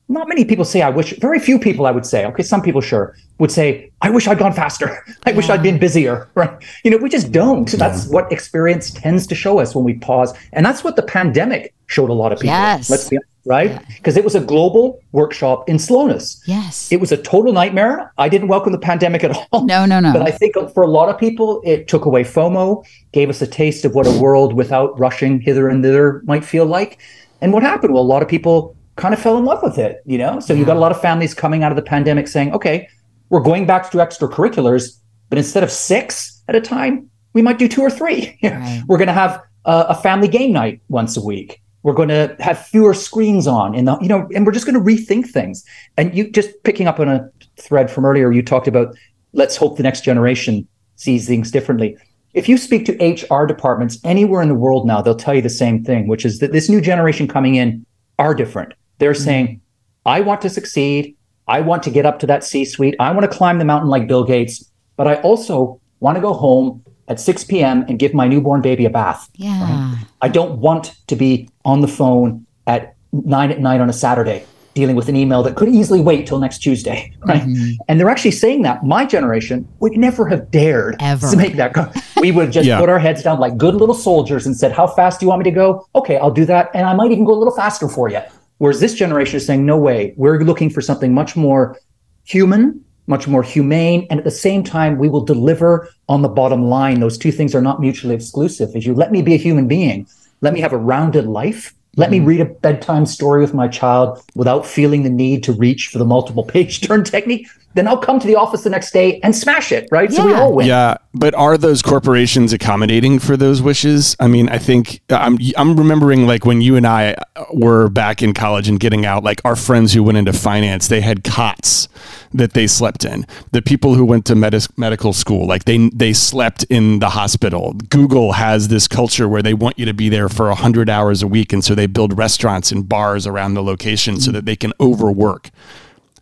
not 0.07 0.27
many 0.27 0.45
people 0.45 0.65
say, 0.65 0.81
I 0.81 0.89
wish, 0.89 1.17
very 1.19 1.39
few 1.39 1.57
people 1.57 1.87
I 1.87 1.91
would 1.91 2.05
say, 2.05 2.25
okay, 2.25 2.43
some 2.43 2.61
people 2.61 2.81
sure 2.81 3.15
would 3.39 3.51
say, 3.51 3.91
I 4.01 4.09
wish 4.11 4.27
I'd 4.27 4.37
gone 4.37 4.53
faster. 4.53 5.03
I 5.25 5.31
wish 5.31 5.49
I'd 5.49 5.63
been 5.63 5.79
busier, 5.79 6.29
right? 6.35 6.51
You 6.83 6.91
know, 6.91 6.97
we 6.97 7.09
just 7.09 7.31
don't. 7.31 7.69
That's 7.71 8.07
what 8.07 8.31
experience 8.31 8.91
tends 8.91 9.25
to 9.27 9.35
show 9.35 9.59
us 9.59 9.73
when 9.73 9.83
we 9.83 9.95
pause. 9.95 10.33
And 10.53 10.65
that's 10.65 10.83
what 10.83 10.95
the 10.95 11.01
pandemic 11.01 11.73
showed 11.87 12.09
a 12.09 12.13
lot 12.13 12.31
of 12.31 12.39
people. 12.39 12.53
Yes. 12.53 12.89
Let's 12.89 13.09
be 13.09 13.17
honest, 13.17 13.29
right? 13.45 13.81
Because 13.87 14.17
it 14.17 14.23
was 14.23 14.35
a 14.35 14.39
global 14.39 14.99
workshop 15.11 15.69
in 15.69 15.77
slowness. 15.79 16.41
yes. 16.47 16.91
It 16.91 16.99
was 16.99 17.11
a 17.11 17.17
total 17.17 17.53
nightmare. 17.53 18.11
I 18.17 18.29
didn't 18.29 18.47
welcome 18.47 18.71
the 18.71 18.79
pandemic 18.79 19.23
at 19.23 19.31
all. 19.51 19.65
no, 19.65 19.85
no, 19.85 19.99
no. 19.99 20.13
But 20.13 20.23
I 20.23 20.31
think 20.31 20.55
for 20.73 20.83
a 20.83 20.87
lot 20.87 21.09
of 21.09 21.17
people, 21.19 21.61
it 21.63 21.87
took 21.87 22.05
away 22.05 22.23
FOMO, 22.23 22.85
gave 23.13 23.29
us 23.29 23.41
a 23.41 23.47
taste 23.47 23.85
of 23.85 23.93
what 23.93 24.07
a 24.07 24.19
world 24.19 24.53
without 24.53 24.97
rushing 24.99 25.39
hither 25.41 25.69
and 25.69 25.83
thither 25.83 26.21
might 26.25 26.43
feel 26.43 26.65
like. 26.65 26.99
And 27.41 27.53
what 27.53 27.63
happened? 27.63 27.93
Well, 27.93 28.03
a 28.03 28.05
lot 28.05 28.21
of 28.23 28.27
people 28.27 28.75
kind 28.95 29.13
of 29.13 29.19
fell 29.21 29.37
in 29.37 29.45
love 29.45 29.61
with 29.61 29.77
it, 29.77 30.01
you 30.05 30.17
know? 30.17 30.39
So 30.39 30.53
you 30.53 30.65
got 30.65 30.77
a 30.77 30.79
lot 30.79 30.91
of 30.91 30.99
families 31.01 31.33
coming 31.33 31.63
out 31.63 31.71
of 31.71 31.75
the 31.75 31.81
pandemic 31.81 32.27
saying, 32.27 32.53
okay, 32.53 32.87
we're 33.29 33.41
going 33.41 33.65
back 33.65 33.91
to 33.91 33.97
extracurriculars, 33.97 34.97
but 35.29 35.37
instead 35.37 35.63
of 35.63 35.71
six 35.71 36.41
at 36.47 36.55
a 36.55 36.61
time, 36.61 37.09
we 37.33 37.41
might 37.41 37.57
do 37.59 37.67
two 37.67 37.81
or 37.81 37.89
three. 37.89 38.37
Right. 38.43 38.83
We're 38.87 38.97
going 38.97 39.07
to 39.07 39.13
have 39.13 39.41
a, 39.65 39.85
a 39.89 39.95
family 39.95 40.27
game 40.27 40.53
night 40.53 40.81
once 40.87 41.17
a 41.17 41.21
week. 41.23 41.61
We're 41.85 41.93
going 41.93 42.09
to 42.09 42.35
have 42.39 42.65
fewer 42.65 42.95
screens 42.95 43.45
on 43.45 43.75
in 43.75 43.85
the, 43.85 43.95
you 43.99 44.07
know, 44.07 44.27
and 44.33 44.43
we're 44.43 44.53
just 44.53 44.65
going 44.65 44.73
to 44.73 44.81
rethink 44.81 45.27
things. 45.27 45.63
And 45.97 46.17
you 46.17 46.31
just 46.31 46.49
picking 46.63 46.87
up 46.87 46.99
on 46.99 47.07
a 47.07 47.29
thread 47.57 47.91
from 47.91 48.05
earlier, 48.05 48.31
you 48.31 48.41
talked 48.41 48.67
about 48.67 48.95
let's 49.33 49.55
hope 49.55 49.77
the 49.77 49.83
next 49.83 50.01
generation 50.03 50.67
sees 50.95 51.27
things 51.27 51.51
differently. 51.51 51.95
If 52.33 52.49
you 52.49 52.57
speak 52.57 52.87
to 52.87 52.93
HR 53.05 53.45
departments 53.45 53.99
anywhere 54.03 54.41
in 54.41 54.49
the 54.49 54.55
world 54.55 54.87
now, 54.87 54.99
they'll 54.99 55.15
tell 55.15 55.35
you 55.35 55.43
the 55.43 55.47
same 55.47 55.83
thing, 55.83 56.07
which 56.07 56.25
is 56.25 56.39
that 56.39 56.51
this 56.51 56.69
new 56.69 56.81
generation 56.81 57.27
coming 57.27 57.53
in 57.53 57.85
are 58.17 58.33
different. 58.33 58.73
They're 58.97 59.11
mm-hmm. 59.11 59.23
saying, 59.23 59.61
I 60.07 60.21
want 60.21 60.41
to 60.41 60.49
succeed. 60.49 61.15
I 61.47 61.61
want 61.61 61.83
to 61.83 61.91
get 61.91 62.07
up 62.07 62.17
to 62.17 62.25
that 62.25 62.43
C 62.43 62.65
suite. 62.65 62.95
I 62.99 63.11
want 63.11 63.31
to 63.31 63.37
climb 63.37 63.59
the 63.59 63.65
mountain 63.65 63.91
like 63.91 64.07
Bill 64.07 64.23
Gates, 64.23 64.71
but 64.97 65.07
I 65.07 65.17
also 65.17 65.79
want 65.99 66.15
to 66.15 66.21
go 66.21 66.33
home 66.33 66.83
at 67.07 67.19
6 67.19 67.43
p.m. 67.45 67.85
and 67.87 67.99
give 67.99 68.13
my 68.13 68.27
newborn 68.27 68.61
baby 68.61 68.85
a 68.85 68.89
bath. 68.89 69.29
yeah. 69.35 69.95
I 70.21 70.27
don't 70.27 70.59
want 70.59 70.93
to 71.07 71.15
be 71.15 71.49
on 71.63 71.81
the 71.81 71.87
phone 71.87 72.45
at 72.65 72.95
nine 73.11 73.51
at 73.51 73.59
night 73.59 73.79
on 73.79 73.89
a 73.89 73.93
Saturday 73.93 74.45
dealing 74.73 74.95
with 74.95 75.07
an 75.07 75.15
email 75.15 75.41
that 75.43 75.55
could 75.55 75.69
easily 75.69 76.01
wait 76.01 76.25
till 76.27 76.39
next 76.39 76.59
Tuesday. 76.59 77.13
Right. 77.25 77.41
Mm-hmm. 77.41 77.71
And 77.87 77.99
they're 77.99 78.09
actually 78.09 78.31
saying 78.31 78.61
that 78.63 78.83
my 78.83 79.05
generation 79.05 79.67
would 79.79 79.93
never 79.97 80.27
have 80.27 80.51
dared 80.51 80.95
Ever. 80.99 81.31
to 81.31 81.37
make 81.37 81.55
that. 81.55 81.73
co- 81.73 81.91
We 82.21 82.31
would 82.31 82.51
just 82.51 82.67
Yeah. 82.67 82.79
put 82.79 82.89
our 82.89 82.99
heads 82.99 83.23
down 83.23 83.39
like 83.39 83.57
good 83.57 83.73
little 83.75 83.95
soldiers 83.95 84.45
and 84.45 84.55
said, 84.55 84.71
How 84.73 84.85
fast 84.87 85.19
do 85.19 85.25
you 85.25 85.29
want 85.29 85.39
me 85.43 85.49
to 85.49 85.55
go? 85.55 85.87
Okay, 85.95 86.17
I'll 86.17 86.29
do 86.31 86.45
that. 86.45 86.69
And 86.75 86.85
I 86.87 86.93
might 86.93 87.11
even 87.11 87.25
go 87.25 87.33
a 87.33 87.39
little 87.41 87.55
faster 87.55 87.87
for 87.89 88.09
you. 88.09 88.19
Whereas 88.59 88.79
this 88.79 88.93
generation 88.93 89.37
is 89.37 89.45
saying, 89.45 89.65
No 89.65 89.77
way. 89.77 90.13
We're 90.17 90.39
looking 90.41 90.69
for 90.69 90.81
something 90.81 91.13
much 91.15 91.35
more 91.35 91.77
human, 92.25 92.83
much 93.07 93.27
more 93.27 93.43
humane. 93.43 94.07
And 94.09 94.19
at 94.19 94.23
the 94.23 94.31
same 94.31 94.63
time, 94.63 94.97
we 94.97 95.09
will 95.09 95.23
deliver 95.23 95.89
on 96.09 96.21
the 96.21 96.29
bottom 96.29 96.63
line. 96.63 96.99
Those 96.99 97.17
two 97.17 97.31
things 97.31 97.55
are 97.55 97.61
not 97.61 97.79
mutually 97.79 98.15
exclusive. 98.15 98.75
As 98.75 98.85
you 98.85 98.93
let 98.93 99.11
me 99.11 99.21
be 99.21 99.33
a 99.33 99.37
human 99.37 99.67
being, 99.67 100.07
let 100.41 100.53
me 100.53 100.59
have 100.61 100.73
a 100.73 100.77
rounded 100.77 101.25
life. 101.25 101.73
Let 101.97 102.11
me 102.11 102.17
mm-hmm. 102.17 102.27
read 102.27 102.41
a 102.41 102.45
bedtime 102.45 103.05
story 103.05 103.39
with 103.39 103.53
my 103.53 103.67
child 103.69 104.21
without 104.35 104.65
feeling 104.65 105.03
the 105.03 105.09
need 105.09 105.43
to 105.45 105.53
reach 105.53 105.87
for 105.87 105.97
the 105.97 106.05
multiple 106.05 106.43
page 106.43 106.81
turn 106.87 107.03
technique. 107.03 107.47
Then 107.73 107.87
I'll 107.87 107.97
come 107.97 108.19
to 108.19 108.27
the 108.27 108.35
office 108.35 108.63
the 108.63 108.69
next 108.69 108.91
day 108.91 109.19
and 109.21 109.35
smash 109.35 109.71
it, 109.71 109.87
right? 109.91 110.11
So 110.11 110.25
we 110.25 110.33
all 110.33 110.53
win. 110.53 110.67
Yeah, 110.67 110.97
but 111.15 111.33
are 111.33 111.57
those 111.57 111.81
corporations 111.81 112.51
accommodating 112.51 113.19
for 113.19 113.37
those 113.37 113.61
wishes? 113.61 114.17
I 114.19 114.27
mean, 114.27 114.49
I 114.49 114.57
think 114.57 115.01
I'm 115.09 115.37
I'm 115.57 115.77
remembering 115.77 116.27
like 116.27 116.45
when 116.45 116.61
you 116.61 116.75
and 116.75 116.85
I 116.85 117.15
uh, 117.35 117.45
were 117.53 117.89
back 117.89 118.21
in 118.21 118.33
college 118.33 118.67
and 118.67 118.79
getting 118.79 119.05
out, 119.05 119.23
like 119.23 119.41
our 119.45 119.55
friends 119.55 119.93
who 119.93 120.03
went 120.03 120.17
into 120.17 120.33
finance, 120.33 120.87
they 120.87 121.01
had 121.01 121.23
cots 121.23 121.87
that 122.33 122.53
they 122.53 122.67
slept 122.67 123.05
in. 123.05 123.25
The 123.51 123.61
people 123.61 123.95
who 123.95 124.03
went 124.03 124.25
to 124.25 124.35
med- 124.35 124.67
medical 124.75 125.13
school, 125.13 125.47
like 125.47 125.63
they 125.63 125.89
they 125.89 126.11
slept 126.11 126.63
in 126.65 126.99
the 126.99 127.09
hospital. 127.09 127.73
Google 127.89 128.33
has 128.33 128.67
this 128.67 128.87
culture 128.87 129.29
where 129.29 129.41
they 129.41 129.53
want 129.53 129.79
you 129.79 129.85
to 129.85 129.93
be 129.93 130.09
there 130.09 130.27
for 130.27 130.49
100 130.49 130.89
hours 130.89 131.23
a 131.23 131.27
week 131.27 131.53
and 131.53 131.63
so 131.63 131.73
they 131.73 131.87
build 131.87 132.17
restaurants 132.17 132.71
and 132.71 132.87
bars 132.89 133.25
around 133.25 133.53
the 133.53 133.63
location 133.63 134.19
so 134.19 134.31
mm. 134.31 134.33
that 134.33 134.45
they 134.45 134.55
can 134.57 134.73
overwork. 134.81 135.49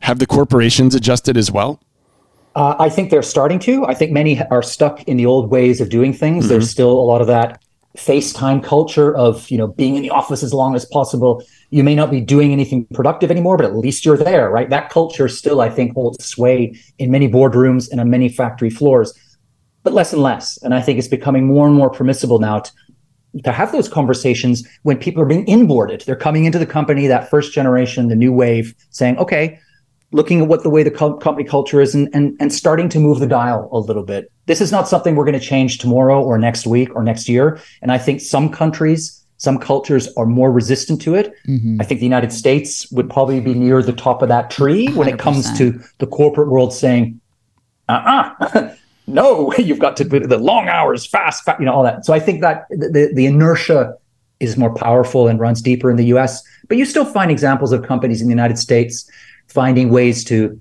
Have 0.02 0.20
the 0.20 0.28
corporations 0.28 0.94
adjusted 0.94 1.36
as 1.36 1.52
well? 1.52 1.80
Uh, 2.56 2.76
I 2.78 2.90
think 2.90 3.10
they're 3.10 3.24
starting 3.24 3.60
to. 3.60 3.86
I 3.86 3.94
think 3.94 4.12
many 4.12 4.42
are 4.48 4.62
stuck 4.62 5.04
in 5.04 5.18
the 5.18 5.26
old 5.26 5.50
ways 5.50 5.82
of 5.82 5.90
doing 5.90 6.14
things. 6.14 6.44
Mm-hmm. 6.44 6.50
There's 6.50 6.70
still 6.70 6.92
a 6.92 7.08
lot 7.08 7.22
of 7.22 7.28
that 7.28 7.64
face 7.96 8.34
time 8.34 8.60
culture 8.60 9.16
of 9.16 9.50
you 9.52 9.58
know 9.58 9.68
being 9.68 9.96
in 9.96 10.02
the 10.02 10.10
office 10.10 10.44
as 10.44 10.54
long 10.54 10.76
as 10.76 10.86
possible. 10.86 11.44
You 11.70 11.84
may 11.84 11.96
not 11.96 12.12
be 12.12 12.22
doing 12.22 12.52
anything 12.52 12.86
productive 12.94 13.32
anymore, 13.32 13.58
but 13.58 13.66
at 13.66 13.76
least 13.76 14.06
you're 14.06 14.18
there, 14.18 14.50
right? 14.50 14.70
That 14.70 14.90
culture 14.92 15.28
still, 15.28 15.62
I 15.62 15.70
think, 15.70 15.94
holds 15.94 16.24
sway 16.24 16.80
in 17.00 17.10
many 17.10 17.28
boardrooms 17.28 17.90
and 17.90 18.00
on 18.00 18.10
many 18.10 18.30
factory 18.30 18.70
floors, 18.70 19.14
but 19.82 19.94
less 19.94 20.14
and 20.14 20.22
less. 20.22 20.58
And 20.62 20.76
I 20.76 20.82
think 20.82 21.00
it's 21.00 21.08
becoming 21.08 21.48
more 21.48 21.66
and 21.66 21.76
more 21.76 21.90
permissible 21.90 22.38
now 22.38 22.60
to, 22.60 22.72
to 23.44 23.52
have 23.52 23.72
those 23.72 23.90
conversations 23.90 24.68
when 24.84 24.98
people 24.98 25.24
are 25.24 25.26
being 25.26 25.46
inboarded. 25.48 26.06
They're 26.06 26.16
coming 26.16 26.46
into 26.46 26.60
the 26.60 26.68
company, 26.68 27.08
that 27.08 27.32
first 27.32 27.52
generation, 27.54 28.10
the 28.10 28.16
new 28.16 28.32
wave, 28.32 28.76
saying, 28.92 29.18
"Okay, 29.18 29.60
looking 30.14 30.42
at 30.42 30.48
what 30.48 30.64
the 30.64 30.70
way 30.70 30.84
the 30.84 30.92
co- 30.92 31.16
company 31.16 31.48
culture 31.48 31.82
is 31.82 31.94
and, 31.94 32.08
and, 32.14 32.38
and 32.40 32.54
starting 32.54 32.88
to 32.90 33.00
move 33.00 33.20
the 33.20 33.28
dial 33.28 33.68
a 33.72 33.80
little 33.80 34.04
bit. 34.04 34.32
This 34.46 34.62
is 34.62 34.72
not 34.72 34.88
something 34.88 35.16
we're 35.16 35.26
going 35.26 35.40
to 35.40 35.46
change 35.46 35.80
tomorrow 35.80 36.22
or 36.22 36.38
next 36.38 36.66
week 36.66 36.96
or 36.96 37.04
next 37.04 37.28
year. 37.28 37.60
And 37.82 37.92
I 37.92 37.98
think 37.98 38.22
some 38.22 38.50
countries, 38.50 39.24
some 39.38 39.58
cultures 39.58 40.08
are 40.16 40.26
more 40.26 40.52
resistant 40.52 41.02
to 41.02 41.16
it. 41.16 41.34
Mm-hmm. 41.48 41.82
I 41.82 41.84
think 41.84 42.00
the 42.00 42.06
United 42.06 42.32
States 42.32 42.90
would 42.92 43.10
probably 43.10 43.40
be 43.40 43.54
near 43.54 43.82
the 43.82 43.94
top 43.94 44.22
of 44.22 44.30
that 44.30 44.52
tree 44.52 44.88
100%. 44.88 44.96
when 44.96 45.08
it 45.08 45.20
comes 45.20 45.58
to 45.58 45.82
the 45.98 46.08
corporate 46.08 46.50
world 46.50 46.74
saying, 46.74 47.20
uh-uh, 47.90 48.76
no, 49.08 49.52
you've 49.54 49.80
got 49.80 49.98
to 49.98 50.04
the 50.04 50.38
long 50.38 50.70
hours, 50.70 51.06
fast, 51.06 51.44
fast, 51.44 51.60
you 51.60 51.66
know, 51.66 51.74
all 51.74 51.84
that. 51.84 52.06
So 52.06 52.14
I 52.14 52.20
think 52.20 52.42
that 52.42 52.68
the, 52.70 53.12
the 53.14 53.26
inertia 53.26 53.96
is 54.40 54.58
more 54.58 54.74
powerful 54.74 55.28
and 55.28 55.40
runs 55.40 55.62
deeper 55.62 55.90
in 55.90 55.98
the 55.98 56.06
US. 56.06 56.44
But 56.68 56.78
you 56.78 56.86
still 56.86 57.06
find 57.06 57.32
examples 57.32 57.72
of 57.72 57.84
companies 57.84 58.22
in 58.22 58.28
the 58.28 58.32
United 58.32 58.60
States 58.60 59.10
finding 59.48 59.90
ways 59.90 60.24
to 60.26 60.60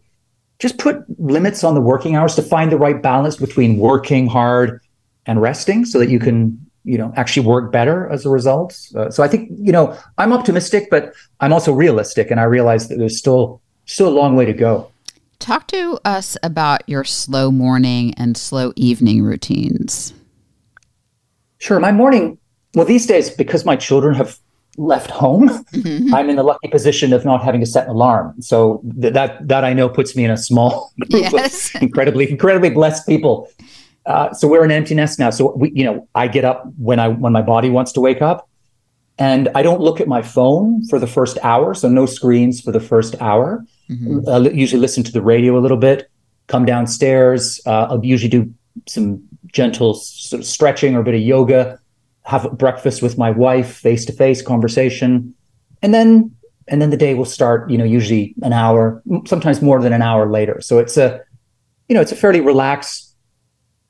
just 0.59 0.79
put 0.79 1.05
limits 1.19 1.65
on 1.65 1.75
the 1.75 1.81
working 1.81 2.15
hours 2.15 2.35
to 2.37 2.43
find 2.43 2.71
the 2.71 2.79
right 2.79 3.03
balance 3.03 3.37
between 3.37 3.79
working 3.79 4.27
hard 4.27 4.81
and 5.27 5.41
resting 5.41 5.85
so 5.85 5.99
that 5.99 6.09
you 6.09 6.19
can 6.19 6.59
you 6.85 6.99
know 6.99 7.13
actually 7.17 7.47
work 7.47 7.71
better 7.73 8.09
as 8.11 8.27
a 8.27 8.31
result. 8.31 8.79
Uh, 8.95 9.11
so 9.11 9.23
i 9.23 9.29
think 9.29 9.51
you 9.57 9.73
know 9.73 9.97
i'm 10.19 10.33
optimistic 10.33 10.89
but 10.91 11.13
i'm 11.41 11.53
also 11.53 11.73
realistic 11.73 12.31
and 12.31 12.41
i 12.41 12.45
realize 12.45 12.89
that 12.89 12.97
there's 12.97 13.17
still 13.17 13.61
still 13.87 14.09
a 14.09 14.11
long 14.11 14.37
way 14.37 14.45
to 14.45 14.53
go. 14.53 14.91
Talk 15.39 15.67
to 15.69 15.99
us 16.05 16.37
about 16.43 16.89
your 16.89 17.03
slow 17.03 17.51
morning 17.51 18.15
and 18.15 18.37
slow 18.37 18.73
evening 18.77 19.23
routines. 19.23 20.15
Sure. 21.59 21.81
My 21.81 21.93
morning 21.93 22.39
well 22.75 22.87
these 22.87 23.07
days 23.07 23.31
because 23.31 23.65
my 23.65 23.77
children 23.77 24.15
have 24.15 24.39
left 24.79 25.11
home, 25.11 25.49
mm-hmm. 25.49 26.15
I'm 26.15 26.31
in 26.31 26.37
the 26.37 26.43
lucky 26.43 26.69
position 26.69 27.13
of 27.13 27.25
not 27.25 27.43
having 27.43 27.61
to 27.61 27.67
set 27.67 27.85
an 27.85 27.91
alarm. 27.91 28.35
So 28.41 28.83
th- 29.01 29.13
that 29.15 29.47
that 29.47 29.65
I 29.65 29.73
know 29.73 29.89
puts 29.89 30.17
me 30.17 30.25
in 30.25 30.31
a 30.31 30.37
small 30.37 30.93
group 31.11 31.33
yes. 31.33 31.75
of 31.75 31.83
incredibly 31.83 32.31
incredibly 32.31 32.71
blessed 32.71 33.07
people. 33.07 33.49
Uh, 34.07 34.33
so 34.33 34.49
we're 34.49 34.65
an 34.65 34.73
empty 34.73 34.95
nest 34.95 35.19
now. 35.19 35.31
So 35.31 35.55
we, 35.55 35.71
you 35.75 35.85
know, 35.85 36.09
I 36.15 36.27
get 36.27 36.45
up 36.45 36.65
when 36.79 36.99
I 36.99 37.09
when 37.09 37.33
my 37.33 37.43
body 37.43 37.71
wants 37.71 37.93
to 37.93 38.01
wake 38.01 38.23
up, 38.23 38.49
and 39.19 39.49
I 39.55 39.63
don't 39.63 39.81
look 39.81 40.01
at 40.01 40.09
my 40.09 40.23
phone 40.23 40.87
for 40.89 40.99
the 40.99 41.07
first 41.07 41.39
hour. 41.43 41.75
So 41.75 41.89
no 41.89 42.07
screens 42.07 42.61
for 42.61 42.73
the 42.73 42.81
first 42.81 43.15
hour. 43.21 43.65
Mm-hmm. 43.91 44.29
I 44.29 44.39
usually 44.51 44.81
listen 44.81 45.05
to 45.05 45.13
the 45.13 45.23
radio 45.23 45.57
a 45.59 45.61
little 45.61 45.77
bit. 45.77 46.11
Come 46.47 46.65
downstairs. 46.65 47.61
Uh, 47.67 47.89
I'll 47.91 48.05
usually 48.05 48.31
do 48.31 48.53
some 48.89 49.23
gentle 49.53 49.95
sort 49.95 50.41
of 50.41 50.47
stretching 50.47 50.97
or 50.97 51.01
a 51.01 51.05
bit 51.05 51.15
of 51.15 51.21
yoga 51.21 51.79
have 52.25 52.57
breakfast 52.57 53.03
with 53.03 53.19
my 53.19 53.31
wife, 53.31 53.77
face 53.77 54.05
to 54.07 54.13
face 54.13 54.43
conversation, 54.43 55.35
and 55.83 55.93
then 55.93 56.35
and 56.69 56.81
then 56.81 56.91
the 56.91 56.97
day 56.97 57.15
will 57.15 57.25
start. 57.25 57.71
You 57.71 57.79
know, 57.79 57.85
usually 57.85 58.35
an 58.43 58.53
hour, 58.53 59.03
sometimes 59.27 59.61
more 59.61 59.81
than 59.81 59.93
an 59.93 60.03
hour 60.03 60.31
later. 60.31 60.61
So 60.61 60.79
it's 60.79 60.97
a 60.97 61.21
you 61.89 61.95
know 61.95 62.01
it's 62.01 62.13
a 62.13 62.17
fairly 62.17 62.41
relaxed 62.41 63.15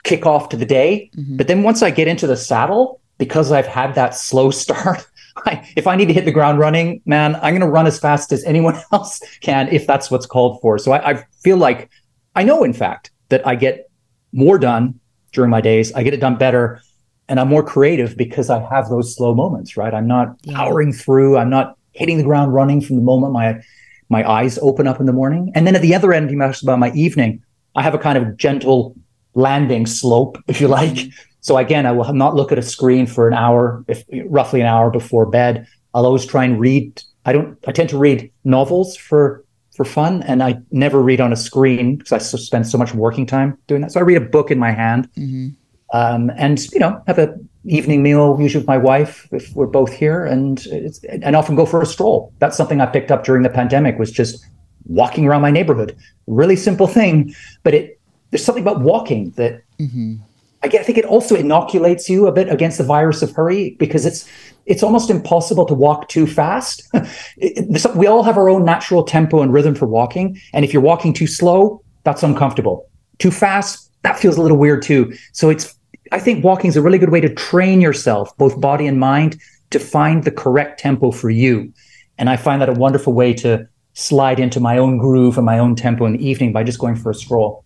kickoff 0.04 0.50
to 0.50 0.56
the 0.56 0.66
day. 0.66 1.10
Mm-hmm. 1.16 1.36
But 1.36 1.48
then 1.48 1.62
once 1.62 1.82
I 1.82 1.90
get 1.90 2.08
into 2.08 2.26
the 2.26 2.36
saddle, 2.36 3.00
because 3.18 3.52
I've 3.52 3.66
had 3.66 3.94
that 3.94 4.14
slow 4.14 4.50
start. 4.62 5.06
I, 5.46 5.66
if 5.76 5.86
I 5.86 5.96
need 5.96 6.06
to 6.06 6.12
hit 6.12 6.26
the 6.26 6.32
ground 6.32 6.58
running, 6.58 7.00
man, 7.06 7.36
I'm 7.36 7.52
going 7.52 7.62
to 7.62 7.66
run 7.66 7.86
as 7.86 7.98
fast 7.98 8.32
as 8.32 8.44
anyone 8.44 8.78
else 8.92 9.20
can 9.40 9.68
if 9.68 9.86
that's 9.86 10.10
what's 10.10 10.26
called 10.26 10.60
for. 10.60 10.76
So 10.78 10.92
I, 10.92 11.12
I 11.12 11.24
feel 11.42 11.56
like 11.56 11.90
I 12.34 12.42
know, 12.42 12.64
in 12.64 12.72
fact, 12.72 13.10
that 13.30 13.46
I 13.46 13.54
get 13.54 13.90
more 14.32 14.58
done 14.58 15.00
during 15.32 15.50
my 15.50 15.60
days. 15.60 15.92
I 15.94 16.02
get 16.02 16.12
it 16.12 16.20
done 16.20 16.36
better 16.36 16.82
and 17.28 17.40
I'm 17.40 17.48
more 17.48 17.62
creative 17.62 18.16
because 18.16 18.50
I 18.50 18.60
have 18.68 18.88
those 18.88 19.14
slow 19.14 19.34
moments, 19.34 19.76
right? 19.76 19.94
I'm 19.94 20.06
not 20.06 20.36
yeah. 20.42 20.56
powering 20.56 20.92
through. 20.92 21.38
I'm 21.38 21.50
not 21.50 21.76
hitting 21.92 22.18
the 22.18 22.24
ground 22.24 22.52
running 22.54 22.80
from 22.80 22.96
the 22.96 23.02
moment 23.02 23.32
my 23.32 23.60
my 24.08 24.28
eyes 24.30 24.58
open 24.60 24.86
up 24.86 25.00
in 25.00 25.06
the 25.06 25.12
morning. 25.12 25.50
And 25.54 25.66
then 25.66 25.74
at 25.74 25.80
the 25.80 25.94
other 25.94 26.12
end, 26.12 26.30
you 26.30 26.42
asked 26.42 26.62
about 26.62 26.78
my 26.78 26.92
evening. 26.92 27.42
I 27.74 27.82
have 27.82 27.94
a 27.94 27.98
kind 27.98 28.18
of 28.18 28.36
gentle 28.36 28.94
landing 29.34 29.86
slope, 29.86 30.36
if 30.48 30.60
you 30.60 30.68
like. 30.68 30.92
Mm-hmm. 30.92 31.08
So 31.40 31.56
again, 31.56 31.86
I 31.86 31.92
will 31.92 32.12
not 32.12 32.34
look 32.34 32.52
at 32.52 32.58
a 32.58 32.62
screen 32.62 33.06
for 33.06 33.26
an 33.26 33.34
hour, 33.34 33.82
if 33.88 34.04
roughly 34.26 34.60
an 34.60 34.66
hour 34.66 34.90
before 34.90 35.24
bed. 35.24 35.66
I'll 35.94 36.04
always 36.04 36.26
try 36.26 36.44
and 36.44 36.60
read. 36.60 37.02
I 37.24 37.32
don't. 37.32 37.58
I 37.66 37.72
tend 37.72 37.88
to 37.90 37.98
read 37.98 38.30
novels 38.44 38.96
for 38.96 39.44
for 39.74 39.84
fun, 39.84 40.22
and 40.24 40.42
I 40.42 40.60
never 40.70 41.02
read 41.02 41.20
on 41.20 41.32
a 41.32 41.36
screen 41.36 41.96
because 41.96 42.12
I 42.12 42.18
spend 42.18 42.66
so 42.66 42.76
much 42.76 42.92
working 42.94 43.24
time 43.24 43.56
doing 43.66 43.80
that. 43.80 43.92
So 43.92 44.00
I 44.00 44.02
read 44.02 44.18
a 44.18 44.26
book 44.36 44.50
in 44.50 44.58
my 44.58 44.72
hand. 44.72 45.08
Mm-hmm 45.16 45.48
um, 45.92 46.30
and 46.36 46.70
you 46.72 46.80
know 46.80 47.02
have 47.06 47.18
a 47.18 47.34
evening 47.64 48.02
meal 48.02 48.36
usually 48.40 48.60
with 48.60 48.66
my 48.66 48.78
wife 48.78 49.28
if 49.30 49.54
we're 49.54 49.66
both 49.66 49.92
here 49.92 50.24
and 50.24 50.66
and 51.08 51.36
often 51.36 51.54
go 51.54 51.64
for 51.64 51.80
a 51.80 51.86
stroll 51.86 52.32
that's 52.40 52.56
something 52.56 52.80
i 52.80 52.86
picked 52.86 53.12
up 53.12 53.22
during 53.24 53.42
the 53.42 53.48
pandemic 53.48 53.98
was 53.98 54.10
just 54.10 54.44
walking 54.86 55.28
around 55.28 55.42
my 55.42 55.50
neighborhood 55.50 55.96
really 56.26 56.56
simple 56.56 56.88
thing 56.88 57.32
but 57.62 57.72
it 57.72 58.00
there's 58.30 58.44
something 58.44 58.64
about 58.64 58.80
walking 58.80 59.30
that 59.32 59.62
mm-hmm. 59.78 60.16
I, 60.64 60.66
I 60.66 60.82
think 60.82 60.98
it 60.98 61.04
also 61.04 61.36
inoculates 61.36 62.08
you 62.08 62.26
a 62.26 62.32
bit 62.32 62.48
against 62.48 62.78
the 62.78 62.84
virus 62.84 63.22
of 63.22 63.30
hurry 63.32 63.76
because 63.78 64.06
it's 64.06 64.28
it's 64.64 64.82
almost 64.82 65.10
impossible 65.10 65.66
to 65.66 65.74
walk 65.74 66.08
too 66.08 66.24
fast. 66.24 66.88
it, 67.36 67.96
we 67.96 68.06
all 68.06 68.22
have 68.22 68.38
our 68.38 68.48
own 68.48 68.64
natural 68.64 69.02
tempo 69.02 69.42
and 69.42 69.52
rhythm 69.52 69.74
for 69.74 69.86
walking, 69.86 70.40
and 70.52 70.64
if 70.64 70.72
you're 70.72 70.82
walking 70.82 71.12
too 71.12 71.26
slow, 71.26 71.82
that's 72.04 72.22
uncomfortable. 72.22 72.88
Too 73.18 73.32
fast, 73.32 73.90
that 74.02 74.18
feels 74.18 74.36
a 74.36 74.42
little 74.42 74.56
weird 74.56 74.82
too. 74.82 75.12
So 75.32 75.50
it's 75.50 75.74
I 76.12 76.18
think 76.18 76.44
walking 76.44 76.68
is 76.68 76.76
a 76.76 76.82
really 76.82 76.98
good 76.98 77.08
way 77.08 77.22
to 77.22 77.34
train 77.34 77.80
yourself, 77.80 78.36
both 78.36 78.60
body 78.60 78.86
and 78.86 79.00
mind, 79.00 79.40
to 79.70 79.78
find 79.78 80.24
the 80.24 80.30
correct 80.30 80.78
tempo 80.78 81.10
for 81.10 81.30
you. 81.30 81.72
And 82.18 82.28
I 82.28 82.36
find 82.36 82.60
that 82.60 82.68
a 82.68 82.74
wonderful 82.74 83.14
way 83.14 83.32
to 83.34 83.66
slide 83.94 84.38
into 84.38 84.60
my 84.60 84.76
own 84.76 84.98
groove 84.98 85.38
and 85.38 85.46
my 85.46 85.58
own 85.58 85.74
tempo 85.74 86.04
in 86.04 86.12
the 86.12 86.24
evening 86.24 86.52
by 86.52 86.64
just 86.64 86.78
going 86.78 86.96
for 86.96 87.10
a 87.10 87.14
stroll. 87.14 87.64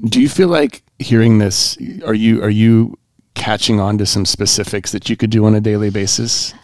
Do 0.00 0.20
you 0.20 0.30
feel 0.30 0.48
like 0.48 0.82
hearing 0.98 1.38
this? 1.38 1.76
Are 2.06 2.14
you 2.14 2.42
are 2.42 2.50
you 2.50 2.98
catching 3.34 3.78
on 3.80 3.98
to 3.98 4.06
some 4.06 4.24
specifics 4.24 4.92
that 4.92 5.10
you 5.10 5.16
could 5.16 5.30
do 5.30 5.44
on 5.44 5.54
a 5.54 5.60
daily 5.60 5.90
basis? 5.90 6.54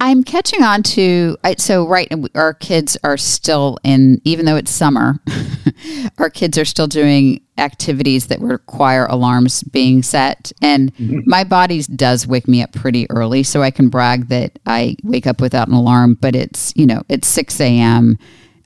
I'm 0.00 0.22
catching 0.22 0.62
on 0.62 0.82
to 0.82 1.36
so 1.56 1.86
right 1.86 2.12
our 2.34 2.54
kids 2.54 2.96
are 3.02 3.16
still 3.16 3.78
in 3.82 4.20
even 4.24 4.44
though 4.44 4.56
it's 4.56 4.70
summer 4.70 5.18
our 6.18 6.30
kids 6.30 6.58
are 6.58 6.64
still 6.64 6.86
doing 6.86 7.40
activities 7.58 8.26
that 8.26 8.40
require 8.40 9.06
alarms 9.06 9.62
being 9.64 10.02
set 10.02 10.52
and 10.60 10.94
mm-hmm. 10.96 11.20
my 11.24 11.42
body 11.42 11.82
does 11.82 12.26
wake 12.26 12.46
me 12.46 12.62
up 12.62 12.72
pretty 12.72 13.08
early 13.10 13.42
so 13.42 13.62
I 13.62 13.70
can 13.70 13.88
brag 13.88 14.28
that 14.28 14.58
I 14.66 14.96
wake 15.02 15.26
up 15.26 15.40
without 15.40 15.68
an 15.68 15.74
alarm 15.74 16.18
but 16.20 16.36
it's 16.36 16.72
you 16.76 16.86
know 16.86 17.02
it's 17.08 17.28
6 17.28 17.60
a.m. 17.60 18.18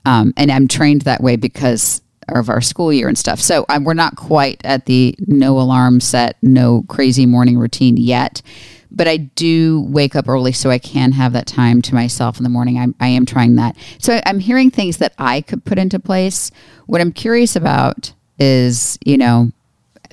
Um, 0.05 0.33
and 0.37 0.51
I'm 0.51 0.69
trained 0.69 1.03
that 1.03 1.23
way 1.23 1.37
because 1.37 2.01
of 2.29 2.49
our 2.49 2.61
school 2.61 2.93
year 2.93 3.09
and 3.09 3.17
stuff 3.17 3.41
so 3.41 3.65
um, 3.69 3.85
we're 3.85 3.95
not 3.95 4.17
quite 4.17 4.61
at 4.65 4.87
the 4.87 5.15
no 5.27 5.59
alarm 5.59 6.01
set 6.01 6.37
no 6.43 6.85
crazy 6.89 7.25
morning 7.25 7.59
routine 7.59 7.97
yet 7.97 8.43
but 8.91 9.09
I 9.09 9.17
do 9.17 9.83
wake 9.83 10.17
up 10.17 10.29
early 10.29 10.53
so 10.53 10.71
I 10.71 10.79
can 10.79 11.13
have 11.13 11.33
that 11.33 11.47
time 11.47 11.83
to 11.83 11.95
myself 11.95 12.39
in 12.39 12.45
the 12.45 12.49
morning. 12.49 12.79
I'm, 12.79 12.95
I 13.01 13.09
am 13.09 13.27
trying 13.27 13.57
that. 13.57 13.77
So 13.99 14.21
I'm 14.25 14.41
hearing 14.41 14.71
things 14.71 14.99
that 14.99 15.13
I 15.19 15.43
could 15.43 15.65
put 15.65 15.79
into 15.79 15.99
place. 15.99 16.51
What 16.87 17.01
I'm 17.01 17.13
curious 17.13 17.55
about 17.55 18.13
is, 18.39 18.99
you 19.05 19.19
know, 19.19 19.53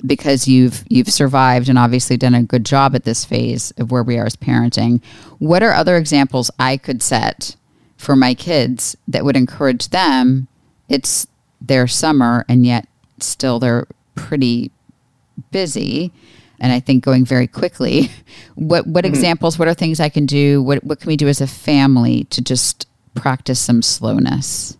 because 0.04 0.46
you've 0.46 0.84
you've 0.88 1.10
survived 1.10 1.68
and 1.68 1.78
obviously 1.78 2.16
done 2.16 2.34
a 2.34 2.42
good 2.42 2.66
job 2.66 2.94
at 2.94 3.04
this 3.04 3.24
phase 3.24 3.70
of 3.72 3.90
where 3.90 4.02
we 4.02 4.18
are 4.18 4.26
as 4.26 4.36
parenting. 4.36 5.02
What 5.38 5.62
are 5.62 5.72
other 5.72 5.96
examples 5.96 6.50
I 6.58 6.76
could 6.76 7.02
set 7.02 7.56
for 7.96 8.14
my 8.14 8.34
kids 8.34 8.96
that 9.08 9.24
would 9.24 9.36
encourage 9.36 9.88
them? 9.88 10.48
It's 10.88 11.26
their 11.60 11.86
summer 11.86 12.44
and 12.48 12.66
yet 12.66 12.86
still 13.20 13.58
they're 13.58 13.86
pretty 14.14 14.70
busy 15.50 16.12
and 16.60 16.72
I 16.72 16.80
think 16.80 17.04
going 17.04 17.24
very 17.24 17.46
quickly. 17.46 18.10
What 18.56 18.86
what 18.86 19.04
mm-hmm. 19.04 19.12
examples, 19.12 19.58
what 19.58 19.68
are 19.68 19.74
things 19.74 20.00
I 20.00 20.08
can 20.08 20.24
do? 20.24 20.62
What 20.62 20.82
what 20.82 20.98
can 20.98 21.08
we 21.08 21.16
do 21.18 21.28
as 21.28 21.42
a 21.42 21.46
family 21.46 22.24
to 22.30 22.40
just 22.40 22.88
practice 23.14 23.60
some 23.60 23.82
slowness? 23.82 24.78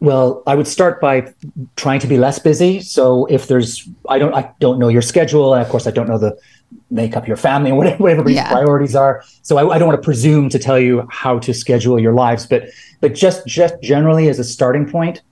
Well, 0.00 0.42
I 0.48 0.56
would 0.56 0.66
start 0.66 1.00
by 1.00 1.32
trying 1.76 2.00
to 2.00 2.08
be 2.08 2.18
less 2.18 2.40
busy. 2.40 2.80
So 2.80 3.26
if 3.26 3.46
there's, 3.46 3.88
I 4.08 4.18
don't, 4.18 4.34
I 4.34 4.50
don't 4.58 4.80
know 4.80 4.88
your 4.88 5.00
schedule, 5.00 5.54
and 5.54 5.62
of 5.62 5.68
course, 5.68 5.86
I 5.86 5.92
don't 5.92 6.08
know 6.08 6.18
the 6.18 6.36
makeup 6.90 7.28
your 7.28 7.36
family 7.36 7.70
and 7.70 7.78
whatever, 7.78 8.02
whatever 8.02 8.28
yeah. 8.28 8.50
priorities 8.50 8.96
are. 8.96 9.22
So 9.42 9.58
I, 9.58 9.76
I, 9.76 9.78
don't 9.78 9.86
want 9.86 10.02
to 10.02 10.04
presume 10.04 10.48
to 10.48 10.58
tell 10.58 10.80
you 10.80 11.06
how 11.08 11.38
to 11.38 11.54
schedule 11.54 12.00
your 12.00 12.14
lives, 12.14 12.46
but 12.46 12.64
but 13.00 13.14
just 13.14 13.46
just 13.46 13.80
generally 13.80 14.28
as 14.28 14.40
a 14.40 14.44
starting 14.44 14.90
point, 14.90 15.22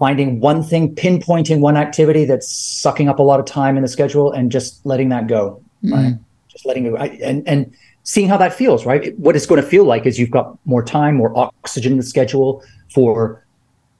finding 0.00 0.40
one 0.40 0.62
thing, 0.64 0.92
pinpointing 0.96 1.60
one 1.60 1.76
activity 1.76 2.24
that's 2.24 2.50
sucking 2.50 3.08
up 3.08 3.20
a 3.20 3.22
lot 3.22 3.38
of 3.38 3.46
time 3.46 3.76
in 3.76 3.82
the 3.82 3.88
schedule, 3.88 4.32
and 4.32 4.50
just 4.50 4.84
letting 4.84 5.10
that 5.10 5.28
go. 5.28 5.62
Mm. 5.84 5.92
Right, 5.92 6.14
just 6.48 6.66
letting 6.66 6.86
it, 6.86 7.20
and 7.22 7.46
and 7.46 7.72
seeing 8.02 8.28
how 8.28 8.38
that 8.38 8.52
feels. 8.52 8.84
Right, 8.84 9.16
what 9.18 9.36
it's 9.36 9.46
going 9.46 9.62
to 9.62 9.66
feel 9.68 9.84
like 9.84 10.06
is 10.06 10.18
you've 10.18 10.32
got 10.32 10.58
more 10.64 10.82
time, 10.82 11.14
more 11.14 11.38
oxygen 11.38 11.92
in 11.92 11.98
the 11.98 12.04
schedule 12.04 12.64
for 12.92 13.44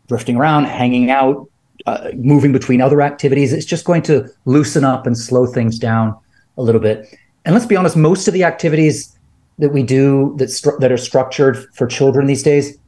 drifting 0.09 0.37
around, 0.37 0.65
hanging 0.65 1.11
out, 1.11 1.49
uh, 1.87 2.11
moving 2.15 2.51
between 2.51 2.81
other 2.81 3.03
activities. 3.03 3.53
It's 3.53 3.67
just 3.67 3.85
going 3.85 4.03
to 4.03 4.29
loosen 4.47 4.85
up 4.85 5.07
and 5.07 5.17
slow 5.17 5.47
things 5.47 5.79
down 5.79 6.17
a 6.57 6.63
little 6.63 6.81
bit. 6.81 7.07
And 7.45 7.55
let's 7.55 7.67
be 7.67 7.77
honest, 7.77 7.97
most 7.97 8.27
of 8.27 8.35
the 8.35 8.43
activities 8.43 9.17
that 9.59 9.71
we 9.71 9.83
do 9.83 10.35
that 10.39 10.49
stru- 10.49 10.79
that 10.81 10.91
are 10.91 10.97
structured 10.97 11.73
for 11.75 11.87
children 11.87 12.27
these 12.27 12.43
days, 12.43 12.79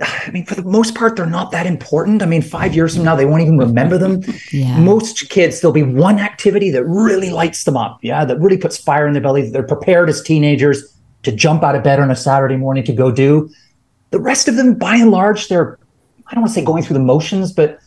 I 0.26 0.30
mean, 0.30 0.44
for 0.44 0.54
the 0.54 0.62
most 0.62 0.94
part, 0.94 1.16
they're 1.16 1.26
not 1.26 1.50
that 1.52 1.66
important. 1.66 2.22
I 2.22 2.26
mean, 2.26 2.42
five 2.42 2.74
years 2.74 2.94
from 2.94 3.04
now, 3.04 3.16
they 3.16 3.26
won't 3.26 3.42
even 3.42 3.58
remember 3.58 3.98
them. 3.98 4.22
Yeah. 4.52 4.78
Most 4.78 5.28
kids, 5.30 5.60
there'll 5.60 5.72
be 5.72 5.82
one 5.82 6.18
activity 6.18 6.70
that 6.70 6.84
really 6.84 7.30
lights 7.30 7.64
them 7.64 7.76
up. 7.76 7.98
Yeah, 8.02 8.24
that 8.24 8.38
really 8.40 8.58
puts 8.58 8.76
fire 8.76 9.06
in 9.06 9.12
their 9.12 9.22
belly. 9.22 9.42
That 9.42 9.52
they're 9.52 9.62
prepared 9.62 10.08
as 10.08 10.22
teenagers 10.22 10.96
to 11.22 11.32
jump 11.32 11.62
out 11.62 11.74
of 11.74 11.82
bed 11.82 12.00
on 12.00 12.10
a 12.10 12.16
Saturday 12.16 12.56
morning 12.56 12.84
to 12.84 12.92
go 12.92 13.10
do. 13.10 13.50
The 14.10 14.20
rest 14.20 14.48
of 14.48 14.56
them, 14.56 14.74
by 14.74 14.96
and 14.96 15.10
large, 15.10 15.48
they're 15.48 15.78
I 16.30 16.34
don't 16.34 16.42
want 16.42 16.54
to 16.54 16.60
say 16.60 16.64
going 16.64 16.84
through 16.84 16.94
the 16.94 17.04
motions, 17.04 17.52
but 17.52 17.80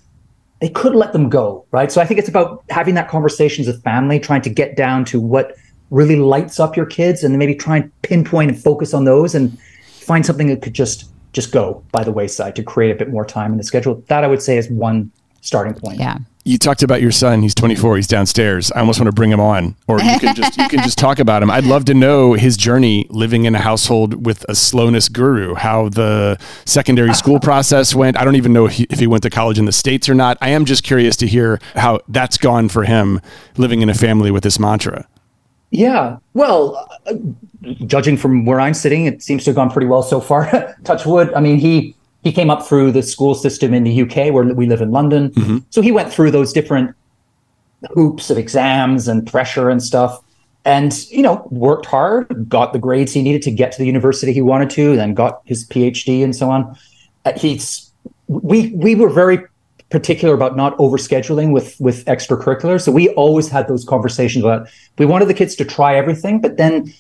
they 0.60 0.68
could 0.70 0.96
let 0.96 1.14
them 1.14 1.30
go, 1.30 1.66
right? 1.72 1.92
So 1.92 2.02
I 2.02 2.06
think 2.06 2.20
it's 2.20 2.28
about 2.28 2.64
having 2.70 2.94
that 2.96 3.08
conversation 3.08 3.66
with 3.66 3.82
family, 3.84 4.20
trying 4.20 4.42
to 4.42 4.50
get 4.50 4.76
down 4.76 5.06
to 5.06 5.20
what 5.20 5.56
really 5.92 6.18
lights 6.18 6.60
up 6.60 6.76
your 6.76 6.86
kids, 6.86 7.24
and 7.24 7.34
then 7.34 7.40
maybe 7.40 7.56
try 7.56 7.78
and 7.78 8.02
pinpoint 8.02 8.52
and 8.52 8.62
focus 8.62 8.94
on 8.94 9.06
those, 9.06 9.34
and 9.34 9.58
find 9.84 10.26
something 10.26 10.48
that 10.48 10.62
could 10.62 10.74
just 10.74 11.13
just 11.34 11.52
go 11.52 11.84
by 11.92 12.04
the 12.04 12.12
wayside 12.12 12.56
to 12.56 12.64
create 12.64 12.92
a 12.92 12.96
bit 12.96 13.10
more 13.10 13.26
time 13.26 13.52
in 13.52 13.58
the 13.58 13.64
schedule. 13.64 14.04
That 14.08 14.24
I 14.24 14.28
would 14.28 14.42
say 14.42 14.58
is 14.58 14.70
one 14.70 15.12
starting 15.42 15.74
point. 15.74 16.00
Yeah 16.00 16.20
you 16.46 16.58
talked 16.58 16.84
about 16.84 17.02
your 17.02 17.12
son. 17.12 17.42
He's 17.42 17.56
24. 17.56 17.96
He's 17.96 18.08
downstairs. 18.08 18.72
I 18.72 18.80
almost 18.80 19.00
want 19.00 19.08
to 19.08 19.14
bring 19.14 19.32
him 19.32 19.40
on, 19.40 19.76
or 19.88 20.02
you 20.02 20.20
can 20.20 20.36
just 20.36 20.58
you 20.58 20.68
can 20.68 20.82
just 20.84 20.98
talk 20.98 21.20
about 21.20 21.42
him. 21.42 21.50
I'd 21.50 21.64
love 21.64 21.86
to 21.86 21.94
know 21.94 22.34
his 22.34 22.58
journey 22.58 23.08
living 23.10 23.46
in 23.46 23.56
a 23.56 23.60
household 23.60 24.26
with 24.26 24.46
a 24.50 24.56
slowness 24.56 25.08
guru. 25.08 25.56
How 25.56 25.90
the 25.90 26.38
secondary 26.66 27.14
school 27.14 27.40
process 27.40 27.96
went. 27.96 28.18
I 28.18 28.26
don't 28.26 28.36
even 28.36 28.52
know 28.52 28.66
if 28.66 28.74
he, 28.74 28.88
if 28.90 29.00
he 29.00 29.08
went 29.08 29.24
to 29.24 29.30
college 29.30 29.58
in 29.58 29.66
the 29.66 29.72
states 29.72 30.10
or 30.10 30.14
not. 30.14 30.38
I 30.42 30.50
am 30.50 30.66
just 30.66 30.84
curious 30.84 31.16
to 31.18 31.28
hear 31.28 31.60
how 31.76 32.02
that's 32.10 32.38
gone 32.38 32.68
for 32.68 32.84
him 32.84 33.22
living 33.58 33.82
in 33.82 33.90
a 33.90 33.94
family 33.94 34.32
with 34.32 34.44
this 34.44 34.60
mantra. 34.60 35.08
Yeah. 35.74 36.18
Well, 36.36 36.88
uh, 37.08 37.16
judging 37.88 38.16
from 38.16 38.46
where 38.46 38.60
I'm 38.60 38.76
sitting, 38.76 39.08
it 39.08 39.24
seems 39.24 39.44
to 39.46 39.50
have 39.50 39.56
gone 39.56 39.72
pretty 39.72 39.88
well 39.88 40.04
so 40.04 40.22
far. 40.22 40.76
Touch 40.84 41.06
wood. 41.06 41.34
I 41.34 41.42
mean, 41.42 41.58
he 41.58 41.96
he 42.24 42.32
came 42.32 42.50
up 42.50 42.66
through 42.66 42.92
the 42.92 43.02
school 43.02 43.34
system 43.34 43.74
in 43.74 43.84
the 43.84 44.04
UK 44.04 44.32
where 44.32 44.44
we 44.44 44.68
live 44.68 44.82
in 44.82 44.92
London. 44.92 45.32
Mm-hmm. 45.32 45.58
So 45.72 45.82
he 45.82 45.92
went 45.92 46.14
through 46.14 46.32
those 46.32 46.54
different 46.54 46.96
hoops 47.92 48.30
of 48.30 48.38
exams 48.38 49.08
and 49.08 49.28
pressure 49.28 49.70
and 49.70 49.84
stuff. 49.84 50.22
And, 50.64 50.94
you 51.10 51.22
know, 51.22 51.46
worked 51.52 51.86
hard, 51.86 52.48
got 52.48 52.72
the 52.72 52.80
grades 52.80 53.12
he 53.12 53.22
needed 53.22 53.42
to 53.42 53.52
get 53.52 53.74
to 53.74 53.78
the 53.80 53.86
university 53.86 54.32
he 54.32 54.42
wanted 54.42 54.70
to, 54.70 54.96
then 54.96 55.14
got 55.14 55.42
his 55.44 55.68
PhD 55.68 56.24
and 56.24 56.34
so 56.34 56.50
on. 56.50 56.78
Uh, 57.26 57.34
he's 57.36 57.92
we 58.28 58.70
we 58.70 58.96
were 58.96 59.10
very 59.10 59.40
particular 59.94 60.34
about 60.34 60.58
not 60.58 60.76
overscheduling 60.80 61.52
with 61.54 61.80
with 61.80 62.04
extracurriculars. 62.06 62.82
So 62.82 62.92
we 62.92 63.10
always 63.10 63.48
had 63.48 63.68
those 63.68 63.86
conversations 63.86 64.44
about 64.44 64.68
we 64.98 65.06
wanted 65.06 65.28
the 65.28 65.36
kids 65.36 65.56
to 65.58 65.66
try 65.66 65.96
everything, 65.96 66.42
but 66.42 66.58
then 66.58 66.92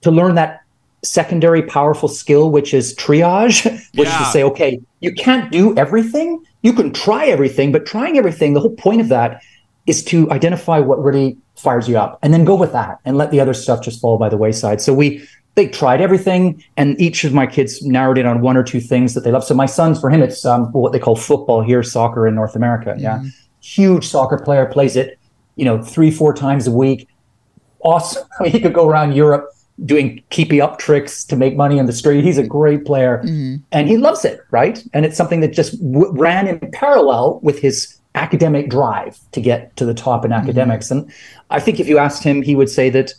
to 0.00 0.10
learn 0.10 0.34
that 0.34 0.60
secondary 1.04 1.62
powerful 1.62 2.08
skill, 2.08 2.50
which 2.50 2.74
is 2.74 2.94
triage, 2.96 3.64
which 3.94 4.08
yeah. 4.08 4.20
is 4.20 4.26
to 4.26 4.32
say, 4.32 4.42
okay, 4.42 4.80
you 4.98 5.12
can't 5.14 5.52
do 5.52 5.76
everything. 5.78 6.44
You 6.62 6.72
can 6.72 6.92
try 6.92 7.26
everything, 7.26 7.70
but 7.70 7.86
trying 7.86 8.18
everything, 8.18 8.54
the 8.54 8.60
whole 8.60 8.74
point 8.74 9.00
of 9.00 9.08
that 9.08 9.40
is 9.86 10.04
to 10.04 10.30
identify 10.32 10.80
what 10.80 11.02
really 11.02 11.36
fires 11.56 11.88
you 11.88 11.96
up 11.96 12.18
and 12.22 12.34
then 12.34 12.44
go 12.44 12.56
with 12.56 12.72
that 12.72 12.98
and 13.04 13.16
let 13.16 13.30
the 13.30 13.38
other 13.38 13.54
stuff 13.54 13.82
just 13.82 14.00
fall 14.00 14.18
by 14.18 14.28
the 14.28 14.36
wayside. 14.36 14.80
So 14.80 14.92
we 14.92 15.24
they 15.54 15.68
tried 15.68 16.00
everything 16.00 16.62
and 16.76 16.98
each 17.00 17.24
of 17.24 17.34
my 17.34 17.46
kids 17.46 17.82
narrowed 17.82 18.18
in 18.18 18.26
on 18.26 18.40
one 18.40 18.56
or 18.56 18.62
two 18.62 18.80
things 18.80 19.14
that 19.14 19.22
they 19.22 19.30
love. 19.30 19.44
So 19.44 19.54
my 19.54 19.66
son's 19.66 20.00
for 20.00 20.10
him 20.10 20.22
it's 20.22 20.44
um, 20.44 20.72
what 20.72 20.92
they 20.92 20.98
call 20.98 21.16
football 21.16 21.62
here, 21.62 21.82
soccer 21.82 22.26
in 22.26 22.34
North 22.34 22.56
America. 22.56 22.90
Mm-hmm. 22.90 23.00
Yeah. 23.00 23.22
Huge 23.60 24.06
soccer 24.06 24.38
player 24.38 24.66
plays 24.66 24.96
it, 24.96 25.18
you 25.56 25.64
know, 25.64 25.82
3 25.82 26.10
4 26.10 26.34
times 26.34 26.66
a 26.66 26.72
week. 26.72 27.08
Awesome. 27.80 28.26
I 28.40 28.42
mean, 28.44 28.52
he 28.52 28.60
could 28.60 28.72
go 28.72 28.88
around 28.88 29.12
Europe 29.12 29.50
doing 29.84 30.22
keepy 30.30 30.60
up 30.60 30.78
tricks 30.78 31.24
to 31.24 31.36
make 31.36 31.56
money 31.56 31.78
on 31.78 31.86
the 31.86 31.92
street. 31.92 32.24
He's 32.24 32.38
a 32.38 32.46
great 32.46 32.84
player 32.84 33.22
mm-hmm. 33.24 33.56
and 33.72 33.88
he 33.88 33.96
loves 33.96 34.24
it, 34.24 34.40
right? 34.50 34.82
And 34.92 35.04
it's 35.04 35.16
something 35.16 35.40
that 35.40 35.52
just 35.52 35.78
w- 35.92 36.12
ran 36.12 36.46
in 36.46 36.60
parallel 36.72 37.40
with 37.42 37.58
his 37.58 37.98
academic 38.14 38.68
drive 38.68 39.18
to 39.32 39.40
get 39.40 39.74
to 39.76 39.84
the 39.84 39.94
top 39.94 40.24
in 40.24 40.30
mm-hmm. 40.30 40.40
academics. 40.40 40.90
And 40.90 41.10
I 41.50 41.60
think 41.60 41.80
if 41.80 41.88
you 41.88 41.98
asked 41.98 42.22
him, 42.22 42.40
he 42.42 42.54
would 42.54 42.70
say 42.70 42.88
that. 42.90 43.12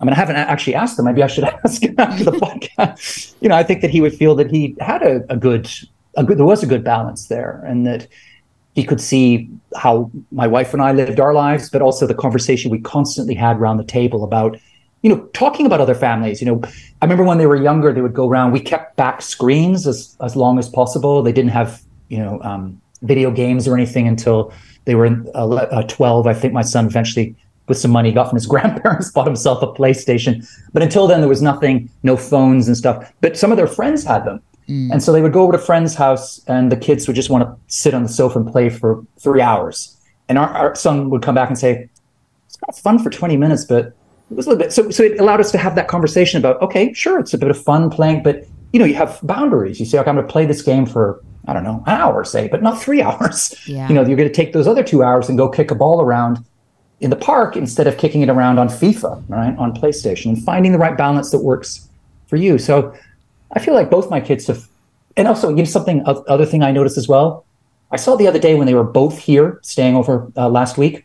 I 0.00 0.04
mean, 0.04 0.12
I 0.12 0.16
haven't 0.16 0.36
actually 0.36 0.74
asked 0.74 0.98
him. 0.98 1.04
Maybe 1.06 1.22
I 1.22 1.26
should 1.26 1.44
ask 1.64 1.82
him 1.82 1.94
after 1.98 2.24
the 2.24 2.32
podcast. 2.32 3.34
You 3.40 3.48
know, 3.48 3.56
I 3.56 3.62
think 3.62 3.80
that 3.82 3.90
he 3.90 4.00
would 4.00 4.14
feel 4.14 4.34
that 4.36 4.50
he 4.50 4.76
had 4.80 5.02
a, 5.02 5.24
a 5.28 5.36
good, 5.36 5.68
a 6.16 6.24
good, 6.24 6.38
there 6.38 6.46
was 6.46 6.62
a 6.62 6.66
good 6.66 6.84
balance 6.84 7.28
there, 7.28 7.62
and 7.66 7.86
that 7.86 8.06
he 8.74 8.84
could 8.84 9.00
see 9.00 9.50
how 9.76 10.10
my 10.30 10.46
wife 10.46 10.72
and 10.72 10.82
I 10.82 10.92
lived 10.92 11.18
our 11.18 11.34
lives, 11.34 11.68
but 11.68 11.82
also 11.82 12.06
the 12.06 12.14
conversation 12.14 12.70
we 12.70 12.78
constantly 12.80 13.34
had 13.34 13.56
around 13.56 13.78
the 13.78 13.84
table 13.84 14.22
about 14.22 14.58
you 15.02 15.14
know, 15.14 15.24
talking 15.26 15.64
about 15.64 15.80
other 15.80 15.94
families. 15.94 16.40
You 16.40 16.46
know, 16.48 16.60
I 17.00 17.04
remember 17.04 17.22
when 17.22 17.38
they 17.38 17.46
were 17.46 17.56
younger, 17.56 17.92
they 17.92 18.00
would 18.00 18.14
go 18.14 18.28
around. 18.28 18.52
We 18.52 18.60
kept 18.60 18.96
back 18.96 19.22
screens 19.22 19.86
as 19.86 20.16
as 20.20 20.34
long 20.34 20.58
as 20.58 20.68
possible. 20.68 21.22
They 21.22 21.32
didn't 21.32 21.52
have 21.52 21.82
you 22.08 22.18
know 22.18 22.40
um, 22.42 22.80
video 23.02 23.30
games 23.30 23.68
or 23.68 23.74
anything 23.74 24.08
until 24.08 24.52
they 24.84 24.94
were 24.94 25.06
uh, 25.34 25.48
uh, 25.48 25.82
12. 25.82 26.26
I 26.26 26.34
think 26.34 26.52
my 26.52 26.62
son 26.62 26.86
eventually, 26.86 27.36
with 27.68 27.78
some 27.78 27.90
money 27.90 28.10
he 28.10 28.14
got 28.14 28.28
from 28.28 28.36
his 28.36 28.46
grandparents, 28.54 29.10
bought 29.10 29.26
himself 29.26 29.62
a 29.62 29.66
PlayStation. 29.66 30.46
But 30.72 30.82
until 30.82 31.06
then, 31.06 31.20
there 31.20 31.28
was 31.28 31.42
nothing, 31.42 31.90
no 32.02 32.16
phones 32.16 32.68
and 32.68 32.76
stuff. 32.76 33.12
But 33.20 33.36
some 33.36 33.50
of 33.50 33.56
their 33.56 33.66
friends 33.66 34.04
had 34.04 34.24
them. 34.24 34.42
Mm. 34.68 34.92
And 34.92 35.02
so 35.02 35.12
they 35.12 35.22
would 35.22 35.32
go 35.32 35.42
over 35.42 35.52
to 35.52 35.58
friend's 35.58 35.94
house, 35.94 36.42
and 36.46 36.70
the 36.70 36.76
kids 36.76 37.06
would 37.06 37.16
just 37.16 37.30
want 37.30 37.44
to 37.44 37.56
sit 37.68 37.94
on 37.94 38.02
the 38.02 38.08
sofa 38.08 38.38
and 38.38 38.50
play 38.50 38.68
for 38.68 39.04
three 39.18 39.40
hours. 39.40 39.96
And 40.28 40.36
our, 40.36 40.48
our 40.48 40.74
son 40.74 41.08
would 41.10 41.22
come 41.22 41.34
back 41.34 41.48
and 41.48 41.58
say, 41.58 41.88
"It's 42.46 42.56
kind 42.56 42.68
of 42.68 42.78
fun 42.78 42.98
for 42.98 43.08
20 43.08 43.38
minutes, 43.38 43.64
but 43.64 43.94
it 44.30 44.36
was 44.36 44.46
a 44.46 44.50
little 44.50 44.62
bit 44.62 44.72
so 44.72 44.90
so 44.90 45.02
it 45.02 45.18
allowed 45.20 45.40
us 45.40 45.50
to 45.50 45.58
have 45.58 45.74
that 45.74 45.88
conversation 45.88 46.38
about 46.38 46.60
okay 46.60 46.92
sure 46.92 47.18
it's 47.18 47.34
a 47.34 47.38
bit 47.38 47.50
of 47.50 47.62
fun 47.62 47.90
playing 47.90 48.22
but 48.22 48.44
you 48.72 48.78
know 48.78 48.84
you 48.84 48.94
have 48.94 49.18
boundaries 49.22 49.80
you 49.80 49.86
say 49.86 49.98
okay 49.98 50.08
i'm 50.08 50.16
going 50.16 50.26
to 50.26 50.32
play 50.32 50.44
this 50.44 50.62
game 50.62 50.84
for 50.84 51.22
i 51.46 51.52
don't 51.52 51.64
know 51.64 51.82
an 51.86 52.00
hour 52.00 52.24
say 52.24 52.48
but 52.48 52.62
not 52.62 52.80
three 52.80 53.00
hours 53.08 53.54
yeah. 53.66 53.88
you 53.88 53.94
know 53.94 54.04
you're 54.04 54.16
going 54.16 54.28
to 54.28 54.34
take 54.34 54.52
those 54.52 54.66
other 54.66 54.82
two 54.82 55.02
hours 55.02 55.28
and 55.28 55.38
go 55.38 55.48
kick 55.48 55.70
a 55.70 55.74
ball 55.74 56.00
around 56.00 56.44
in 57.00 57.10
the 57.10 57.16
park 57.16 57.56
instead 57.56 57.86
of 57.86 57.96
kicking 57.96 58.22
it 58.22 58.28
around 58.28 58.58
on 58.58 58.68
fifa 58.68 59.22
right 59.28 59.56
on 59.58 59.72
playstation 59.72 60.26
and 60.26 60.44
finding 60.44 60.72
the 60.72 60.78
right 60.78 60.96
balance 60.96 61.30
that 61.30 61.38
works 61.38 61.88
for 62.26 62.36
you 62.36 62.58
so 62.58 62.94
i 63.52 63.58
feel 63.58 63.74
like 63.74 63.90
both 63.90 64.10
my 64.10 64.20
kids 64.20 64.46
have 64.46 64.68
and 65.16 65.28
also 65.28 65.48
you 65.50 65.56
know 65.56 65.64
something 65.64 66.02
other 66.06 66.46
thing 66.46 66.62
i 66.62 66.70
noticed 66.72 66.98
as 66.98 67.08
well 67.08 67.44
i 67.92 67.96
saw 67.96 68.16
the 68.16 68.26
other 68.26 68.38
day 68.38 68.54
when 68.54 68.66
they 68.66 68.74
were 68.74 68.84
both 68.84 69.18
here 69.18 69.58
staying 69.62 69.96
over 69.96 70.30
uh, 70.36 70.48
last 70.48 70.76
week 70.76 71.04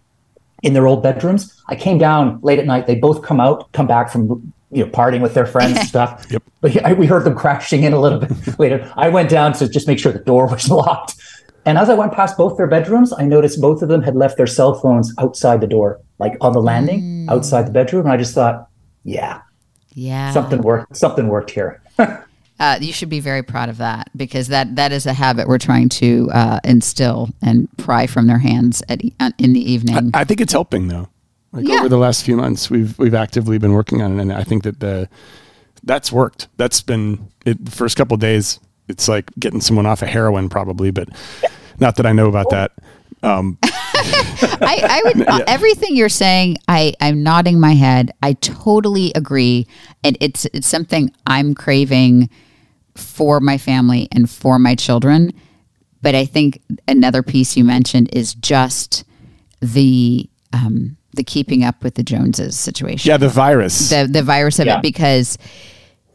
in 0.63 0.73
their 0.73 0.87
old 0.87 1.03
bedrooms. 1.03 1.61
I 1.67 1.75
came 1.75 1.97
down 1.97 2.39
late 2.41 2.57
at 2.57 2.65
night. 2.65 2.87
They 2.87 2.95
both 2.95 3.21
come 3.21 3.39
out, 3.39 3.71
come 3.73 3.85
back 3.85 4.09
from 4.09 4.53
you 4.71 4.83
know 4.83 4.89
partying 4.89 5.21
with 5.21 5.35
their 5.35 5.45
friends 5.45 5.77
and 5.77 5.87
stuff. 5.95 6.25
Yep. 6.31 6.43
But 6.61 6.83
I, 6.83 6.93
we 6.93 7.05
heard 7.05 7.25
them 7.25 7.35
crashing 7.43 7.83
in 7.83 7.93
a 7.93 7.99
little 7.99 8.19
bit 8.19 8.57
later. 8.57 8.91
I 8.95 9.09
went 9.09 9.29
down 9.29 9.53
to 9.53 9.69
just 9.69 9.87
make 9.87 9.99
sure 9.99 10.11
the 10.11 10.19
door 10.19 10.47
was 10.47 10.69
locked. 10.69 11.15
And 11.65 11.77
as 11.77 11.89
I 11.89 11.93
went 11.93 12.13
past 12.13 12.37
both 12.37 12.57
their 12.57 12.67
bedrooms, 12.67 13.13
I 13.17 13.23
noticed 13.23 13.61
both 13.61 13.81
of 13.81 13.89
them 13.89 14.01
had 14.01 14.15
left 14.15 14.37
their 14.37 14.47
cell 14.47 14.73
phones 14.73 15.13
outside 15.17 15.61
the 15.61 15.67
door, 15.67 16.01
like 16.19 16.35
on 16.41 16.53
the 16.53 16.61
landing 16.61 17.01
mm. 17.01 17.31
outside 17.31 17.67
the 17.67 17.71
bedroom. 17.71 18.05
And 18.05 18.11
I 18.11 18.17
just 18.17 18.35
thought, 18.35 18.67
yeah, 19.03 19.41
yeah, 19.93 20.31
something 20.31 20.61
worked. 20.61 20.95
Something 20.95 21.27
worked 21.27 21.51
here. 21.51 21.81
Uh, 22.59 22.77
you 22.79 22.93
should 22.93 23.09
be 23.09 23.19
very 23.19 23.41
proud 23.41 23.67
of 23.67 23.77
that 23.77 24.09
because 24.15 24.47
that 24.47 24.75
that 24.75 24.91
is 24.91 25.05
a 25.05 25.11
habit 25.11 25.47
we're 25.47 25.57
trying 25.57 25.89
to 25.89 26.29
uh, 26.31 26.59
instill 26.63 27.29
and 27.41 27.67
pry 27.77 28.05
from 28.05 28.27
their 28.27 28.37
hands 28.37 28.83
at, 28.87 29.01
uh, 29.19 29.31
in 29.39 29.53
the 29.53 29.71
evening. 29.71 30.11
I, 30.13 30.21
I 30.21 30.23
think 30.23 30.39
it's 30.39 30.53
helping 30.53 30.87
though. 30.87 31.09
Like 31.51 31.67
yeah. 31.67 31.79
over 31.79 31.89
the 31.89 31.97
last 31.97 32.23
few 32.23 32.37
months, 32.37 32.69
we've 32.69 32.97
we've 32.97 33.15
actively 33.15 33.57
been 33.57 33.73
working 33.73 34.01
on 34.01 34.17
it, 34.17 34.21
and 34.21 34.31
I 34.31 34.43
think 34.43 34.63
that 34.63 34.79
the 34.79 35.09
that's 35.83 36.11
worked. 36.11 36.47
That's 36.57 36.81
been 36.81 37.31
it, 37.45 37.63
the 37.65 37.71
first 37.71 37.97
couple 37.97 38.15
days. 38.17 38.59
It's 38.87 39.07
like 39.07 39.31
getting 39.39 39.61
someone 39.61 39.85
off 39.85 40.01
of 40.01 40.09
heroin, 40.09 40.49
probably, 40.49 40.91
but 40.91 41.09
not 41.79 41.95
that 41.97 42.05
I 42.05 42.11
know 42.11 42.27
about 42.27 42.49
that. 42.51 42.71
Um, 43.23 43.57
I, 43.63 44.81
I 44.83 45.01
would 45.05 45.29
everything 45.47 45.95
you're 45.95 46.09
saying. 46.09 46.57
I 46.67 46.93
I'm 46.99 47.23
nodding 47.23 47.59
my 47.59 47.73
head. 47.73 48.11
I 48.21 48.33
totally 48.33 49.11
agree, 49.15 49.67
and 50.03 50.17
it's 50.19 50.45
it's 50.47 50.67
something 50.67 51.11
I'm 51.25 51.55
craving 51.55 52.29
for 52.95 53.39
my 53.39 53.57
family 53.57 54.07
and 54.11 54.29
for 54.29 54.59
my 54.59 54.75
children. 54.75 55.31
But 56.01 56.15
I 56.15 56.25
think 56.25 56.61
another 56.87 57.23
piece 57.23 57.55
you 57.55 57.63
mentioned 57.63 58.09
is 58.13 58.33
just 58.35 59.05
the 59.61 60.29
um, 60.51 60.97
the 61.13 61.23
keeping 61.23 61.63
up 61.63 61.81
with 61.83 61.95
the 61.95 62.03
Joneses 62.03 62.59
situation. 62.59 63.07
Yeah, 63.09 63.15
the 63.17 63.29
virus. 63.29 63.89
the 63.89 64.07
the 64.11 64.21
virus 64.23 64.59
of 64.59 64.65
Yeah. 64.65 64.77
it 64.77 64.81
because 64.81 65.37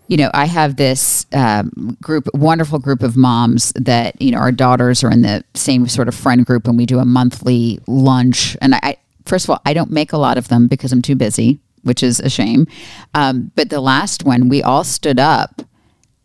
you 0.08 0.16
know 0.16 0.30
I 0.34 0.46
have 0.46 0.76
this 0.76 1.26
um, 1.32 1.96
group, 2.02 2.28
wonderful 2.34 2.78
group 2.78 3.02
of 3.02 3.16
moms 3.16 3.72
that 3.76 4.20
you 4.20 4.32
know 4.32 4.38
our 4.38 4.52
daughters 4.52 5.04
are 5.04 5.10
in 5.10 5.22
the 5.22 5.44
same 5.54 5.86
sort 5.86 6.08
of 6.08 6.14
friend 6.14 6.44
group, 6.44 6.66
and 6.66 6.76
we 6.76 6.86
do 6.86 6.98
a 6.98 7.04
monthly 7.04 7.78
lunch. 7.86 8.56
And 8.60 8.74
I, 8.74 8.80
I 8.82 8.96
first 9.24 9.44
of 9.44 9.50
all, 9.50 9.60
I 9.64 9.74
don't 9.74 9.90
make 9.90 10.12
a 10.12 10.18
lot 10.18 10.38
of 10.38 10.48
them 10.48 10.66
because 10.66 10.92
I'm 10.92 11.02
too 11.02 11.14
busy, 11.14 11.60
which 11.82 12.02
is 12.02 12.20
a 12.20 12.30
shame. 12.30 12.66
Um, 13.14 13.52
but 13.54 13.70
the 13.70 13.80
last 13.80 14.24
one, 14.24 14.48
we 14.48 14.62
all 14.62 14.82
stood 14.82 15.18
up 15.20 15.62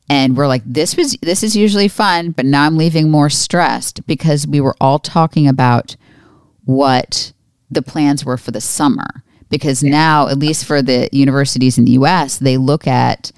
and 0.09 0.35
we're 0.35 0.47
like 0.47 0.63
this 0.65 0.97
was 0.97 1.17
this 1.21 1.43
is 1.43 1.55
usually 1.55 1.87
fun 1.87 2.31
but 2.31 2.45
now 2.45 2.63
i'm 2.65 2.75
leaving 2.75 3.09
more 3.09 3.29
stressed 3.29 4.05
because 4.05 4.45
we 4.45 4.59
were 4.59 4.75
all 4.81 4.99
talking 4.99 5.47
about 5.47 5.95
what 6.65 7.31
the 7.71 7.81
plans 7.81 8.25
were 8.25 8.35
for 8.37 8.51
the 8.51 8.59
summer 8.59 9.23
because 9.49 9.83
now 9.83 10.27
at 10.27 10.39
least 10.39 10.65
for 10.65 10.81
the 10.81 11.07
universities 11.11 11.77
in 11.77 11.85
the 11.85 11.91
US 11.91 12.39
they 12.39 12.57
look 12.57 12.87
at 12.87 13.31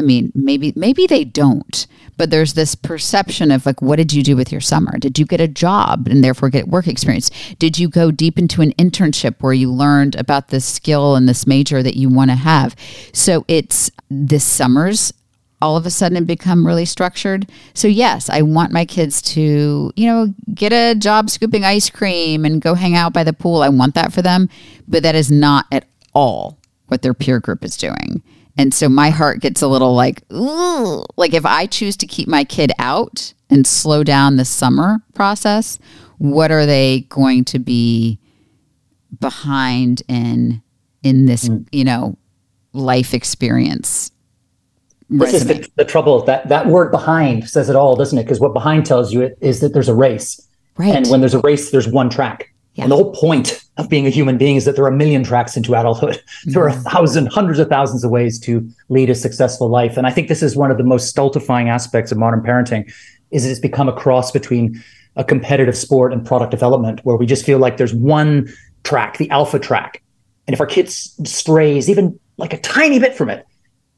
I 0.00 0.02
mean 0.02 0.32
maybe 0.34 0.72
maybe 0.76 1.06
they 1.06 1.24
don't 1.24 1.86
but 2.16 2.30
there's 2.30 2.54
this 2.54 2.74
perception 2.74 3.50
of 3.50 3.66
like 3.66 3.82
what 3.82 3.96
did 3.96 4.14
you 4.14 4.22
do 4.22 4.34
with 4.34 4.50
your 4.50 4.62
summer 4.62 4.98
did 4.98 5.18
you 5.18 5.26
get 5.26 5.42
a 5.42 5.46
job 5.46 6.08
and 6.08 6.24
therefore 6.24 6.48
get 6.48 6.68
work 6.68 6.88
experience 6.88 7.30
did 7.58 7.78
you 7.78 7.86
go 7.86 8.10
deep 8.10 8.38
into 8.38 8.62
an 8.62 8.72
internship 8.72 9.34
where 9.40 9.52
you 9.52 9.70
learned 9.70 10.14
about 10.16 10.48
this 10.48 10.64
skill 10.64 11.16
and 11.16 11.28
this 11.28 11.46
major 11.46 11.82
that 11.82 11.96
you 11.96 12.08
want 12.08 12.30
to 12.30 12.34
have 12.34 12.74
so 13.12 13.44
it's 13.46 13.90
this 14.08 14.42
summers 14.42 15.12
all 15.62 15.76
of 15.76 15.84
a 15.84 15.90
sudden 15.90 16.24
become 16.24 16.66
really 16.66 16.86
structured. 16.86 17.46
So 17.74 17.86
yes, 17.86 18.30
I 18.30 18.40
want 18.40 18.72
my 18.72 18.86
kids 18.86 19.20
to, 19.34 19.92
you 19.94 20.06
know, 20.06 20.32
get 20.54 20.72
a 20.72 20.94
job 20.94 21.28
scooping 21.28 21.66
ice 21.66 21.90
cream 21.90 22.46
and 22.46 22.62
go 22.62 22.72
hang 22.72 22.96
out 22.96 23.12
by 23.12 23.24
the 23.24 23.34
pool. 23.34 23.60
I 23.60 23.68
want 23.68 23.94
that 23.94 24.10
for 24.10 24.22
them, 24.22 24.48
but 24.88 25.02
that 25.02 25.14
is 25.14 25.30
not 25.30 25.66
at 25.70 25.86
all 26.14 26.58
what 26.86 27.02
their 27.02 27.12
peer 27.12 27.40
group 27.40 27.62
is 27.62 27.76
doing. 27.76 28.22
And 28.60 28.74
so 28.74 28.90
my 28.90 29.08
heart 29.08 29.40
gets 29.40 29.62
a 29.62 29.68
little 29.68 29.94
like, 29.94 30.22
ooh, 30.30 31.02
like 31.16 31.32
if 31.32 31.46
I 31.46 31.64
choose 31.64 31.96
to 31.96 32.06
keep 32.06 32.28
my 32.28 32.44
kid 32.44 32.72
out 32.78 33.32
and 33.48 33.66
slow 33.66 34.04
down 34.04 34.36
the 34.36 34.44
summer 34.44 34.98
process, 35.14 35.78
what 36.18 36.50
are 36.50 36.66
they 36.66 37.06
going 37.08 37.46
to 37.46 37.58
be 37.58 38.18
behind 39.18 40.02
in 40.08 40.60
in 41.02 41.24
this, 41.24 41.48
mm. 41.48 41.66
you 41.72 41.84
know, 41.84 42.18
life 42.74 43.14
experience 43.14 44.10
This 45.08 45.32
is 45.32 45.46
the, 45.46 45.66
the 45.76 45.84
trouble. 45.86 46.22
That 46.26 46.46
that 46.50 46.66
word 46.66 46.90
behind 46.90 47.48
says 47.48 47.70
it 47.70 47.76
all, 47.76 47.96
doesn't 47.96 48.18
it? 48.18 48.24
Because 48.24 48.40
what 48.40 48.52
behind 48.52 48.84
tells 48.84 49.10
you 49.10 49.34
is 49.40 49.60
that 49.60 49.72
there's 49.72 49.88
a 49.88 49.94
race. 49.94 50.38
Right. 50.76 50.94
And 50.94 51.06
when 51.08 51.20
there's 51.20 51.34
a 51.34 51.40
race, 51.40 51.70
there's 51.70 51.88
one 51.88 52.10
track. 52.10 52.49
Yeah. 52.80 52.84
And 52.84 52.92
the 52.92 52.96
whole 52.96 53.12
point 53.12 53.62
of 53.76 53.90
being 53.90 54.06
a 54.06 54.10
human 54.10 54.38
being 54.38 54.56
is 54.56 54.64
that 54.64 54.74
there 54.74 54.84
are 54.84 54.88
a 54.88 54.96
million 54.96 55.22
tracks 55.22 55.54
into 55.54 55.74
adulthood. 55.74 56.22
There 56.46 56.62
are 56.62 56.70
mm-hmm. 56.70 56.86
a 56.86 56.90
thousand, 56.90 57.26
hundreds 57.26 57.58
of 57.58 57.68
thousands 57.68 58.04
of 58.04 58.10
ways 58.10 58.38
to 58.40 58.66
lead 58.88 59.10
a 59.10 59.14
successful 59.14 59.68
life. 59.68 59.98
And 59.98 60.06
I 60.06 60.10
think 60.10 60.28
this 60.28 60.42
is 60.42 60.56
one 60.56 60.70
of 60.70 60.78
the 60.78 60.84
most 60.84 61.08
stultifying 61.08 61.68
aspects 61.68 62.10
of 62.10 62.16
modern 62.16 62.40
parenting 62.40 62.90
is 63.30 63.44
that 63.44 63.50
it's 63.50 63.60
become 63.60 63.86
a 63.86 63.92
cross 63.92 64.30
between 64.30 64.82
a 65.16 65.24
competitive 65.24 65.76
sport 65.76 66.14
and 66.14 66.24
product 66.24 66.50
development 66.50 67.00
where 67.04 67.16
we 67.16 67.26
just 67.26 67.44
feel 67.44 67.58
like 67.58 67.76
there's 67.76 67.92
one 67.92 68.48
track, 68.82 69.18
the 69.18 69.28
alpha 69.28 69.58
track. 69.58 70.02
And 70.46 70.54
if 70.54 70.60
our 70.60 70.66
kid 70.66 70.90
strays 70.90 71.90
even 71.90 72.18
like 72.38 72.54
a 72.54 72.58
tiny 72.60 72.98
bit 72.98 73.14
from 73.14 73.28
it, 73.28 73.46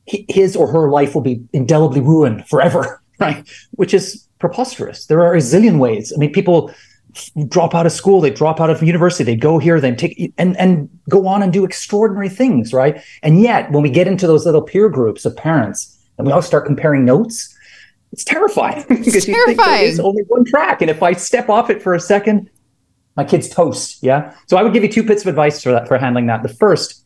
his 0.06 0.56
or 0.56 0.66
her 0.66 0.90
life 0.90 1.14
will 1.14 1.22
be 1.22 1.44
indelibly 1.52 2.00
ruined 2.00 2.48
forever, 2.48 3.00
right? 3.20 3.48
Which 3.72 3.94
is 3.94 4.26
preposterous. 4.40 5.06
There 5.06 5.22
are 5.22 5.34
a 5.34 5.38
zillion 5.38 5.78
ways. 5.78 6.12
I 6.12 6.18
mean, 6.18 6.32
people 6.32 6.74
drop 7.48 7.74
out 7.74 7.86
of 7.86 7.92
school, 7.92 8.20
they 8.20 8.30
drop 8.30 8.60
out 8.60 8.70
of 8.70 8.82
university, 8.82 9.24
they 9.24 9.36
go 9.36 9.58
here, 9.58 9.80
then 9.80 9.96
take 9.96 10.32
and 10.38 10.56
and 10.56 10.88
go 11.08 11.26
on 11.26 11.42
and 11.42 11.52
do 11.52 11.64
extraordinary 11.64 12.28
things, 12.28 12.72
right? 12.72 13.02
And 13.22 13.40
yet, 13.40 13.70
when 13.70 13.82
we 13.82 13.90
get 13.90 14.06
into 14.06 14.26
those 14.26 14.44
little 14.46 14.62
peer 14.62 14.88
groups 14.88 15.24
of 15.24 15.36
parents 15.36 15.98
and 16.18 16.26
we 16.26 16.32
all 16.32 16.42
start 16.42 16.66
comparing 16.66 17.04
notes, 17.04 17.54
it's 18.12 18.24
terrifying 18.24 18.84
because 18.88 19.26
you 19.26 19.44
think 19.46 19.58
there 19.58 19.84
is 19.84 20.00
only 20.00 20.22
one 20.28 20.44
track, 20.44 20.80
and 20.80 20.90
if 20.90 21.02
I 21.02 21.12
step 21.12 21.48
off 21.48 21.70
it 21.70 21.82
for 21.82 21.94
a 21.94 22.00
second, 22.00 22.50
my 23.16 23.24
kid's 23.24 23.48
toast. 23.48 24.02
Yeah. 24.02 24.34
So 24.46 24.56
I 24.56 24.62
would 24.62 24.72
give 24.72 24.82
you 24.82 24.90
two 24.90 25.02
bits 25.02 25.22
of 25.22 25.28
advice 25.28 25.62
for 25.62 25.72
that 25.72 25.88
for 25.88 25.98
handling 25.98 26.26
that. 26.26 26.42
The 26.42 26.48
first 26.48 27.01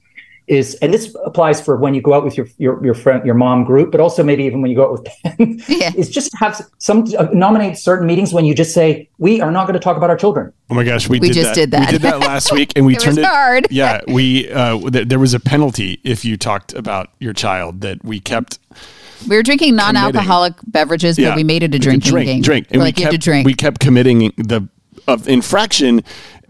is, 0.46 0.74
and 0.76 0.94
this 0.94 1.14
applies 1.24 1.60
for 1.60 1.76
when 1.76 1.92
you 1.94 2.00
go 2.00 2.14
out 2.14 2.24
with 2.24 2.36
your 2.36 2.46
your 2.58 2.84
your 2.84 2.94
friend, 2.94 3.24
your 3.26 3.34
mom 3.34 3.64
group, 3.64 3.90
but 3.90 4.00
also 4.00 4.22
maybe 4.22 4.44
even 4.44 4.60
when 4.62 4.70
you 4.70 4.76
go 4.76 4.84
out 4.84 4.92
with 4.92 5.04
Penn, 5.04 5.60
Yeah. 5.68 5.92
is 5.96 6.08
just 6.08 6.30
have 6.38 6.60
some 6.78 7.04
uh, 7.18 7.24
nominate 7.32 7.78
certain 7.78 8.06
meetings 8.06 8.32
when 8.32 8.44
you 8.44 8.54
just 8.54 8.72
say 8.72 9.08
we 9.18 9.40
are 9.40 9.50
not 9.50 9.66
going 9.66 9.74
to 9.74 9.80
talk 9.80 9.96
about 9.96 10.08
our 10.10 10.16
children. 10.16 10.52
Oh 10.70 10.74
my 10.74 10.84
gosh, 10.84 11.08
we, 11.08 11.18
We 11.18 11.28
did 11.28 11.34
just 11.34 11.48
that. 11.50 11.54
did 11.56 11.70
that. 11.72 11.86
We 11.86 11.92
did 11.92 12.02
that 12.02 12.20
last 12.20 12.52
week, 12.52 12.72
and 12.76 12.86
we 12.86 12.92
It 12.94 12.98
was 12.98 13.04
turned 13.04 13.18
it 13.18 13.24
hard. 13.24 13.66
Yeah, 13.70 14.00
we 14.06 14.50
uh, 14.50 14.78
th- 14.90 15.08
there 15.08 15.18
was 15.18 15.34
a 15.34 15.40
penalty 15.40 16.00
if 16.04 16.24
you 16.24 16.36
talked 16.36 16.72
about 16.74 17.10
your 17.18 17.32
child 17.32 17.80
that 17.80 18.04
we 18.04 18.20
kept. 18.20 18.58
We 19.28 19.34
were 19.34 19.42
drinking 19.42 19.74
non-alcoholic 19.76 20.54
beverages, 20.66 21.16
but 21.16 21.34
we 21.34 21.42
made 21.42 21.62
it 21.62 21.74
a 21.74 21.78
drinking 21.78 22.10
drink, 22.10 22.26
game. 22.26 22.42
Drink, 22.42 22.66
We're 22.70 22.78
we 22.78 22.84
like, 22.84 22.98
you 22.98 23.04
kept, 23.04 23.12
have 23.14 23.20
to 23.20 23.24
drink. 23.24 23.46
We 23.46 23.54
kept 23.54 23.80
committing 23.80 24.32
the 24.36 24.68
of 25.08 25.28
infraction. 25.28 26.02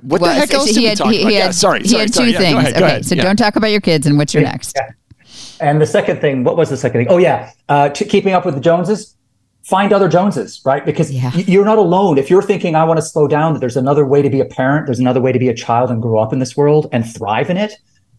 What 0.03 0.21
Well, 0.21 0.33
the 0.33 0.41
heck 0.41 0.51
so 0.51 0.59
else 0.59 0.69
he 0.69 0.75
did 0.75 0.81
we 0.81 0.87
had, 0.89 0.99
talk 0.99 1.13
he, 1.13 1.21
about? 1.21 1.31
he 1.31 1.37
yeah, 1.37 1.45
had, 1.47 1.55
sorry, 1.55 1.81
he 1.81 1.89
sorry, 1.89 2.01
had 2.03 2.15
sorry. 2.15 2.27
two 2.29 2.33
Yeah, 2.35 2.39
things. 2.39 2.59
Ahead, 2.59 2.83
okay, 2.83 3.03
so 3.03 3.15
Yeah. 3.15 3.23
don't 3.23 3.37
talk 3.37 3.57
about 3.57 3.71
your 3.71 3.81
kids. 3.81 4.07
And 4.07 4.19
what's 4.19 4.35
your 4.35 4.43
next? 4.43 4.77
And 5.61 5.81
the 5.81 5.87
second 5.87 6.21
thing, 6.21 6.45
what 6.45 6.57
was 6.57 6.69
the 6.69 6.77
second 6.77 7.01
thing? 7.01 7.09
Oh 7.09 7.17
yeah, 7.19 7.51
uh, 7.69 7.89
to 7.91 8.05
keeping 8.05 8.33
up 8.33 8.45
with 8.45 8.55
the 8.55 8.61
Joneses. 8.61 9.15
Find 9.65 9.93
other 9.93 10.09
Joneses, 10.09 10.61
right? 10.65 10.85
Because 10.87 11.11
you're 11.49 11.65
not 11.65 11.77
alone. 11.79 12.19
If 12.19 12.31
you're 12.31 12.43
thinking, 12.43 12.77
I 12.77 12.85
want 12.85 12.99
to 12.99 13.03
slow 13.03 13.27
down, 13.27 13.53
that 13.55 13.59
there's 13.59 13.77
another 13.77 14.07
way 14.07 14.23
to 14.23 14.31
be 14.31 14.39
a 14.39 14.45
parent, 14.45 14.87
there's 14.87 15.01
another 15.01 15.21
way 15.21 15.33
to 15.33 15.41
be 15.41 15.49
a 15.49 15.55
child 15.55 15.91
and 15.91 16.01
grow 16.01 16.21
up 16.21 16.33
in 16.33 16.39
this 16.39 16.57
world 16.57 16.87
and 16.93 17.05
thrive 17.05 17.51
in 17.51 17.57
it 17.57 17.73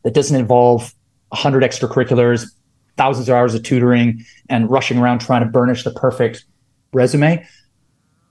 that 0.03 0.13
doesn't 0.13 0.37
involve 0.37 0.93
100 1.29 1.63
extracurriculars, 1.63 2.47
thousands 2.97 3.29
of 3.29 3.35
hours 3.35 3.55
of 3.55 3.63
tutoring, 3.63 4.25
and 4.49 4.69
rushing 4.69 4.97
around 4.97 5.19
trying 5.19 5.41
to 5.41 5.47
burnish 5.49 5.85
the 5.85 5.91
perfect 5.91 6.43
resume. 6.91 7.45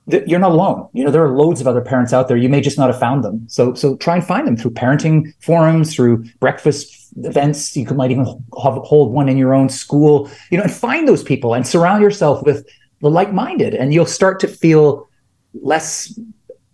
You're 0.09 0.39
not 0.39 0.53
alone. 0.53 0.89
You 0.93 1.05
know, 1.05 1.11
there 1.11 1.25
are 1.25 1.37
loads 1.37 1.61
of 1.61 1.67
other 1.67 1.81
parents 1.81 2.13
out 2.13 2.29
there. 2.29 2.37
You 2.37 2.49
may 2.49 2.61
just 2.61 2.79
not 2.79 2.89
have 2.89 2.99
found 2.99 3.25
them. 3.25 3.45
So, 3.49 3.75
so 3.75 3.97
try 3.97 4.15
and 4.15 4.25
find 4.25 4.47
them 4.47 4.57
through 4.57 4.71
parenting 4.73 5.35
forums, 5.41 5.95
through 5.95 6.25
breakfast 6.39 7.13
events. 7.17 7.77
You 7.77 7.85
could 7.85 7.97
might 7.97 8.13
even 8.13 8.25
hold 8.53 9.13
one 9.13 9.29
in 9.29 9.37
your 9.37 9.53
own 9.53 9.69
school. 9.69 10.31
You 10.51 10.59
know, 10.59 10.65
and 10.65 10.73
find 10.73 11.09
those 11.09 11.25
people 11.25 11.55
and 11.55 11.67
surround 11.67 12.03
yourself 12.03 12.45
with 12.45 12.67
the 13.01 13.11
like-minded, 13.11 13.75
and 13.75 13.93
you'll 13.93 14.07
start 14.07 14.41
to 14.41 14.49
feel 14.49 15.09
less 15.55 16.19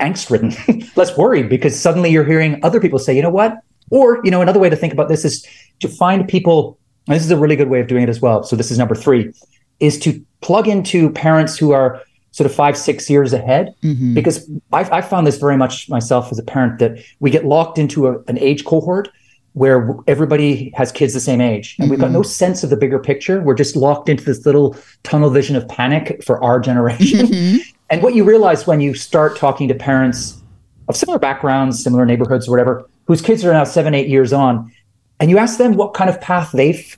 angst-ridden, 0.00 0.52
less 0.96 1.16
worried 1.16 1.48
because 1.48 1.78
suddenly 1.78 2.10
you're 2.10 2.24
hearing 2.24 2.60
other 2.62 2.80
people 2.80 2.98
say, 2.98 3.14
you 3.14 3.22
know 3.22 3.30
what? 3.30 3.58
Or, 3.90 4.20
you 4.24 4.30
know, 4.30 4.42
another 4.42 4.60
way 4.60 4.68
to 4.68 4.76
think 4.76 4.92
about 4.92 5.08
this 5.08 5.24
is 5.24 5.46
to 5.80 5.88
find 5.88 6.28
people. 6.28 6.78
And 7.06 7.16
this 7.16 7.24
is 7.24 7.30
a 7.30 7.36
really 7.36 7.56
good 7.56 7.68
way 7.68 7.80
of 7.80 7.88
doing 7.88 8.02
it 8.02 8.08
as 8.08 8.20
well. 8.20 8.42
So 8.42 8.56
this 8.56 8.70
is 8.70 8.78
number 8.78 8.94
three, 8.94 9.32
is 9.80 9.98
to 10.00 10.24
plug 10.40 10.68
into 10.68 11.10
parents 11.10 11.56
who 11.56 11.72
are 11.72 12.00
sort 12.32 12.50
of 12.50 12.54
five, 12.54 12.76
six 12.76 13.08
years 13.08 13.32
ahead. 13.32 13.74
Mm-hmm. 13.82 14.14
Because 14.14 14.50
I've, 14.72 14.90
I 14.90 15.00
found 15.00 15.26
this 15.26 15.38
very 15.38 15.56
much 15.56 15.88
myself 15.88 16.32
as 16.32 16.38
a 16.38 16.42
parent 16.42 16.78
that 16.80 16.98
we 17.20 17.30
get 17.30 17.44
locked 17.44 17.78
into 17.78 18.08
a, 18.08 18.18
an 18.24 18.38
age 18.38 18.64
cohort 18.64 19.08
where 19.54 19.94
everybody 20.06 20.72
has 20.74 20.90
kids 20.90 21.12
the 21.12 21.20
same 21.20 21.42
age 21.42 21.76
and 21.78 21.90
we've 21.90 22.00
got 22.00 22.10
no 22.10 22.22
sense 22.22 22.64
of 22.64 22.70
the 22.70 22.76
bigger 22.76 22.98
picture. 22.98 23.42
We're 23.42 23.54
just 23.54 23.76
locked 23.76 24.08
into 24.08 24.24
this 24.24 24.46
little 24.46 24.74
tunnel 25.02 25.28
vision 25.28 25.56
of 25.56 25.68
panic 25.68 26.22
for 26.24 26.42
our 26.42 26.58
generation. 26.58 27.60
And 27.92 28.02
what 28.02 28.14
you 28.14 28.24
realize 28.24 28.66
when 28.66 28.80
you 28.80 28.94
start 28.94 29.36
talking 29.36 29.68
to 29.68 29.74
parents 29.74 30.42
of 30.88 30.96
similar 30.96 31.18
backgrounds, 31.18 31.84
similar 31.84 32.06
neighborhoods, 32.06 32.48
or 32.48 32.52
whatever, 32.52 32.88
whose 33.06 33.20
kids 33.20 33.44
are 33.44 33.52
now 33.52 33.64
seven, 33.64 33.94
eight 33.94 34.08
years 34.08 34.32
on, 34.32 34.72
and 35.20 35.30
you 35.30 35.36
ask 35.36 35.58
them 35.58 35.74
what 35.74 35.92
kind 35.92 36.08
of 36.08 36.18
path 36.18 36.52
they've 36.52 36.96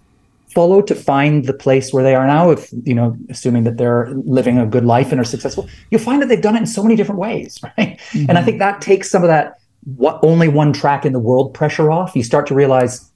followed 0.55 0.86
to 0.86 0.94
find 0.94 1.44
the 1.46 1.52
place 1.52 1.92
where 1.92 2.05
they 2.05 2.14
are 2.14 2.26
now, 2.26 2.50
if 2.50 2.72
you 2.84 2.94
know, 2.94 3.16
assuming 3.28 3.64
that 3.64 3.76
they're 3.76 4.11
living 4.24 4.59
a 4.59 4.66
good 4.66 4.84
life 4.84 5.11
and 5.11 5.20
are 5.20 5.24
successful, 5.24 5.68
you'll 5.90 6.00
find 6.00 6.22
that 6.22 6.28
they've 6.28 6.40
done 6.40 6.57
it 6.57 6.61
in 6.61 6.66
so 6.66 6.82
many 6.82 6.96
different 6.96 7.20
ways, 7.20 7.61
right? 7.78 8.00
And 8.12 8.30
I 8.30 8.34
mm-hmm. 8.34 8.44
think 8.44 8.59
that 8.61 8.80
takes 8.80 9.11
some 9.11 9.22
of 9.22 9.28
that 9.28 9.59
what 9.84 10.18
only 10.22 10.48
one 10.48 10.72
track 10.72 11.05
in 11.05 11.12
the 11.12 11.18
world 11.18 11.52
pressure 11.52 11.90
off. 11.90 12.16
You 12.16 12.22
start 12.22 12.46
to 12.46 12.55
realize 12.55 13.11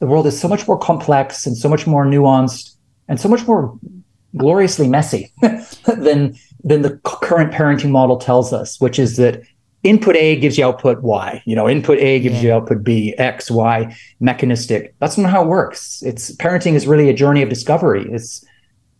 the 0.00 0.06
world 0.06 0.26
is 0.26 0.40
so 0.40 0.48
much 0.48 0.66
more 0.66 0.78
complex 0.78 1.46
and 1.46 1.56
so 1.56 1.68
much 1.68 1.86
more 1.86 2.04
nuanced 2.04 2.74
and 3.08 3.20
so 3.20 3.28
much 3.28 3.46
more 3.46 3.78
gloriously 4.36 4.88
messy 4.88 5.32
than 5.86 6.36
than 6.62 6.82
the 6.82 6.98
current 7.04 7.52
parenting 7.52 7.90
model 7.90 8.16
tells 8.16 8.52
us, 8.52 8.80
which 8.80 8.98
is 8.98 9.16
that 9.16 9.42
input 9.82 10.16
A 10.16 10.36
gives 10.36 10.58
you 10.58 10.64
output 10.64 11.02
Y. 11.02 11.42
You 11.46 11.56
know, 11.56 11.68
input 11.68 11.98
A 11.98 12.20
gives 12.20 12.42
you 12.42 12.52
output 12.52 12.84
B, 12.84 13.14
X, 13.16 13.50
Y, 13.50 13.96
mechanistic. 14.20 14.94
That's 14.98 15.16
not 15.16 15.30
how 15.30 15.42
it 15.42 15.48
works. 15.48 16.02
It's 16.02 16.34
parenting 16.36 16.74
is 16.74 16.86
really 16.86 17.08
a 17.08 17.14
journey 17.14 17.42
of 17.42 17.48
discovery. 17.48 18.06
It's 18.10 18.44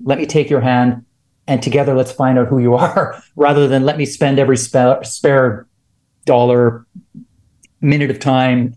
let 0.02 0.18
me 0.18 0.26
take 0.26 0.48
your 0.48 0.60
hand 0.60 1.04
and 1.46 1.62
together 1.62 1.94
let's 1.94 2.12
find 2.12 2.38
out 2.38 2.46
who 2.46 2.58
you 2.58 2.74
are, 2.86 3.22
rather 3.36 3.68
than 3.68 3.84
let 3.84 3.98
me 3.98 4.06
spend 4.06 4.38
every 4.38 4.56
spa- 4.56 5.02
spare 5.02 5.66
dollar 6.24 6.86
minute 7.80 8.10
of 8.10 8.18
time, 8.18 8.76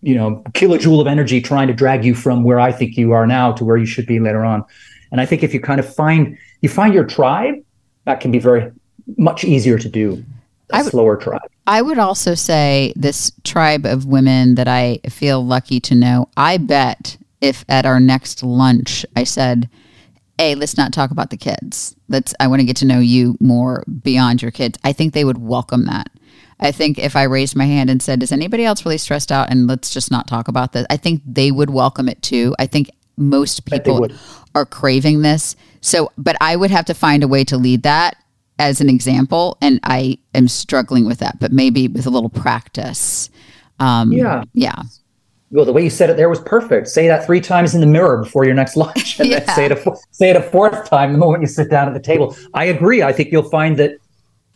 you 0.00 0.14
know, 0.14 0.42
kilojoule 0.52 1.00
of 1.00 1.06
energy 1.06 1.40
trying 1.40 1.68
to 1.68 1.74
drag 1.74 2.04
you 2.04 2.14
from 2.14 2.44
where 2.44 2.60
I 2.60 2.72
think 2.72 2.96
you 2.96 3.12
are 3.12 3.26
now 3.26 3.52
to 3.52 3.64
where 3.64 3.76
you 3.76 3.86
should 3.86 4.06
be 4.06 4.20
later 4.20 4.44
on. 4.44 4.64
And 5.10 5.20
I 5.20 5.26
think 5.26 5.42
if 5.42 5.52
you 5.52 5.60
kind 5.60 5.80
of 5.80 5.94
find 5.94 6.38
you 6.62 6.68
find 6.68 6.94
your 6.94 7.04
tribe, 7.04 7.54
that 8.04 8.20
can 8.20 8.30
be 8.30 8.38
very 8.38 8.70
much 9.16 9.44
easier 9.44 9.78
to 9.78 9.88
do. 9.88 10.24
A 10.72 10.82
would- 10.82 10.90
slower 10.90 11.16
tribe. 11.16 11.42
I 11.66 11.82
would 11.82 11.98
also 11.98 12.34
say 12.34 12.92
this 12.96 13.30
tribe 13.44 13.84
of 13.84 14.06
women 14.06 14.54
that 14.54 14.68
I 14.68 15.00
feel 15.08 15.44
lucky 15.44 15.80
to 15.80 15.94
know. 15.94 16.28
I 16.36 16.56
bet 16.56 17.18
if 17.40 17.64
at 17.68 17.84
our 17.84 18.00
next 18.00 18.42
lunch 18.42 19.04
I 19.14 19.24
said, 19.24 19.68
"Hey, 20.38 20.54
let's 20.54 20.76
not 20.76 20.92
talk 20.92 21.10
about 21.10 21.30
the 21.30 21.36
kids. 21.36 21.94
Let's 22.08 22.34
I 22.40 22.46
want 22.46 22.60
to 22.60 22.66
get 22.66 22.76
to 22.76 22.86
know 22.86 23.00
you 23.00 23.36
more 23.40 23.84
beyond 24.02 24.40
your 24.40 24.50
kids." 24.50 24.78
I 24.82 24.92
think 24.92 25.12
they 25.12 25.24
would 25.24 25.38
welcome 25.38 25.84
that. 25.86 26.08
I 26.60 26.72
think 26.72 26.98
if 26.98 27.14
I 27.14 27.22
raised 27.24 27.54
my 27.54 27.66
hand 27.66 27.90
and 27.90 28.02
said, 28.02 28.22
"Is 28.22 28.32
anybody 28.32 28.64
else 28.64 28.84
really 28.84 28.98
stressed 28.98 29.30
out?" 29.30 29.50
and 29.50 29.66
let's 29.66 29.90
just 29.90 30.10
not 30.10 30.26
talk 30.26 30.48
about 30.48 30.72
this, 30.72 30.86
I 30.90 30.96
think 30.96 31.22
they 31.26 31.50
would 31.50 31.70
welcome 31.70 32.08
it 32.08 32.22
too. 32.22 32.54
I 32.58 32.66
think 32.66 32.90
most 33.16 33.64
people 33.66 34.08
are 34.54 34.64
craving 34.64 35.22
this. 35.22 35.54
So, 35.80 36.10
but 36.16 36.36
I 36.40 36.56
would 36.56 36.70
have 36.70 36.86
to 36.86 36.94
find 36.94 37.22
a 37.22 37.28
way 37.28 37.44
to 37.44 37.56
lead 37.56 37.82
that 37.82 38.16
as 38.58 38.80
an 38.80 38.88
example, 38.88 39.56
and 39.60 39.80
I 39.84 40.18
am 40.34 40.48
struggling 40.48 41.04
with 41.06 41.18
that. 41.18 41.38
But 41.40 41.52
maybe 41.52 41.88
with 41.88 42.06
a 42.06 42.10
little 42.10 42.30
practice. 42.30 43.30
Um, 43.80 44.12
Yeah. 44.12 44.42
yeah, 44.54 44.82
Well, 45.50 45.64
the 45.64 45.72
way 45.72 45.82
you 45.84 45.90
said 45.90 46.10
it 46.10 46.16
there 46.16 46.28
was 46.28 46.40
perfect. 46.40 46.88
Say 46.88 47.06
that 47.08 47.24
three 47.24 47.40
times 47.40 47.74
in 47.74 47.80
the 47.80 47.86
mirror 47.86 48.18
before 48.22 48.44
your 48.44 48.54
next 48.54 48.76
lunch, 48.76 49.18
and 49.20 49.30
then 49.32 49.46
say 49.54 49.66
it 49.66 49.72
a 49.72 49.96
say 50.10 50.30
it 50.30 50.36
a 50.36 50.42
fourth 50.42 50.88
time 50.90 51.12
the 51.12 51.18
moment 51.18 51.42
you 51.42 51.46
sit 51.48 51.70
down 51.70 51.86
at 51.88 51.94
the 51.94 52.00
table. 52.00 52.36
I 52.54 52.64
agree. 52.64 53.02
I 53.02 53.12
think 53.12 53.30
you'll 53.32 53.48
find 53.48 53.76
that 53.78 53.92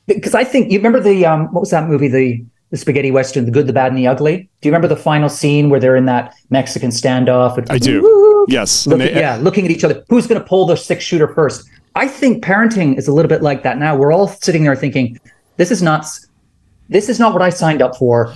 because 0.06 0.34
I 0.34 0.44
think 0.44 0.70
you 0.72 0.78
remember 0.78 1.00
the 1.00 1.24
um, 1.24 1.46
what 1.52 1.60
was 1.60 1.70
that 1.70 1.88
movie 1.88 2.08
the 2.08 2.44
the 2.70 2.76
spaghetti 2.78 3.10
western, 3.10 3.44
the 3.44 3.50
good, 3.50 3.66
the 3.66 3.72
bad, 3.72 3.88
and 3.88 3.98
the 3.98 4.06
ugly. 4.06 4.48
Do 4.62 4.68
you 4.68 4.72
remember 4.72 4.88
the 4.88 4.96
final 4.96 5.28
scene 5.28 5.68
where 5.70 5.78
they're 5.78 5.94
in 5.96 6.06
that 6.06 6.34
Mexican 6.50 6.88
standoff? 6.90 7.58
And, 7.58 7.70
I 7.70 7.76
do. 7.78 8.00
Woo! 8.02 8.46
Yes. 8.48 8.86
And 8.86 8.98
Looking, 8.98 9.14
they- 9.14 9.20
yeah, 9.20 9.36
looking 9.36 9.64
at 9.66 9.70
each 9.70 9.84
other. 9.84 10.02
Who's 10.08 10.26
going 10.26 10.40
to 10.40 10.46
pull 10.48 10.64
the 10.66 10.74
six 10.76 11.04
shooter 11.04 11.28
first? 11.34 11.68
I 11.94 12.08
think 12.08 12.42
parenting 12.42 12.96
is 12.96 13.08
a 13.08 13.12
little 13.12 13.28
bit 13.28 13.42
like 13.42 13.62
that 13.64 13.78
now. 13.78 13.96
We're 13.96 14.12
all 14.12 14.28
sitting 14.28 14.64
there 14.64 14.76
thinking, 14.76 15.18
this 15.56 15.70
is 15.70 15.82
not, 15.82 16.06
this 16.88 17.08
is 17.08 17.18
not 17.18 17.32
what 17.32 17.42
I 17.42 17.50
signed 17.50 17.82
up 17.82 17.96
for. 17.96 18.34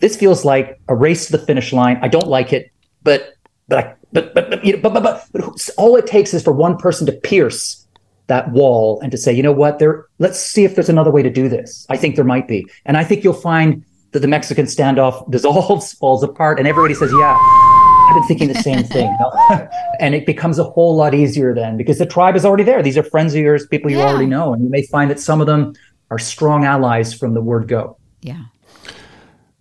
This 0.00 0.16
feels 0.16 0.44
like 0.44 0.80
a 0.88 0.94
race 0.94 1.26
to 1.26 1.32
the 1.32 1.44
finish 1.44 1.72
line. 1.72 1.98
I 2.02 2.08
don't 2.08 2.26
like 2.26 2.52
it, 2.52 2.70
but 3.02 3.34
but 3.68 3.78
I, 3.78 3.94
but 4.12 4.34
but 4.34 4.50
but, 4.50 4.64
you 4.64 4.74
know, 4.74 4.80
but, 4.82 4.94
but, 4.94 5.02
but, 5.02 5.26
but 5.32 5.70
all 5.76 5.96
it 5.96 6.06
takes 6.06 6.34
is 6.34 6.42
for 6.42 6.52
one 6.52 6.76
person 6.76 7.06
to 7.06 7.12
pierce 7.12 7.86
that 8.26 8.50
wall 8.50 9.00
and 9.00 9.10
to 9.12 9.18
say, 9.18 9.32
you 9.32 9.42
know 9.42 9.52
what, 9.52 9.78
there. 9.78 10.06
Let's 10.18 10.38
see 10.40 10.64
if 10.64 10.74
there's 10.74 10.88
another 10.88 11.10
way 11.10 11.22
to 11.22 11.30
do 11.30 11.48
this. 11.48 11.86
I 11.90 11.96
think 11.96 12.16
there 12.16 12.24
might 12.24 12.48
be, 12.48 12.66
and 12.86 12.96
I 12.96 13.04
think 13.04 13.24
you'll 13.24 13.34
find 13.34 13.84
that 14.12 14.20
the 14.20 14.28
Mexican 14.28 14.66
standoff 14.66 15.30
dissolves, 15.30 15.92
falls 15.94 16.22
apart, 16.22 16.58
and 16.58 16.66
everybody 16.66 16.94
says, 16.94 17.12
yeah. 17.12 17.73
I've 18.08 18.14
been 18.14 18.22
thinking 18.24 18.48
the 18.48 18.62
same 18.62 18.84
thing. 18.84 19.16
and 20.00 20.14
it 20.14 20.26
becomes 20.26 20.58
a 20.58 20.64
whole 20.64 20.94
lot 20.96 21.14
easier 21.14 21.54
then 21.54 21.76
because 21.76 21.98
the 21.98 22.06
tribe 22.06 22.36
is 22.36 22.44
already 22.44 22.62
there. 22.64 22.82
These 22.82 22.98
are 22.98 23.02
friends 23.02 23.34
of 23.34 23.40
yours, 23.40 23.66
people 23.66 23.90
you 23.90 23.98
Yeah. 23.98 24.08
already 24.08 24.26
know. 24.26 24.52
And 24.52 24.62
you 24.62 24.70
may 24.70 24.82
find 24.86 25.10
that 25.10 25.18
some 25.20 25.40
of 25.40 25.46
them 25.46 25.72
are 26.10 26.18
strong 26.18 26.64
allies 26.64 27.14
from 27.14 27.34
the 27.34 27.40
word 27.40 27.68
go. 27.68 27.96
yeah. 28.20 28.42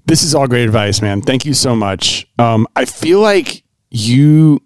This 0.05 0.21
is 0.21 0.35
all 0.35 0.47
great 0.47 0.65
advice, 0.65 1.01
man. 1.01 1.21
Thank 1.21 1.45
you 1.45 1.53
so 1.53 1.75
much. 1.77 2.27
Um, 2.37 2.67
I 2.75 2.83
feel 2.83 3.21
like 3.21 3.63
you 3.89 4.59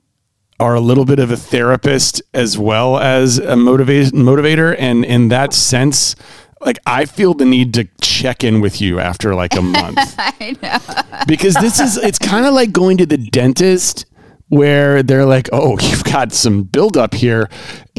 are 0.59 0.73
a 0.73 0.80
little 0.80 1.05
bit 1.05 1.19
of 1.19 1.30
a 1.30 1.38
therapist 1.38 2.23
as 2.34 2.57
well 2.57 2.97
as 2.97 3.38
a 3.38 3.55
motivate, 3.55 4.13
motivator. 4.13 4.75
And 4.80 5.05
in 5.05 5.28
that 5.28 5.53
sense, 5.53 6.15
like 6.62 6.80
I 6.86 7.05
feel 7.05 7.34
the 7.34 7.45
need 7.45 7.74
to 7.76 7.88
check 8.01 8.43
in 8.43 8.62
with 8.62 8.82
you 8.82 8.99
after 8.99 9.36
like 9.36 9.55
a 9.55 9.62
month. 9.62 9.97
I 10.18 10.55
know. 10.62 11.24
because 11.28 11.53
this 11.55 11.80
is 11.80 11.97
it's 11.97 12.20
kind 12.20 12.45
of 12.45 12.53
like 12.53 12.72
going 12.72 12.97
to 12.97 13.05
the 13.05 13.18
dentist 13.18 14.05
where 14.49 15.03
they're 15.03 15.26
like, 15.26 15.49
"Oh, 15.51 15.78
you've 15.80 16.03
got 16.05 16.32
some 16.32 16.64
buildup 16.64 17.14
here," 17.14 17.49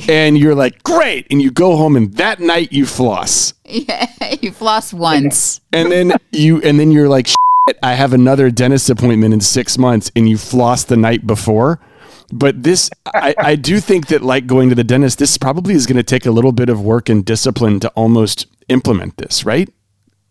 and 0.09 0.39
you're 0.39 0.55
like, 0.55 0.83
"Great!" 0.83 1.27
and 1.31 1.43
you 1.43 1.51
go 1.51 1.77
home 1.77 1.95
and 1.97 2.15
that 2.15 2.41
night 2.41 2.73
you 2.73 2.87
floss, 2.87 3.53
Yeah, 3.67 4.07
you 4.41 4.51
floss 4.53 4.93
once. 4.95 5.61
and 5.73 5.93
then 5.93 6.13
you 6.33 6.63
and 6.63 6.81
then 6.81 6.91
you're 6.91 7.09
like, 7.09 7.27
Shit, 7.27 7.79
"I 7.83 7.95
have 7.95 8.13
another 8.15 8.51
dentist 8.51 8.89
appointment 8.89 9.35
in 9.35 9.41
six 9.41 9.77
months," 9.77 10.11
and 10.17 10.29
you 10.29 10.39
floss 10.39 10.85
the 10.85 10.97
night 10.97 11.27
before. 11.27 11.81
But 12.33 12.63
this, 12.63 12.91
I, 13.07 13.35
I 13.39 13.57
do 13.57 13.81
think 13.81 14.09
that 14.09 14.23
like 14.23 14.47
going 14.47 14.69
to 14.69 14.75
the 14.75 14.85
dentist, 14.85 15.19
this 15.19 15.39
probably 15.39 15.75
is 15.75 15.87
going 15.87 15.97
to 15.97 16.03
take 16.03 16.27
a 16.27 16.31
little 16.31 16.53
bit 16.53 16.69
of 16.69 16.83
work 16.83 17.09
and 17.09 17.25
discipline 17.25 17.81
to 17.81 17.89
almost 17.91 18.47
implement 18.69 19.17
this, 19.17 19.45
right? 19.47 19.69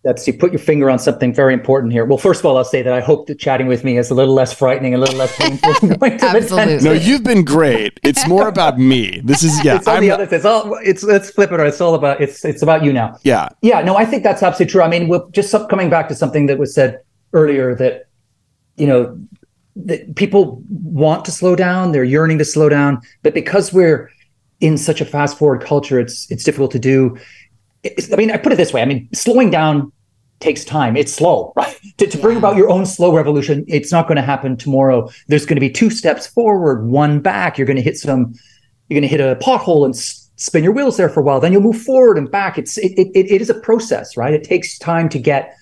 That's 0.03 0.25
you 0.27 0.33
put 0.33 0.53
your 0.53 0.59
finger 0.59 0.89
on 0.89 0.99
something 0.99 1.33
very 1.33 1.53
important 1.53 1.91
here. 1.91 2.05
Well, 2.05 2.19
first 2.19 2.39
of 2.39 2.45
all, 2.45 2.55
I'll 2.57 2.63
say 2.63 2.81
that 2.81 2.93
I 2.93 3.01
hope 3.01 3.27
that 3.27 3.39
chatting 3.39 3.67
with 3.67 3.83
me 3.83 3.97
is 3.97 4.09
a 4.09 4.13
little 4.13 4.33
less 4.35 4.53
frightening, 4.53 4.93
a 4.93 4.97
little 4.97 5.17
less 5.17 5.35
painful. 5.35 5.73
going 5.97 6.17
to 6.19 6.25
Absolutely. 6.25 6.55
dentist. 6.55 6.85
No, 6.85 6.91
you've 6.93 7.23
been 7.23 7.43
great. 7.43 7.99
It's 8.03 8.25
more 8.27 8.47
about 8.47 8.77
me. 8.79 9.19
This 9.25 9.43
is 9.43 9.65
yeah. 9.65 9.75
it's 9.75 9.87
all 9.87 9.95
I'm 9.97 10.03
the 10.03 10.11
other. 10.11 10.23
others. 10.23 10.33
It's 10.33 10.45
all. 10.45 10.77
It's 10.83 11.03
let's 11.03 11.31
flip 11.31 11.51
it. 11.51 11.59
Or 11.59 11.65
It's 11.65 11.81
all 11.81 11.95
about. 11.95 12.21
It's 12.21 12.45
it's 12.45 12.61
about 12.61 12.83
you 12.85 12.93
now. 12.93 13.17
yeah. 13.23 13.49
Yeah, 13.61 13.81
no, 13.81 13.97
I 13.97 14.05
think 14.05 14.23
that's 14.23 14.43
absolutely 14.43 14.71
true. 14.71 14.83
I 14.83 14.87
mean, 14.87 15.09
we're 15.09 15.27
just 15.31 15.49
some- 15.49 15.67
coming 15.67 15.89
back 15.89 16.07
to 16.09 16.15
something 16.15 16.45
that 16.45 16.57
was 16.59 16.73
said 16.73 17.01
earlier 17.33 17.75
that, 17.75 18.07
you 18.77 18.87
know, 18.87 19.19
that 19.86 20.15
people 20.15 20.63
want 20.69 21.25
to 21.25 21.32
slow 21.32 21.55
down, 21.55 21.91
they're 21.91 22.03
yearning 22.03 22.38
to 22.39 22.45
slow 22.45 22.69
down, 22.69 23.01
but 23.23 23.34
because 23.34 23.71
we're 23.71 24.09
in 24.59 24.78
such 24.78 25.01
a 25.01 25.05
fast 25.05 25.38
forward 25.38 25.61
culture, 25.61 25.99
it's 25.99 26.30
it's 26.32 26.43
difficult 26.43 26.71
to 26.71 26.80
do. 26.80 27.17
It's, 27.84 28.11
I 28.11 28.15
mean, 28.15 28.32
I 28.32 28.38
put 28.38 28.51
it 28.51 28.55
this 28.55 28.73
way. 28.73 28.82
I 28.82 28.86
mean, 28.86 29.07
slowing 29.13 29.49
down 29.49 29.91
takes 30.39 30.63
time. 30.65 30.95
It's 30.95 31.13
slow, 31.13 31.53
right? 31.55 31.78
To, 31.97 32.07
to 32.07 32.17
bring 32.17 32.38
about 32.38 32.55
your 32.55 32.69
own 32.69 32.86
slow 32.86 33.15
revolution, 33.15 33.65
it's 33.67 33.91
not 33.91 34.07
going 34.07 34.17
to 34.17 34.21
happen 34.21 34.57
tomorrow. 34.57 35.09
There's 35.28 35.45
going 35.45 35.55
to 35.55 35.61
be 35.61 35.69
two 35.69 35.89
steps 35.89 36.28
forward, 36.28 36.88
one 36.88 37.19
back. 37.19 37.57
You're 37.57 37.67
going 37.67 37.78
to 37.78 37.84
hit 37.84 37.97
some, 37.97 38.34
you're 38.89 38.99
going 38.99 39.09
to 39.09 39.15
hit 39.15 39.21
a 39.21 39.36
pothole 39.41 39.86
and 39.86 39.95
spin 39.95 40.63
your 40.63 40.73
wheels 40.73 40.97
there 40.97 41.09
for 41.09 41.19
a 41.19 41.23
while. 41.23 41.39
Then 41.39 41.51
you'll 41.51 41.61
move 41.61 41.82
forward 41.82 42.17
and 42.17 42.30
back. 42.30 42.57
It's 42.57 42.78
it, 42.78 42.93
it, 42.97 43.11
it 43.13 43.41
is 43.41 43.49
a 43.49 43.59
process, 43.59 44.17
right? 44.17 44.34
It 44.34 44.43
takes 44.43 44.78
time 44.78 45.09
to 45.09 45.19
get 45.19 45.55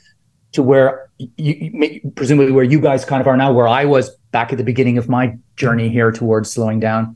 to 0.54 0.64
where 0.64 1.05
you, 1.18 2.12
presumably 2.16 2.52
where 2.52 2.64
you 2.64 2.80
guys 2.80 3.06
kind 3.06 3.22
of 3.22 3.28
are 3.28 3.38
now, 3.38 3.52
where 3.52 3.68
I 3.68 3.86
was 3.86 4.10
back 4.32 4.52
at 4.52 4.58
the 4.58 4.64
beginning 4.64 4.98
of 4.98 5.08
my 5.08 5.38
journey 5.56 5.90
here 5.90 6.12
towards 6.12 6.52
slowing 6.52 6.80
down, 6.80 7.16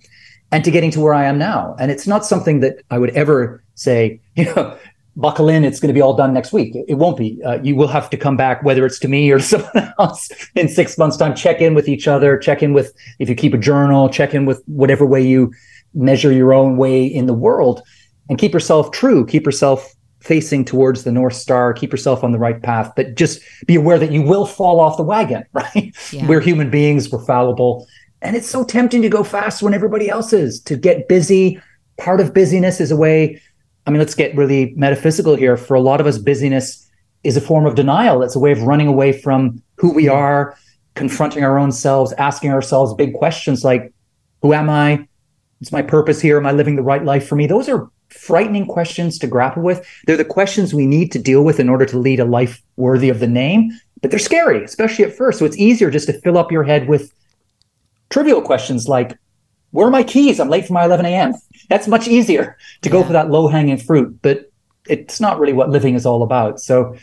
and 0.52 0.64
to 0.64 0.72
getting 0.72 0.92
to 0.92 1.00
where 1.00 1.14
I 1.14 1.26
am 1.26 1.38
now. 1.38 1.76
And 1.80 1.92
it's 1.92 2.08
not 2.08 2.26
something 2.26 2.62
that 2.62 2.78
I 2.90 2.98
would 2.98 3.12
ever 3.12 3.64
say, 3.76 4.22
you 4.36 4.46
know, 4.46 4.78
buckle 5.16 5.50
in. 5.50 5.66
It's 5.66 5.80
going 5.80 5.90
to 5.90 5.94
be 5.94 6.02
all 6.02 6.16
done 6.16 6.34
next 6.34 6.54
week. 6.54 6.76
It, 6.76 6.86
it 6.90 6.94
won't 6.96 7.18
be. 7.18 7.42
Uh, 7.44 7.60
you 7.62 7.76
will 7.76 7.88
have 7.88 8.10
to 8.12 8.18
come 8.18 8.38
back, 8.38 8.64
whether 8.64 8.86
it's 8.86 9.00
to 9.00 9.08
me 9.08 9.32
or 9.32 9.40
someone 9.40 9.94
else, 10.00 10.30
in 10.56 10.70
six 10.70 10.98
months' 10.98 11.18
time. 11.18 11.36
Check 11.36 11.62
in 11.62 11.74
with 11.74 11.88
each 11.88 12.08
other. 12.08 12.38
Check 12.38 12.64
in 12.64 12.74
with 12.74 12.94
if 13.20 13.30
you 13.30 13.36
keep 13.36 13.54
a 13.54 13.58
journal. 13.58 14.10
Check 14.10 14.34
in 14.34 14.46
with 14.46 14.64
whatever 14.66 15.06
way 15.06 15.22
you 15.22 15.54
measure 15.94 16.32
your 16.32 16.54
own 16.54 16.78
way 16.78 17.04
in 17.06 17.26
the 17.26 17.34
world, 17.34 17.82
and 18.30 18.38
keep 18.38 18.54
yourself 18.54 18.92
true. 18.92 19.26
Keep 19.26 19.46
yourself 19.46 19.94
facing 20.30 20.64
towards 20.64 21.04
the 21.04 21.12
north 21.12 21.34
star. 21.34 21.74
Keep 21.74 21.92
yourself 21.92 22.24
on 22.24 22.32
the 22.32 22.38
right 22.38 22.62
path 22.62 22.94
but 22.96 23.16
just 23.16 23.42
be 23.66 23.74
aware 23.74 23.98
that 23.98 24.12
you 24.12 24.22
will 24.22 24.46
fall 24.46 24.80
off 24.80 24.96
the 24.96 25.04
wagon 25.04 25.44
right? 25.54 25.96
Yeah. 26.14 26.28
we're 26.28 26.40
human 26.40 26.70
beings. 26.70 27.12
We're 27.12 27.26
fallible. 27.26 27.88
And 28.22 28.36
it's 28.36 28.48
so 28.48 28.64
tempting 28.64 29.02
to 29.02 29.10
go 29.10 29.24
fast 29.24 29.64
when 29.64 29.74
everybody 29.74 30.08
else 30.08 30.32
is. 30.32 30.62
To 30.62 30.78
get 30.78 31.08
busy 31.08 31.60
part 31.98 32.22
of 32.22 32.34
busyness 32.34 32.80
is 32.80 32.92
a 32.92 32.96
way 32.96 33.42
i 33.86 33.90
mean 33.92 34.00
let's 34.00 34.16
get 34.16 34.36
really 34.38 34.74
metaphysical 34.78 35.36
here. 35.36 35.58
For 35.58 35.74
a 35.74 35.82
lot 35.82 36.00
of 36.00 36.06
us 36.06 36.20
busyness 36.20 36.88
is 37.24 37.36
a 37.36 37.42
form 37.42 37.66
of 37.66 37.74
denial. 37.74 38.22
It's 38.22 38.36
a 38.36 38.40
way 38.40 38.52
of 38.52 38.62
running 38.62 38.88
away 38.88 39.12
from 39.12 39.62
who 39.78 39.92
we 39.94 40.08
are 40.08 40.56
confronting 40.94 41.44
our 41.44 41.58
own 41.58 41.72
selves 41.72 42.14
asking 42.14 42.52
ourselves 42.52 42.94
big 42.94 43.14
questions 43.14 43.64
like 43.64 43.92
who 44.44 44.54
am 44.54 44.70
i? 44.70 45.08
What's 45.58 45.72
my 45.72 45.82
purpose 45.82 46.22
here. 46.22 46.38
Am 46.38 46.46
i 46.46 46.52
living 46.52 46.76
the 46.76 46.84
right 46.84 47.04
life 47.04 47.28
for 47.28 47.36
me? 47.36 47.48
Those 47.48 47.68
are 47.68 47.90
frightening 48.10 48.66
questions 48.66 49.18
to 49.20 49.28
grapple 49.28 49.64
with. 49.64 49.86
They're 50.06 50.18
the 50.18 50.26
questions 50.26 50.74
we 50.74 50.86
need 50.86 51.12
to 51.12 51.20
deal 51.20 51.44
with 51.44 51.60
in 51.60 51.70
order 51.70 51.86
to 51.86 51.98
lead 51.98 52.20
a 52.20 52.26
life 52.26 52.62
worthy 52.76 53.10
of 53.10 53.20
the 53.20 53.28
name 53.28 53.72
but 54.02 54.12
they're 54.12 54.20
scary 54.20 54.64
especially 54.64 55.06
at 55.06 55.16
first. 55.16 55.40
So 55.40 55.46
it's 55.46 55.58
easier 55.58 55.90
just 55.90 56.08
to 56.08 56.20
fill 56.22 56.38
up 56.38 56.52
your 56.52 56.64
head 56.64 56.88
with 56.88 57.14
trivial 58.10 58.42
questions 58.42 58.88
like 58.88 59.18
where 59.72 59.86
are 59.86 59.92
my 59.92 60.02
keys? 60.02 60.40
I'm 60.40 60.50
late 60.50 60.66
for 60.66 60.74
my 60.74 60.86
11 60.86 61.06
a.m 61.06 61.34
that's 61.70 61.88
much 61.88 62.08
easier 62.08 62.58
to 62.82 62.90
go 62.90 63.04
for 63.04 63.14
that 63.14 63.30
low 63.30 63.48
hanging 63.48 63.78
fruit 63.78 64.20
but 64.22 64.52
it's 64.88 65.20
not 65.20 65.40
really 65.40 65.54
what 65.54 65.70
living 65.70 65.94
is 65.94 66.06
all 66.06 66.24
about. 66.24 66.60
So 66.60 66.96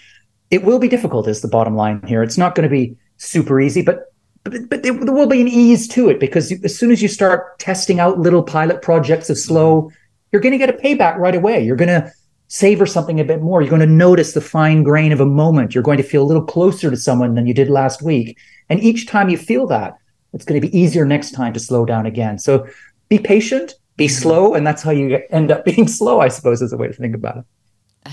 it 0.50 0.64
will 0.64 0.78
be 0.78 0.88
difficult 0.88 1.28
is 1.28 1.40
the 1.40 1.48
bottom 1.48 1.76
line 1.76 2.02
here. 2.07 2.22
It's 2.22 2.38
not 2.38 2.54
going 2.54 2.68
to 2.68 2.74
be 2.74 2.96
super 3.18 3.61
easy 3.61 3.82
but 3.82 4.12
but, 4.44 4.68
but 4.68 4.82
there 4.84 4.92
there 4.92 5.14
will 5.14 5.26
be 5.26 5.40
an 5.40 5.48
ease 5.48 5.88
to 5.88 6.09
it 6.09 6.20
because 6.20 6.52
as 6.64 6.78
soon 6.78 6.90
as 6.90 7.02
you 7.02 7.09
start 7.09 7.59
testing 7.59 7.98
out 8.00 8.20
little 8.20 8.42
pilot 8.42 8.80
projects 8.80 9.28
of 9.28 9.38
slow 9.38 9.90
you're 10.32 10.42
going 10.42 10.52
to 10.52 10.58
get 10.58 10.70
a 10.70 10.72
payback 10.72 11.16
right 11.16 11.34
away. 11.34 11.64
You're 11.64 11.76
going 11.76 11.88
to 11.88 12.12
savor 12.48 12.86
something 12.86 13.20
a 13.20 13.24
bit 13.24 13.42
more. 13.42 13.60
You're 13.60 13.70
going 13.70 13.80
to 13.80 13.86
notice 13.86 14.32
the 14.32 14.40
fine 14.40 14.82
grain 14.82 15.12
of 15.12 15.20
a 15.20 15.26
moment. 15.26 15.74
You're 15.74 15.82
going 15.82 15.98
to 15.98 16.02
feel 16.02 16.22
a 16.22 16.26
little 16.26 16.44
closer 16.44 16.90
to 16.90 16.96
someone 16.96 17.34
than 17.34 17.46
you 17.46 17.54
did 17.54 17.68
last 17.68 18.02
week. 18.02 18.38
And 18.68 18.80
each 18.80 19.06
time 19.06 19.28
you 19.28 19.38
feel 19.38 19.66
that 19.68 19.96
it's 20.32 20.44
going 20.44 20.60
to 20.60 20.66
be 20.66 20.78
easier 20.78 21.04
next 21.04 21.32
time 21.32 21.52
to 21.54 21.60
slow 21.60 21.84
down 21.84 22.06
again. 22.06 22.38
So 22.38 22.66
be 23.08 23.18
patient 23.18 23.74
be 23.96 24.06
mm-hmm. 24.06 24.22
slow 24.22 24.54
and 24.54 24.66
that's 24.66 24.82
how 24.82 24.90
you 24.90 25.20
end 25.30 25.50
up 25.50 25.64
being 25.64 25.88
slow 25.98 26.20
i 26.20 26.28
suppose 26.28 26.62
is 26.62 26.72
a 26.72 26.76
way 26.76 26.86
to 26.86 26.94
think 26.94 27.14
about 27.14 27.38
it. 27.38 28.12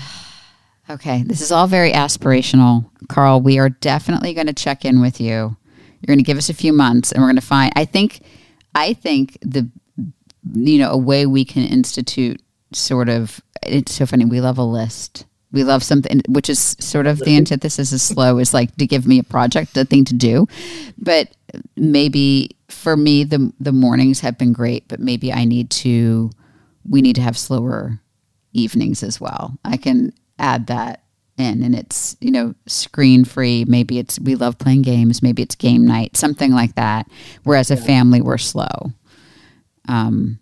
Okay, 0.90 1.22
this 1.22 1.40
is 1.40 1.50
all 1.50 1.66
very 1.66 1.92
aspirational. 1.92 2.90
Carl, 3.08 3.40
we 3.40 3.58
are 3.58 3.70
definitely 3.70 4.34
going 4.34 4.48
to 4.48 4.52
check 4.52 4.84
in 4.84 5.00
with 5.00 5.18
you. 5.18 5.30
You're 5.30 6.06
going 6.06 6.18
to 6.18 6.22
give 6.22 6.36
us 6.36 6.50
a 6.50 6.52
few 6.52 6.74
months 6.74 7.10
and 7.10 7.22
we're 7.22 7.28
going 7.28 7.36
to 7.36 7.40
find 7.40 7.72
I 7.74 7.86
think 7.86 8.20
I 8.74 8.92
think 8.92 9.38
the 9.40 9.66
you 10.52 10.78
know, 10.78 10.90
a 10.90 10.96
way 10.96 11.26
we 11.26 11.44
can 11.44 11.64
institute 11.64 12.40
sort 12.72 13.08
of 13.08 13.40
it's 13.62 13.94
so 13.94 14.06
funny. 14.06 14.24
We 14.24 14.40
love 14.40 14.58
a 14.58 14.64
list. 14.64 15.26
We 15.52 15.64
love 15.64 15.82
something 15.82 16.20
which 16.28 16.50
is 16.50 16.76
sort 16.80 17.06
of 17.06 17.20
the 17.20 17.36
antithesis 17.36 17.92
of 17.92 18.00
slow 18.00 18.38
is 18.38 18.52
like 18.52 18.74
to 18.76 18.86
give 18.86 19.06
me 19.06 19.20
a 19.20 19.24
project, 19.24 19.76
a 19.76 19.84
thing 19.84 20.04
to 20.06 20.14
do. 20.14 20.48
But 20.98 21.28
maybe 21.76 22.56
for 22.68 22.96
me 22.96 23.24
the 23.24 23.52
the 23.60 23.72
mornings 23.72 24.20
have 24.20 24.36
been 24.36 24.52
great, 24.52 24.88
but 24.88 25.00
maybe 25.00 25.32
I 25.32 25.44
need 25.44 25.70
to 25.70 26.30
we 26.88 27.02
need 27.02 27.16
to 27.16 27.22
have 27.22 27.38
slower 27.38 28.00
evenings 28.52 29.02
as 29.02 29.20
well. 29.20 29.56
I 29.64 29.76
can 29.76 30.12
add 30.38 30.66
that 30.66 31.04
in 31.36 31.62
and 31.62 31.74
it's, 31.74 32.16
you 32.20 32.30
know, 32.30 32.54
screen 32.66 33.24
free. 33.24 33.64
Maybe 33.64 33.98
it's 33.98 34.18
we 34.18 34.34
love 34.34 34.58
playing 34.58 34.82
games, 34.82 35.22
maybe 35.22 35.42
it's 35.42 35.54
game 35.54 35.86
night, 35.86 36.16
something 36.16 36.52
like 36.52 36.74
that. 36.74 37.06
Whereas 37.44 37.70
a 37.70 37.76
family 37.76 38.20
we're 38.20 38.38
slow. 38.38 38.92
Um 39.88 40.38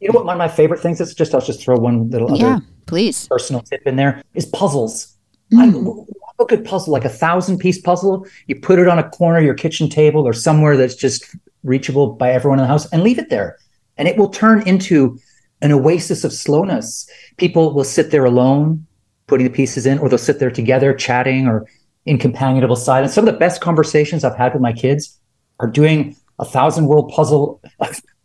You 0.00 0.08
know 0.08 0.14
what? 0.14 0.26
One 0.26 0.34
of 0.34 0.38
my 0.38 0.48
favorite 0.48 0.80
things 0.80 1.00
is 1.00 1.14
just 1.14 1.34
I'll 1.34 1.40
just 1.40 1.62
throw 1.62 1.76
one 1.78 2.10
little 2.10 2.32
other 2.32 2.40
yeah, 2.40 2.58
please. 2.86 3.26
personal 3.28 3.62
tip 3.62 3.82
in 3.86 3.96
there 3.96 4.22
is 4.34 4.46
puzzles. 4.46 5.16
I 5.56 5.66
love 5.66 6.06
a 6.40 6.44
good 6.44 6.64
puzzle, 6.64 6.92
like 6.92 7.04
a 7.04 7.08
thousand 7.08 7.58
piece 7.58 7.80
puzzle. 7.80 8.26
You 8.46 8.60
put 8.60 8.78
it 8.78 8.88
on 8.88 8.98
a 8.98 9.08
corner 9.08 9.38
of 9.38 9.44
your 9.44 9.54
kitchen 9.54 9.88
table 9.88 10.26
or 10.26 10.32
somewhere 10.32 10.76
that's 10.76 10.96
just 10.96 11.24
reachable 11.62 12.08
by 12.12 12.32
everyone 12.32 12.58
in 12.58 12.64
the 12.64 12.68
house 12.68 12.90
and 12.92 13.02
leave 13.02 13.18
it 13.18 13.30
there. 13.30 13.58
And 13.96 14.08
it 14.08 14.16
will 14.16 14.28
turn 14.28 14.66
into 14.66 15.18
an 15.62 15.72
oasis 15.72 16.24
of 16.24 16.32
slowness. 16.32 17.08
People 17.36 17.72
will 17.72 17.84
sit 17.84 18.10
there 18.10 18.24
alone, 18.24 18.86
putting 19.26 19.46
the 19.46 19.52
pieces 19.52 19.86
in, 19.86 19.98
or 19.98 20.08
they'll 20.08 20.18
sit 20.18 20.38
there 20.38 20.50
together, 20.50 20.92
chatting 20.92 21.46
or 21.46 21.66
in 22.04 22.18
companionable 22.18 22.76
silence. 22.76 23.14
Some 23.14 23.26
of 23.26 23.32
the 23.32 23.38
best 23.38 23.60
conversations 23.60 24.24
I've 24.24 24.36
had 24.36 24.52
with 24.52 24.62
my 24.62 24.72
kids 24.72 25.18
are 25.60 25.66
doing 25.66 26.16
a 26.38 26.44
thousand 26.44 26.86
world 26.86 27.10
puzzle 27.14 27.62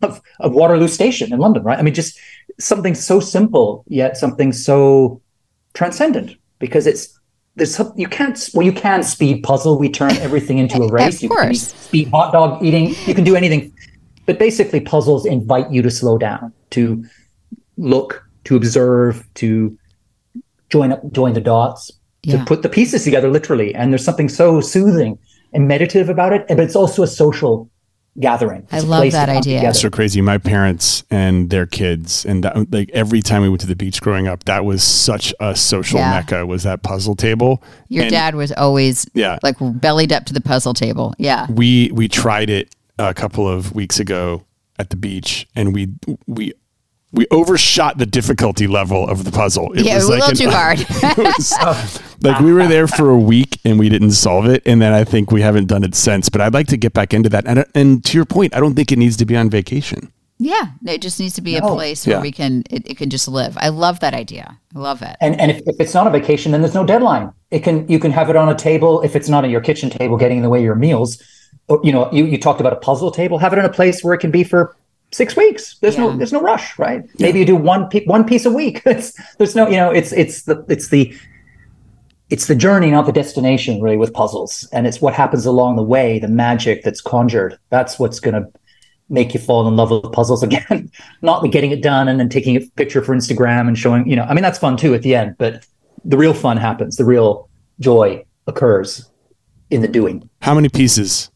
of, 0.01 0.21
of, 0.39 0.53
Waterloo 0.53 0.87
Station 0.87 1.31
in 1.33 1.39
London, 1.39 1.63
right? 1.63 1.77
I 1.79 1.81
mean, 1.81 1.93
just 1.93 2.19
something 2.59 2.95
so 2.95 3.19
simple, 3.19 3.83
yet 3.87 4.17
something 4.17 4.51
so 4.53 5.21
transcendent 5.73 6.35
because 6.59 6.85
it's 6.87 7.17
there's 7.55 7.79
you 7.95 8.07
can't 8.07 8.49
well 8.53 8.65
you 8.65 8.71
can 8.73 9.03
speed 9.03 9.43
puzzle 9.43 9.77
we 9.79 9.89
turn 9.89 10.11
everything 10.17 10.57
into 10.57 10.81
a 10.81 10.87
race 10.91 11.15
Of 11.17 11.23
you 11.23 11.29
can 11.29 11.37
course. 11.37 11.73
speed 11.73 12.09
hot 12.09 12.31
dog 12.33 12.63
eating 12.63 12.95
you 13.05 13.13
can 13.13 13.23
do 13.23 13.35
anything 13.35 13.73
but 14.25 14.37
basically 14.39 14.79
puzzles 14.79 15.25
invite 15.25 15.69
you 15.71 15.81
to 15.81 15.89
slow 15.91 16.17
down 16.17 16.53
to 16.71 17.03
look 17.77 18.25
to 18.45 18.55
observe 18.55 19.25
to 19.35 19.77
join 20.69 20.91
up 20.93 21.01
join 21.11 21.33
the 21.33 21.41
dots 21.41 21.91
Yeah. 22.23 22.37
to 22.39 22.45
put 22.45 22.61
the 22.63 22.69
pieces 22.69 23.03
together 23.03 23.29
literally 23.29 23.73
and 23.75 23.91
there's 23.91 24.05
something 24.05 24.29
so 24.29 24.61
soothing 24.61 25.17
and 25.53 25.67
meditative 25.67 26.09
about 26.09 26.31
it 26.33 26.45
but 26.47 26.59
it's 26.59 26.75
also 26.75 27.03
a 27.03 27.07
social 27.07 27.69
gathering 28.20 28.68
I 28.72 28.78
It's 28.78 28.86
a 28.86 28.88
love 28.88 29.01
place 29.01 29.14
to 29.14 29.18
that 29.18 29.26
come 29.28 29.38
idea. 29.38 29.59
together. 29.59 29.74
so 29.80 29.89
crazy. 29.89 30.22
My 30.22 30.38
parents 30.38 31.03
and 31.09 31.49
their 31.49 31.66
kids, 31.66 32.26
and 32.26 32.43
that, 32.43 32.72
like 32.72 32.89
every 32.93 33.22
time 33.22 33.41
we 33.41 33.49
went 33.49 33.62
to 33.62 33.68
the 33.68 33.76
beach 33.76 34.01
growing 34.01 34.28
up, 34.28 34.43
that 34.45 34.66
was 34.66 34.84
such 34.84 35.34
a 35.39 35.55
social 35.55 35.99
Yeah. 35.99 36.12
mecca. 36.12 36.45
Was 36.45 36.64
that 36.64 36.84
puzzle 36.84 37.16
table? 37.16 37.64
Your 37.88 38.03
And 38.03 38.12
dad 38.12 38.36
was 38.36 38.51
always 38.51 39.05
Yeah. 39.14 39.38
like 39.43 39.55
bellied 39.59 40.12
up 40.12 40.26
to 40.26 40.34
the 40.34 40.41
puzzle 40.41 40.74
table. 40.74 41.14
Yeah. 41.18 41.47
We 41.49 41.89
we 41.93 42.07
tried 42.07 42.49
it 42.49 42.76
a 42.99 43.14
couple 43.14 43.47
of 43.47 43.74
weeks 43.74 43.99
ago 43.99 44.43
at 44.78 44.89
the 44.89 44.97
beach, 44.97 45.47
and 45.55 45.74
we 45.74 45.89
we 46.28 46.51
we 47.14 47.28
overshot 47.32 47.97
the 47.97 48.05
difficulty 48.05 48.68
level 48.68 49.07
of 49.07 49.24
the 49.26 49.32
puzzle. 49.32 49.74
It 49.74 49.86
yeah, 49.86 49.93
it 49.93 49.95
was 49.95 50.05
a 50.05 50.09
little 50.12 50.30
an- 50.30 50.36
too 50.36 50.49
hard. 50.51 50.80
it 50.80 51.18
was, 51.18 51.99
like 52.22 52.39
we 52.39 52.53
were 52.53 52.68
there 52.68 52.88
for 52.88 53.09
a 53.09 53.18
week 53.18 53.59
and 53.66 53.78
we 53.78 53.89
didn't 53.89 54.12
solve 54.12 54.45
it, 54.45 54.64
and 54.66 54.82
then 54.82 54.93
I 54.93 55.03
think 55.03 55.32
we 55.32 55.41
haven't 55.41 55.68
done 55.68 55.84
it 55.84 55.95
since. 55.95 56.30
But 56.30 56.41
I'd 56.41 56.53
like 56.53 56.68
to 56.68 56.78
get 56.78 56.93
back 56.93 57.14
into 57.14 57.30
that. 57.30 57.45
And, 57.47 57.66
and 57.76 58.03
to 58.05 58.18
your 58.18 58.26
point, 58.26 58.55
I 58.55 58.59
don't 58.59 58.76
think 58.76 58.91
it 58.91 58.97
needs 58.99 59.18
to 59.18 59.26
be 59.26 59.36
on 59.36 59.49
vacation. 59.49 60.12
yeah. 60.39 60.68
It 60.86 61.01
just 61.01 61.20
needs 61.20 61.36
to 61.36 61.41
be 61.41 61.55
a 61.57 61.62
place 61.62 62.07
where 62.07 62.16
Yeah. 62.18 62.22
we 62.22 62.32
can 62.32 62.64
it, 62.70 62.84
it 62.89 62.97
can 62.97 63.09
just 63.09 63.28
live. 63.28 63.57
I 63.57 63.70
love 63.70 63.99
that 63.99 64.14
idea. 64.14 64.57
I 64.76 64.80
love 64.80 65.01
it. 65.01 65.16
And 65.22 65.39
and 65.39 65.51
if, 65.51 65.62
if 65.68 65.76
it's 65.80 65.93
not 65.93 66.07
a 66.07 66.09
vacation, 66.09 66.51
then 66.51 66.62
there's 66.62 66.74
no 66.74 66.86
deadline. 66.86 67.32
It 67.51 67.59
can 67.64 67.88
you 67.88 67.99
can 67.99 68.12
have 68.12 68.30
it 68.30 68.36
on 68.36 68.47
a 68.49 68.55
table 68.55 69.01
if 69.01 69.16
it's 69.16 69.28
not 69.30 69.43
on 69.43 69.49
your 69.51 69.62
kitchen 69.62 69.89
table, 69.89 70.18
getting 70.18 70.38
in 70.38 70.43
the 70.43 70.49
way 70.49 70.59
of 70.59 70.64
your 70.66 70.76
meals. 70.76 71.22
Or, 71.68 71.80
you 71.84 71.91
know, 71.91 72.12
you, 72.12 72.26
you 72.26 72.38
talked 72.38 72.59
about 72.59 72.74
a 72.74 72.78
puzzle 72.78 73.12
table. 73.12 73.38
Have 73.38 73.53
it 73.53 73.59
in 73.59 73.66
a 73.66 73.70
place 73.72 74.03
where 74.03 74.14
it 74.14 74.18
can 74.20 74.32
be 74.32 74.43
for 74.43 74.76
six 75.12 75.36
weeks. 75.36 75.78
There's 75.80 75.97
no 75.97 76.16
there's 76.16 76.34
no 76.34 76.41
rush, 76.41 76.78
right? 76.80 77.03
Maybe 77.20 77.39
you 77.39 77.45
do 77.45 77.55
one 77.55 77.89
pe- 77.89 78.05
one 78.05 78.26
piece 78.26 78.45
a 78.45 78.51
week. 78.51 78.82
It's, 78.91 79.14
there's 79.38 79.55
no 79.55 79.68
you 79.68 79.78
know 79.78 79.91
it's 79.91 80.12
it's 80.12 80.43
the 80.43 80.66
it's 80.70 80.89
the 80.89 81.14
it's 82.32 82.47
the 82.47 82.55
journey, 82.55 82.89
not 82.91 83.05
the 83.05 83.12
destination, 83.12 83.82
really, 83.82 83.97
with 83.97 84.14
puzzles. 84.14 84.68
And 84.72 84.88
it's 84.88 85.01
what 85.01 85.14
happens 85.14 85.45
along 85.45 85.76
the 85.76 85.84
way, 85.84 86.18
the 86.18 86.30
magic 86.30 86.82
that's 86.82 87.01
conjured. 87.01 87.59
That's 87.70 87.99
what's 87.99 88.22
going 88.22 88.36
to 88.36 88.49
make 89.09 89.34
you 89.34 89.39
fall 89.41 89.68
in 89.68 89.76
love 89.76 89.91
with 89.91 90.12
puzzles 90.14 90.41
again. 90.49 90.89
not 91.22 91.43
the 91.43 91.49
getting 91.49 91.72
it 91.72 91.84
done 91.84 92.07
and 92.07 92.20
then 92.20 92.30
taking 92.30 92.55
a 92.55 92.62
picture 92.78 93.01
for 93.01 93.14
Instagram 93.14 93.68
and 93.68 93.78
showing, 93.78 94.09
you 94.09 94.16
know, 94.16 94.24
I 94.24 94.34
mean, 94.34 94.43
that's 94.43 94.57
fun 94.57 94.78
too 94.78 94.93
at 94.95 95.01
the 95.01 95.14
end, 95.14 95.36
but 95.38 95.68
the 96.05 96.18
real 96.18 96.34
fun 96.34 96.55
happens. 96.55 96.95
The 96.95 97.05
real 97.05 97.49
joy 97.82 98.26
occurs 98.47 99.09
in 99.70 99.82
the 99.82 99.88
doing. 99.89 100.30
How 100.41 100.55
many 100.55 100.70
pieces? 100.70 101.30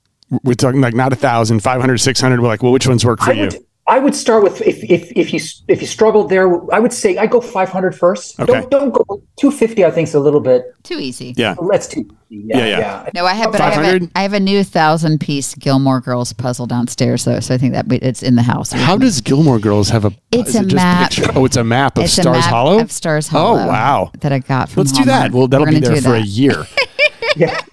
We're 0.44 0.54
talking 0.56 0.82
like 0.82 0.94
not 0.96 1.14
a 1.14 1.16
thousand, 1.16 1.62
500, 1.62 1.98
600. 1.98 2.40
We're 2.42 2.48
like, 2.48 2.64
well, 2.64 2.72
which 2.72 2.88
ones 2.88 3.06
work 3.06 3.20
for 3.22 3.30
I 3.30 3.34
you? 3.34 3.42
would, 3.44 3.66
I 3.88 4.00
would 4.00 4.16
start 4.16 4.42
with 4.44 4.60
if 4.62 4.84
if 4.84 5.12
if 5.16 5.32
you 5.32 5.40
if 5.68 5.80
you 5.82 5.86
struggled 5.88 6.30
there, 6.30 6.48
I 6.74 6.80
would 6.80 6.92
say 6.92 7.18
I 7.18 7.28
go 7.28 7.40
500 7.40 7.96
first. 7.96 8.40
Okay. 8.40 8.52
Don't 8.52 8.72
don't 8.72 8.92
go 8.92 9.04
250. 9.40 9.86
I 9.86 9.92
think 9.92 10.08
is 10.08 10.16
a 10.16 10.20
little 10.20 10.40
bit. 10.40 10.64
Too 10.82 10.98
easy. 11.00 11.36
yeah. 11.38 11.54
Let's 11.62 11.88
too. 11.88 12.10
Yeah, 12.30 12.58
Yeah, 12.58 12.66
yeah. 12.66 12.80
yeah. 12.80 13.10
No, 13.14 13.26
I 13.28 13.34
have, 13.36 13.52
but 13.52 13.62
I 13.62 13.66
have, 13.70 13.74
a, 13.74 13.86
500? 13.86 14.12
I 14.16 14.24
have 14.24 14.34
a 14.34 14.40
new 14.40 14.64
thousand 14.64 15.20
piece 15.20 15.54
Gilmore 15.54 16.02
Girls 16.02 16.34
puzzle 16.34 16.66
downstairs, 16.66 17.24
though. 17.26 17.40
So 17.40 17.54
I 17.54 17.60
think 17.60 17.74
that 17.74 17.86
it's 17.92 18.24
in 18.24 18.36
the 18.36 18.42
house. 18.42 18.72
How 18.72 18.98
does 18.98 19.22
Gilmore 19.22 19.60
Girls 19.60 19.90
have 19.90 20.06
a? 20.06 20.12
It's 20.32 20.56
a 20.56 20.62
it 20.62 20.74
map. 20.74 21.12
picture- 21.12 21.32
Oh, 21.36 21.46
it's 21.46 21.56
a 21.58 21.64
map 21.64 22.00
of 22.00 22.06
It's 22.06 22.18
a 22.18 22.22
Stars 22.24 22.38
map 22.38 22.50
Hollow. 22.50 22.80
of 22.80 22.92
Stars 22.92 23.28
Hollow. 23.28 23.60
Oh 23.60 23.68
wow! 23.68 24.12
that 24.22 24.32
I 24.34 24.40
got 24.40 24.70
from. 24.70 24.82
Let's 24.82 24.94
do 24.98 25.06
that. 25.06 25.32
Well, 25.32 25.48
that'll 25.48 25.68
We're 25.68 25.74
be 25.74 25.80
there 25.82 25.94
do 25.94 26.02
for 26.02 26.16
a 26.16 26.22
year. 26.22 26.66
yeah. 27.36 27.62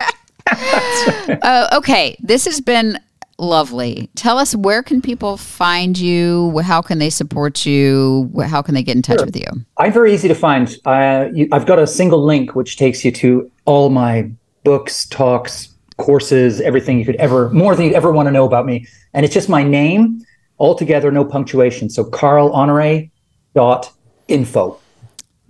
Oh, 0.50 1.68
okay. 1.78 2.16
This 2.20 2.44
has 2.44 2.60
been 2.60 2.98
lovely. 3.38 4.08
Tell 4.14 4.38
us 4.38 4.54
where 4.54 4.82
can 4.82 5.02
people 5.02 5.36
find 5.36 5.98
you? 5.98 6.58
How 6.60 6.80
can 6.82 6.98
they 6.98 7.10
support 7.10 7.66
you? 7.66 8.30
How 8.46 8.62
can 8.62 8.74
they 8.74 8.82
get 8.82 8.96
in 8.96 9.02
touch 9.02 9.20
with 9.24 9.36
you? 9.36 9.46
I'm 9.78 9.92
very 9.92 10.14
easy 10.14 10.28
to 10.28 10.34
find. 10.34 10.76
Uh, 10.84 11.28
you, 11.32 11.48
I've 11.52 11.66
got 11.66 11.78
a 11.78 11.86
single 11.86 12.24
link 12.24 12.54
which 12.54 12.76
takes 12.76 13.04
you 13.04 13.10
to 13.12 13.50
all 13.64 13.90
my 13.90 14.30
books, 14.64 15.06
talks, 15.06 15.74
courses, 15.96 16.60
everything 16.60 16.98
you 16.98 17.04
could 17.04 17.16
ever, 17.16 17.50
more 17.50 17.74
than 17.74 17.86
you'd 17.86 17.94
ever 17.94 18.12
want 18.12 18.26
to 18.26 18.30
know 18.30 18.44
about 18.44 18.66
me. 18.66 18.86
And 19.14 19.24
it's 19.24 19.34
just 19.34 19.48
my 19.48 19.62
name, 19.62 20.22
altogether, 20.58 21.10
no 21.10 21.24
punctuation. 21.24 21.90
So 21.90 22.04
carlhonore 22.04 23.10
dot 23.54 23.92
info. 24.28 24.78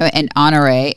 Oh, 0.01 0.11
And 0.13 0.31
Honore, 0.35 0.93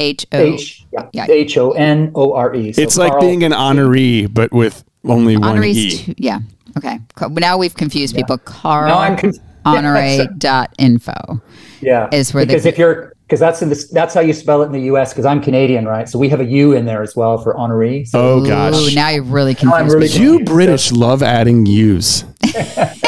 H 0.00 0.26
O. 0.32 0.38
H 0.38 0.84
yeah, 0.92 1.08
yeah. 1.12 1.26
H 1.28 1.56
O 1.58 1.70
N 1.72 2.10
O 2.14 2.32
R 2.34 2.54
E. 2.54 2.72
So 2.72 2.82
It's 2.82 2.96
like 2.96 3.18
being 3.20 3.42
an 3.44 3.52
honoree, 3.52 4.32
but 4.32 4.52
with 4.52 4.84
only 5.04 5.36
one 5.36 5.50
Honore's 5.58 5.76
e. 5.76 5.90
two- 5.98 6.14
yeah. 6.18 6.40
Okay. 6.76 6.98
Co- 7.14 7.28
Now 7.28 7.56
we've 7.58 7.74
confused 7.76 8.16
people. 8.16 8.38
Carl 8.38 8.88
Now 8.88 8.98
I'm 8.98 9.16
conf- 9.16 9.36
Honore 9.64 10.26
dot 10.38 10.74
info. 10.78 11.40
yeah, 11.80 12.08
is 12.12 12.34
where 12.34 12.44
they- 12.44 12.52
because 12.54 12.66
if 12.66 12.76
you're 12.78 13.12
because 13.26 13.40
that's 13.40 13.62
in 13.62 13.70
this 13.70 13.88
that's 13.88 14.12
how 14.12 14.20
you 14.20 14.32
spell 14.34 14.62
it 14.62 14.66
in 14.66 14.72
the 14.72 14.82
U.S. 14.82 15.12
Because 15.12 15.24
I'm 15.24 15.40
Canadian, 15.40 15.86
right? 15.86 16.06
So 16.08 16.18
we 16.18 16.28
have 16.28 16.40
a 16.40 16.44
U 16.44 16.72
in 16.72 16.84
there 16.84 17.02
as 17.02 17.16
well 17.16 17.38
for 17.38 17.54
honoree. 17.54 18.06
So 18.06 18.20
Oh 18.20 18.44
gosh! 18.44 18.74
Ooh, 18.74 18.94
now 18.94 19.08
you've 19.10 19.30
really 19.32 19.52
I'm 19.52 19.56
confused 19.70 19.94
really 19.94 20.08
people. 20.08 20.22
you 20.22 20.28
confused. 20.38 20.52
British 20.52 20.92
love 20.92 21.22
adding 21.22 21.64
U's. 21.66 22.24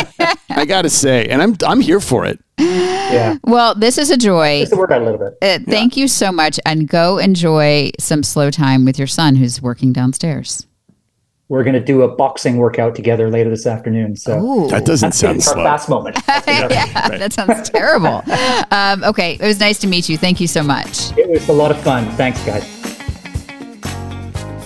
I 0.67 0.69
gotta 0.69 0.91
say, 0.91 1.27
and 1.29 1.41
I'm 1.41 1.57
I'm 1.65 1.81
here 1.81 2.01
for 2.01 2.27
it. 2.27 2.41
yeah, 2.59 3.37
Well, 3.45 3.77
this 3.77 3.99
is 3.99 4.11
a 4.11 4.17
joy. 4.17 4.63
just 4.63 4.73
to 4.73 4.77
work 4.79 4.91
out 4.91 5.01
a 5.01 5.05
little 5.05 5.21
bit. 5.21 5.39
Uh, 5.41 5.61
thank 5.71 5.97
you 5.97 6.09
so 6.09 6.33
much, 6.33 6.59
and 6.67 6.89
go 6.89 7.19
enjoy 7.19 7.93
some 8.01 8.25
slow 8.25 8.51
time 8.51 8.85
with 8.85 8.99
your 8.99 9.07
son 9.07 9.37
who's 9.37 9.63
working 9.63 9.93
downstairs. 9.93 10.67
We're 11.49 11.63
going 11.63 11.75
to 11.75 11.85
do 11.85 12.03
a 12.03 12.09
boxing 12.09 12.57
workout 12.57 12.97
together 12.97 13.31
later 13.31 13.49
this 13.49 13.65
afternoon. 13.65 14.17
So 14.17 14.41
Ooh, 14.41 14.69
That 14.69 14.85
doesn't 14.85 15.11
that's 15.11 15.19
sound 15.19 15.45
slow. 15.45 15.63
fast 15.63 15.89
moment. 15.89 16.17
That's 16.27 16.45
the- 16.47 16.53
yeah, 16.75 17.09
that 17.19 17.33
sounds 17.33 17.71
terrible. 17.71 18.25
Um, 18.73 19.05
okay, 19.05 19.35
it 19.35 19.43
was 19.47 19.61
nice 19.61 19.79
to 19.79 19.87
meet 19.87 20.09
you. 20.09 20.19
Thank 20.19 20.41
you 20.41 20.49
so 20.49 20.65
much. 20.65 21.17
It 21.17 21.31
was 21.31 21.49
a 21.49 21.53
lot 21.53 21.71
of 21.71 21.81
fun. 21.83 22.11
Thanks, 22.17 22.45
guys. 22.45 22.65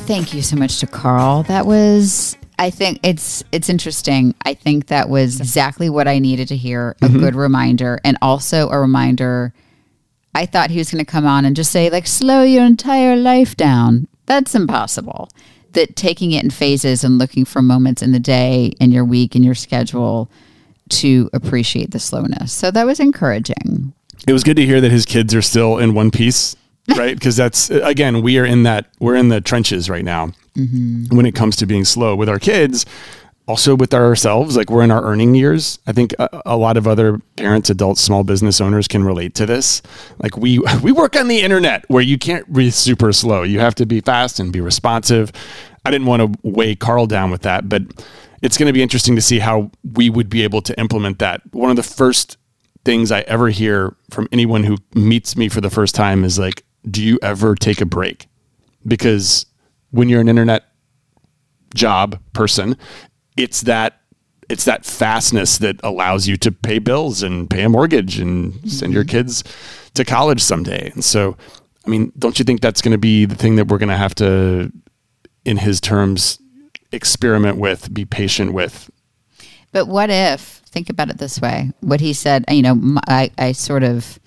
Thank 0.07 0.33
you 0.33 0.41
so 0.41 0.57
much 0.57 0.79
to 0.81 0.87
Carl. 0.87 1.43
That 1.43 1.67
was. 1.67 2.39
I 2.61 2.69
think 2.69 3.01
it's 3.03 3.43
it's 3.53 3.71
interesting. 3.71 4.35
I 4.45 4.53
think 4.53 4.89
that 4.89 5.09
was 5.09 5.41
exactly 5.41 5.89
what 5.89 6.07
I 6.07 6.19
needed 6.19 6.49
to 6.49 6.57
hear. 6.57 6.95
A 7.01 7.07
mm-hmm. 7.07 7.19
good 7.19 7.35
reminder, 7.35 7.99
and 8.05 8.19
also 8.21 8.69
a 8.69 8.79
reminder. 8.79 9.55
I 10.35 10.45
thought 10.47 10.71
he 10.71 10.79
was 10.79 10.93
going 10.93 11.05
to 11.05 11.11
come 11.11 11.27
on 11.27 11.47
and 11.47 11.57
just 11.57 11.73
say 11.73 11.89
like, 11.89 12.07
"Slow 12.07 12.43
your 12.43 12.65
entire 12.65 13.17
life 13.17 13.57
down." 13.57 14.09
That's 14.27 14.55
impossible. 14.55 15.31
That 15.73 15.97
taking 15.97 16.33
it 16.33 16.45
in 16.45 16.51
phases 16.51 17.03
and 17.03 17.17
looking 17.17 17.47
for 17.47 17.63
moments 17.63 18.03
in 18.03 18.13
the 18.13 18.21
day, 18.21 18.73
in 18.79 18.93
your 18.93 19.07
week, 19.07 19.35
in 19.35 19.43
your 19.43 19.55
schedule, 19.55 20.31
to 20.91 21.31
appreciate 21.33 21.93
the 21.93 21.99
slowness. 21.99 22.53
So 22.53 22.71
that 22.73 22.85
was 22.85 23.01
encouraging. 23.01 23.95
It 24.29 24.35
was 24.35 24.45
good 24.45 24.57
to 24.57 24.67
hear 24.67 24.83
that 24.83 24.91
his 24.91 25.07
kids 25.07 25.35
are 25.35 25.41
still 25.41 25.79
in 25.79 25.95
one 25.95 26.11
piece 26.11 26.57
right? 26.97 27.15
Because 27.15 27.37
that's 27.37 27.71
again, 27.71 28.23
we 28.23 28.39
are 28.39 28.45
in 28.45 28.65
that 28.65 28.87
we're 28.99 29.15
in 29.15 29.29
the 29.29 29.41
trenches 29.41 29.89
right 29.89 30.05
now 30.05 30.33
Mm-hmm. 30.61 31.17
when 31.17 31.27
it 31.27 31.35
comes 31.35 31.57
to 31.57 31.67
being 31.67 31.85
slow 31.85 32.15
with 32.15 32.29
our 32.29 32.39
kids. 32.39 32.87
Also 33.47 33.75
with 33.75 33.93
ourselves, 33.93 34.57
like 34.57 34.71
we're 34.71 34.85
in 34.85 34.93
our 34.93 35.03
earning 35.03 35.35
years. 35.35 35.81
I 35.85 35.93
think 35.93 36.15
a, 36.21 36.43
a 36.47 36.57
lot 36.57 36.77
of 36.77 36.87
other 36.87 37.19
parents, 37.35 37.69
adults, 37.69 38.01
small 38.01 38.23
business 38.23 38.61
owners 38.61 38.87
can 38.87 39.03
relate 39.03 39.35
to 39.37 39.47
this. 39.47 39.83
Like 40.23 40.37
we 40.37 40.61
we 40.83 40.93
work 40.93 41.17
on 41.17 41.27
the 41.27 41.41
internet 41.41 41.85
where 41.89 42.03
you 42.03 42.17
can't 42.17 42.53
be 42.53 42.71
super 42.71 43.13
slow. 43.13 43.43
You 43.43 43.59
have 43.59 43.75
to 43.77 43.87
be 43.87 44.01
fast 44.03 44.39
and 44.39 44.53
be 44.53 44.61
responsive. 44.61 45.33
I 45.85 45.91
didn't 45.91 46.07
want 46.07 46.33
to 46.33 46.39
weigh 46.49 46.77
Carl 46.77 47.07
down 47.07 47.33
with 47.33 47.43
that, 47.43 47.69
but 47.69 47.83
it's 48.43 48.57
going 48.57 48.69
to 48.69 48.73
be 48.73 48.83
interesting 48.83 49.17
to 49.17 49.23
see 49.23 49.41
how 49.41 49.71
we 49.95 50.11
would 50.11 50.31
be 50.31 50.45
able 50.45 50.63
to 50.63 50.79
implement 50.79 51.19
that. 51.19 51.43
One 51.53 51.71
of 51.71 51.77
the 51.77 51.83
first 51.83 52.37
things 52.85 53.11
I 53.11 53.21
ever 53.23 53.49
hear 53.49 53.97
from 54.11 54.29
anyone 54.33 54.65
who 54.65 54.77
meets 54.95 55.37
me 55.37 55.49
for 55.49 55.61
the 55.61 55.71
first 55.71 55.95
time 55.95 56.25
is 56.25 56.39
like, 56.39 56.65
"Do 56.89 57.03
you 57.03 57.19
ever 57.23 57.55
take 57.55 57.81
a 57.81 57.87
break?" 57.87 58.29
Because 58.87 59.47
when 59.91 60.09
you're 60.09 60.21
an 60.21 60.29
internet 60.29 60.65
job 61.75 62.21
person, 62.33 62.77
it's 63.37 63.63
that 63.63 64.01
it's 64.49 64.65
that 64.65 64.85
fastness 64.85 65.59
that 65.59 65.79
allows 65.85 66.27
you 66.27 66.37
to 66.37 66.51
pay 66.51 66.81
bills 66.81 67.23
and 67.23 67.49
pay 67.49 67.63
a 67.63 67.69
mortgage 67.69 68.19
and 68.19 68.69
send 68.69 68.93
your 68.93 69.05
mm-hmm. 69.05 69.19
kids 69.19 69.45
to 69.95 70.05
college 70.05 70.41
someday. 70.43 70.91
And 70.93 71.05
so, 71.05 71.37
I 71.87 71.91
mean, 71.91 72.13
don't 72.19 72.37
you 72.37 72.45
think 72.45 72.61
that's 72.61 72.83
going 72.83 72.91
to 72.91 72.99
be 72.99 73.27
the 73.27 73.37
thing 73.37 73.55
that 73.57 73.69
we're 73.69 73.79
going 73.79 73.91
to 73.91 73.97
have 73.97 74.15
to, 74.17 74.73
in 75.45 75.59
his 75.59 75.81
terms, 75.81 76.41
experiment 76.91 77.59
with, 77.59 77.95
be 77.95 78.05
patient 78.05 78.53
with? 78.53 78.91
But 79.71 79.87
what 79.87 80.11
if, 80.11 80.41
think 80.41 80.91
about 80.91 81.11
it 81.11 81.19
this 81.19 81.41
way, 81.41 81.71
what 81.79 82.01
he 82.01 82.13
said, 82.13 82.45
you 82.51 82.63
know, 82.63 83.01
I 83.07 83.53
sort 83.53 83.85
of 83.85 84.19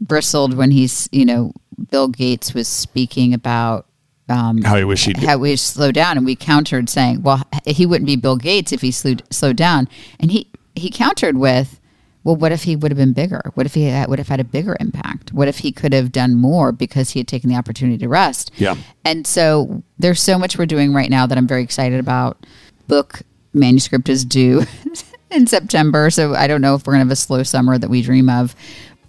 bristled 0.00 0.54
when 0.54 0.70
he's, 0.70 1.08
you 1.10 1.24
know, 1.24 1.52
Bill 1.90 2.06
Gates 2.06 2.54
was 2.54 2.68
speaking 2.68 3.34
about 3.34 3.87
um, 4.28 4.62
How 4.62 4.76
he 4.76 4.84
wish 4.84 5.04
he'd 5.06 5.18
how 5.18 5.38
we 5.38 5.56
slow 5.56 5.90
down, 5.90 6.16
and 6.16 6.26
we 6.26 6.36
countered 6.36 6.88
saying, 6.88 7.22
"Well, 7.22 7.46
he 7.64 7.86
wouldn't 7.86 8.06
be 8.06 8.16
Bill 8.16 8.36
Gates 8.36 8.72
if 8.72 8.82
he 8.82 8.90
slowed 8.90 9.22
slowed 9.30 9.56
down." 9.56 9.88
And 10.20 10.30
he 10.30 10.50
he 10.74 10.90
countered 10.90 11.38
with, 11.38 11.80
"Well, 12.24 12.36
what 12.36 12.52
if 12.52 12.64
he 12.64 12.76
would 12.76 12.90
have 12.90 12.98
been 12.98 13.12
bigger? 13.12 13.50
What 13.54 13.66
if 13.66 13.74
he 13.74 13.84
had, 13.84 14.08
would 14.08 14.18
have 14.18 14.28
had 14.28 14.40
a 14.40 14.44
bigger 14.44 14.76
impact? 14.80 15.32
What 15.32 15.48
if 15.48 15.58
he 15.58 15.72
could 15.72 15.92
have 15.92 16.12
done 16.12 16.34
more 16.34 16.72
because 16.72 17.10
he 17.10 17.20
had 17.20 17.28
taken 17.28 17.48
the 17.48 17.56
opportunity 17.56 17.98
to 17.98 18.08
rest?" 18.08 18.50
Yeah. 18.56 18.76
And 19.04 19.26
so 19.26 19.82
there's 19.98 20.20
so 20.20 20.38
much 20.38 20.58
we're 20.58 20.66
doing 20.66 20.92
right 20.92 21.10
now 21.10 21.26
that 21.26 21.38
I'm 21.38 21.48
very 21.48 21.62
excited 21.62 21.98
about. 21.98 22.44
Book 22.86 23.22
manuscript 23.54 24.08
is 24.08 24.24
due 24.24 24.64
in 25.30 25.46
September, 25.46 26.10
so 26.10 26.34
I 26.34 26.46
don't 26.46 26.60
know 26.60 26.74
if 26.74 26.86
we're 26.86 26.92
gonna 26.94 27.04
have 27.04 27.10
a 27.10 27.16
slow 27.16 27.42
summer 27.42 27.78
that 27.78 27.88
we 27.90 28.02
dream 28.02 28.28
of. 28.28 28.54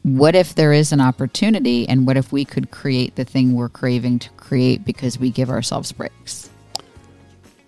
What 0.04 0.34
if 0.34 0.56
there 0.56 0.72
is 0.72 0.92
an 0.92 1.02
opportunity, 1.02 1.88
and 1.88 2.08
what 2.08 2.18
if 2.18 2.32
we 2.32 2.46
could 2.46 2.72
create 2.72 3.16
the 3.16 3.26
thing 3.26 3.54
we're 3.54 3.70
craving 3.70 4.20
to 4.20 4.30
create 4.32 4.86
because 4.86 5.20
we 5.20 5.30
give 5.30 5.50
ourselves 5.50 5.92
breaks? 5.92 6.50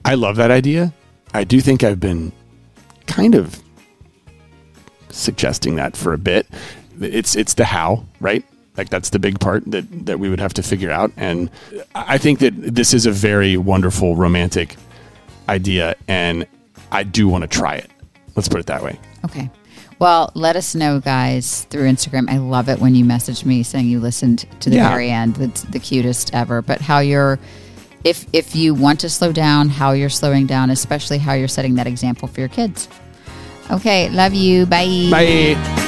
I 0.05 0.15
love 0.15 0.37
that 0.37 0.49
idea. 0.49 0.93
I 1.33 1.43
do 1.43 1.61
think 1.61 1.83
I've 1.83 1.99
been 1.99 2.31
kind 3.05 3.35
of 3.35 3.61
suggesting 5.09 5.75
that 5.75 5.95
for 5.97 6.13
a 6.13 6.17
bit. 6.17 6.47
It's 6.99 7.35
it's 7.35 7.53
the 7.53 7.65
how, 7.65 8.05
right? 8.19 8.45
Like 8.77 8.89
that's 8.89 9.09
the 9.09 9.19
big 9.19 9.39
part 9.39 9.63
that 9.69 10.05
that 10.05 10.19
we 10.19 10.29
would 10.29 10.39
have 10.39 10.53
to 10.53 10.63
figure 10.63 10.91
out. 10.91 11.11
And 11.17 11.49
I 11.93 12.17
think 12.17 12.39
that 12.39 12.53
this 12.55 12.93
is 12.93 13.05
a 13.05 13.11
very 13.11 13.57
wonderful 13.57 14.15
romantic 14.15 14.77
idea, 15.49 15.95
and 16.07 16.47
I 16.91 17.03
do 17.03 17.27
want 17.27 17.43
to 17.43 17.47
try 17.47 17.75
it. 17.75 17.91
Let's 18.35 18.47
put 18.47 18.59
it 18.59 18.65
that 18.67 18.81
way. 18.81 18.97
Okay. 19.25 19.49
Well, 20.01 20.31
let 20.33 20.55
us 20.55 20.73
know, 20.73 20.99
guys, 20.99 21.67
through 21.69 21.87
Instagram. 21.87 22.27
I 22.27 22.37
love 22.39 22.69
it 22.69 22.79
when 22.79 22.95
you 22.95 23.05
message 23.05 23.45
me 23.45 23.61
saying 23.61 23.85
you 23.85 23.99
listened 23.99 24.47
to 24.61 24.71
the 24.71 24.77
Yeah. 24.77 24.89
very 24.89 25.11
end. 25.11 25.35
That's 25.35 25.61
the 25.61 25.77
cutest 25.77 26.33
ever. 26.33 26.63
But 26.63 26.81
how 26.81 26.97
you're, 27.01 27.37
if 28.03 28.25
if 28.33 28.55
you 28.55 28.73
want 28.73 28.99
to 29.01 29.09
slow 29.11 29.31
down, 29.31 29.69
how 29.69 29.91
you're 29.91 30.09
slowing 30.09 30.47
down, 30.47 30.71
especially 30.71 31.19
how 31.19 31.33
you're 31.33 31.47
setting 31.47 31.75
that 31.75 31.85
example 31.85 32.27
for 32.27 32.39
your 32.39 32.49
kids. 32.49 32.87
Okay. 33.69 34.09
Love 34.09 34.33
you. 34.33 34.65
Bye. 34.65 35.09
Bye. 35.11 35.87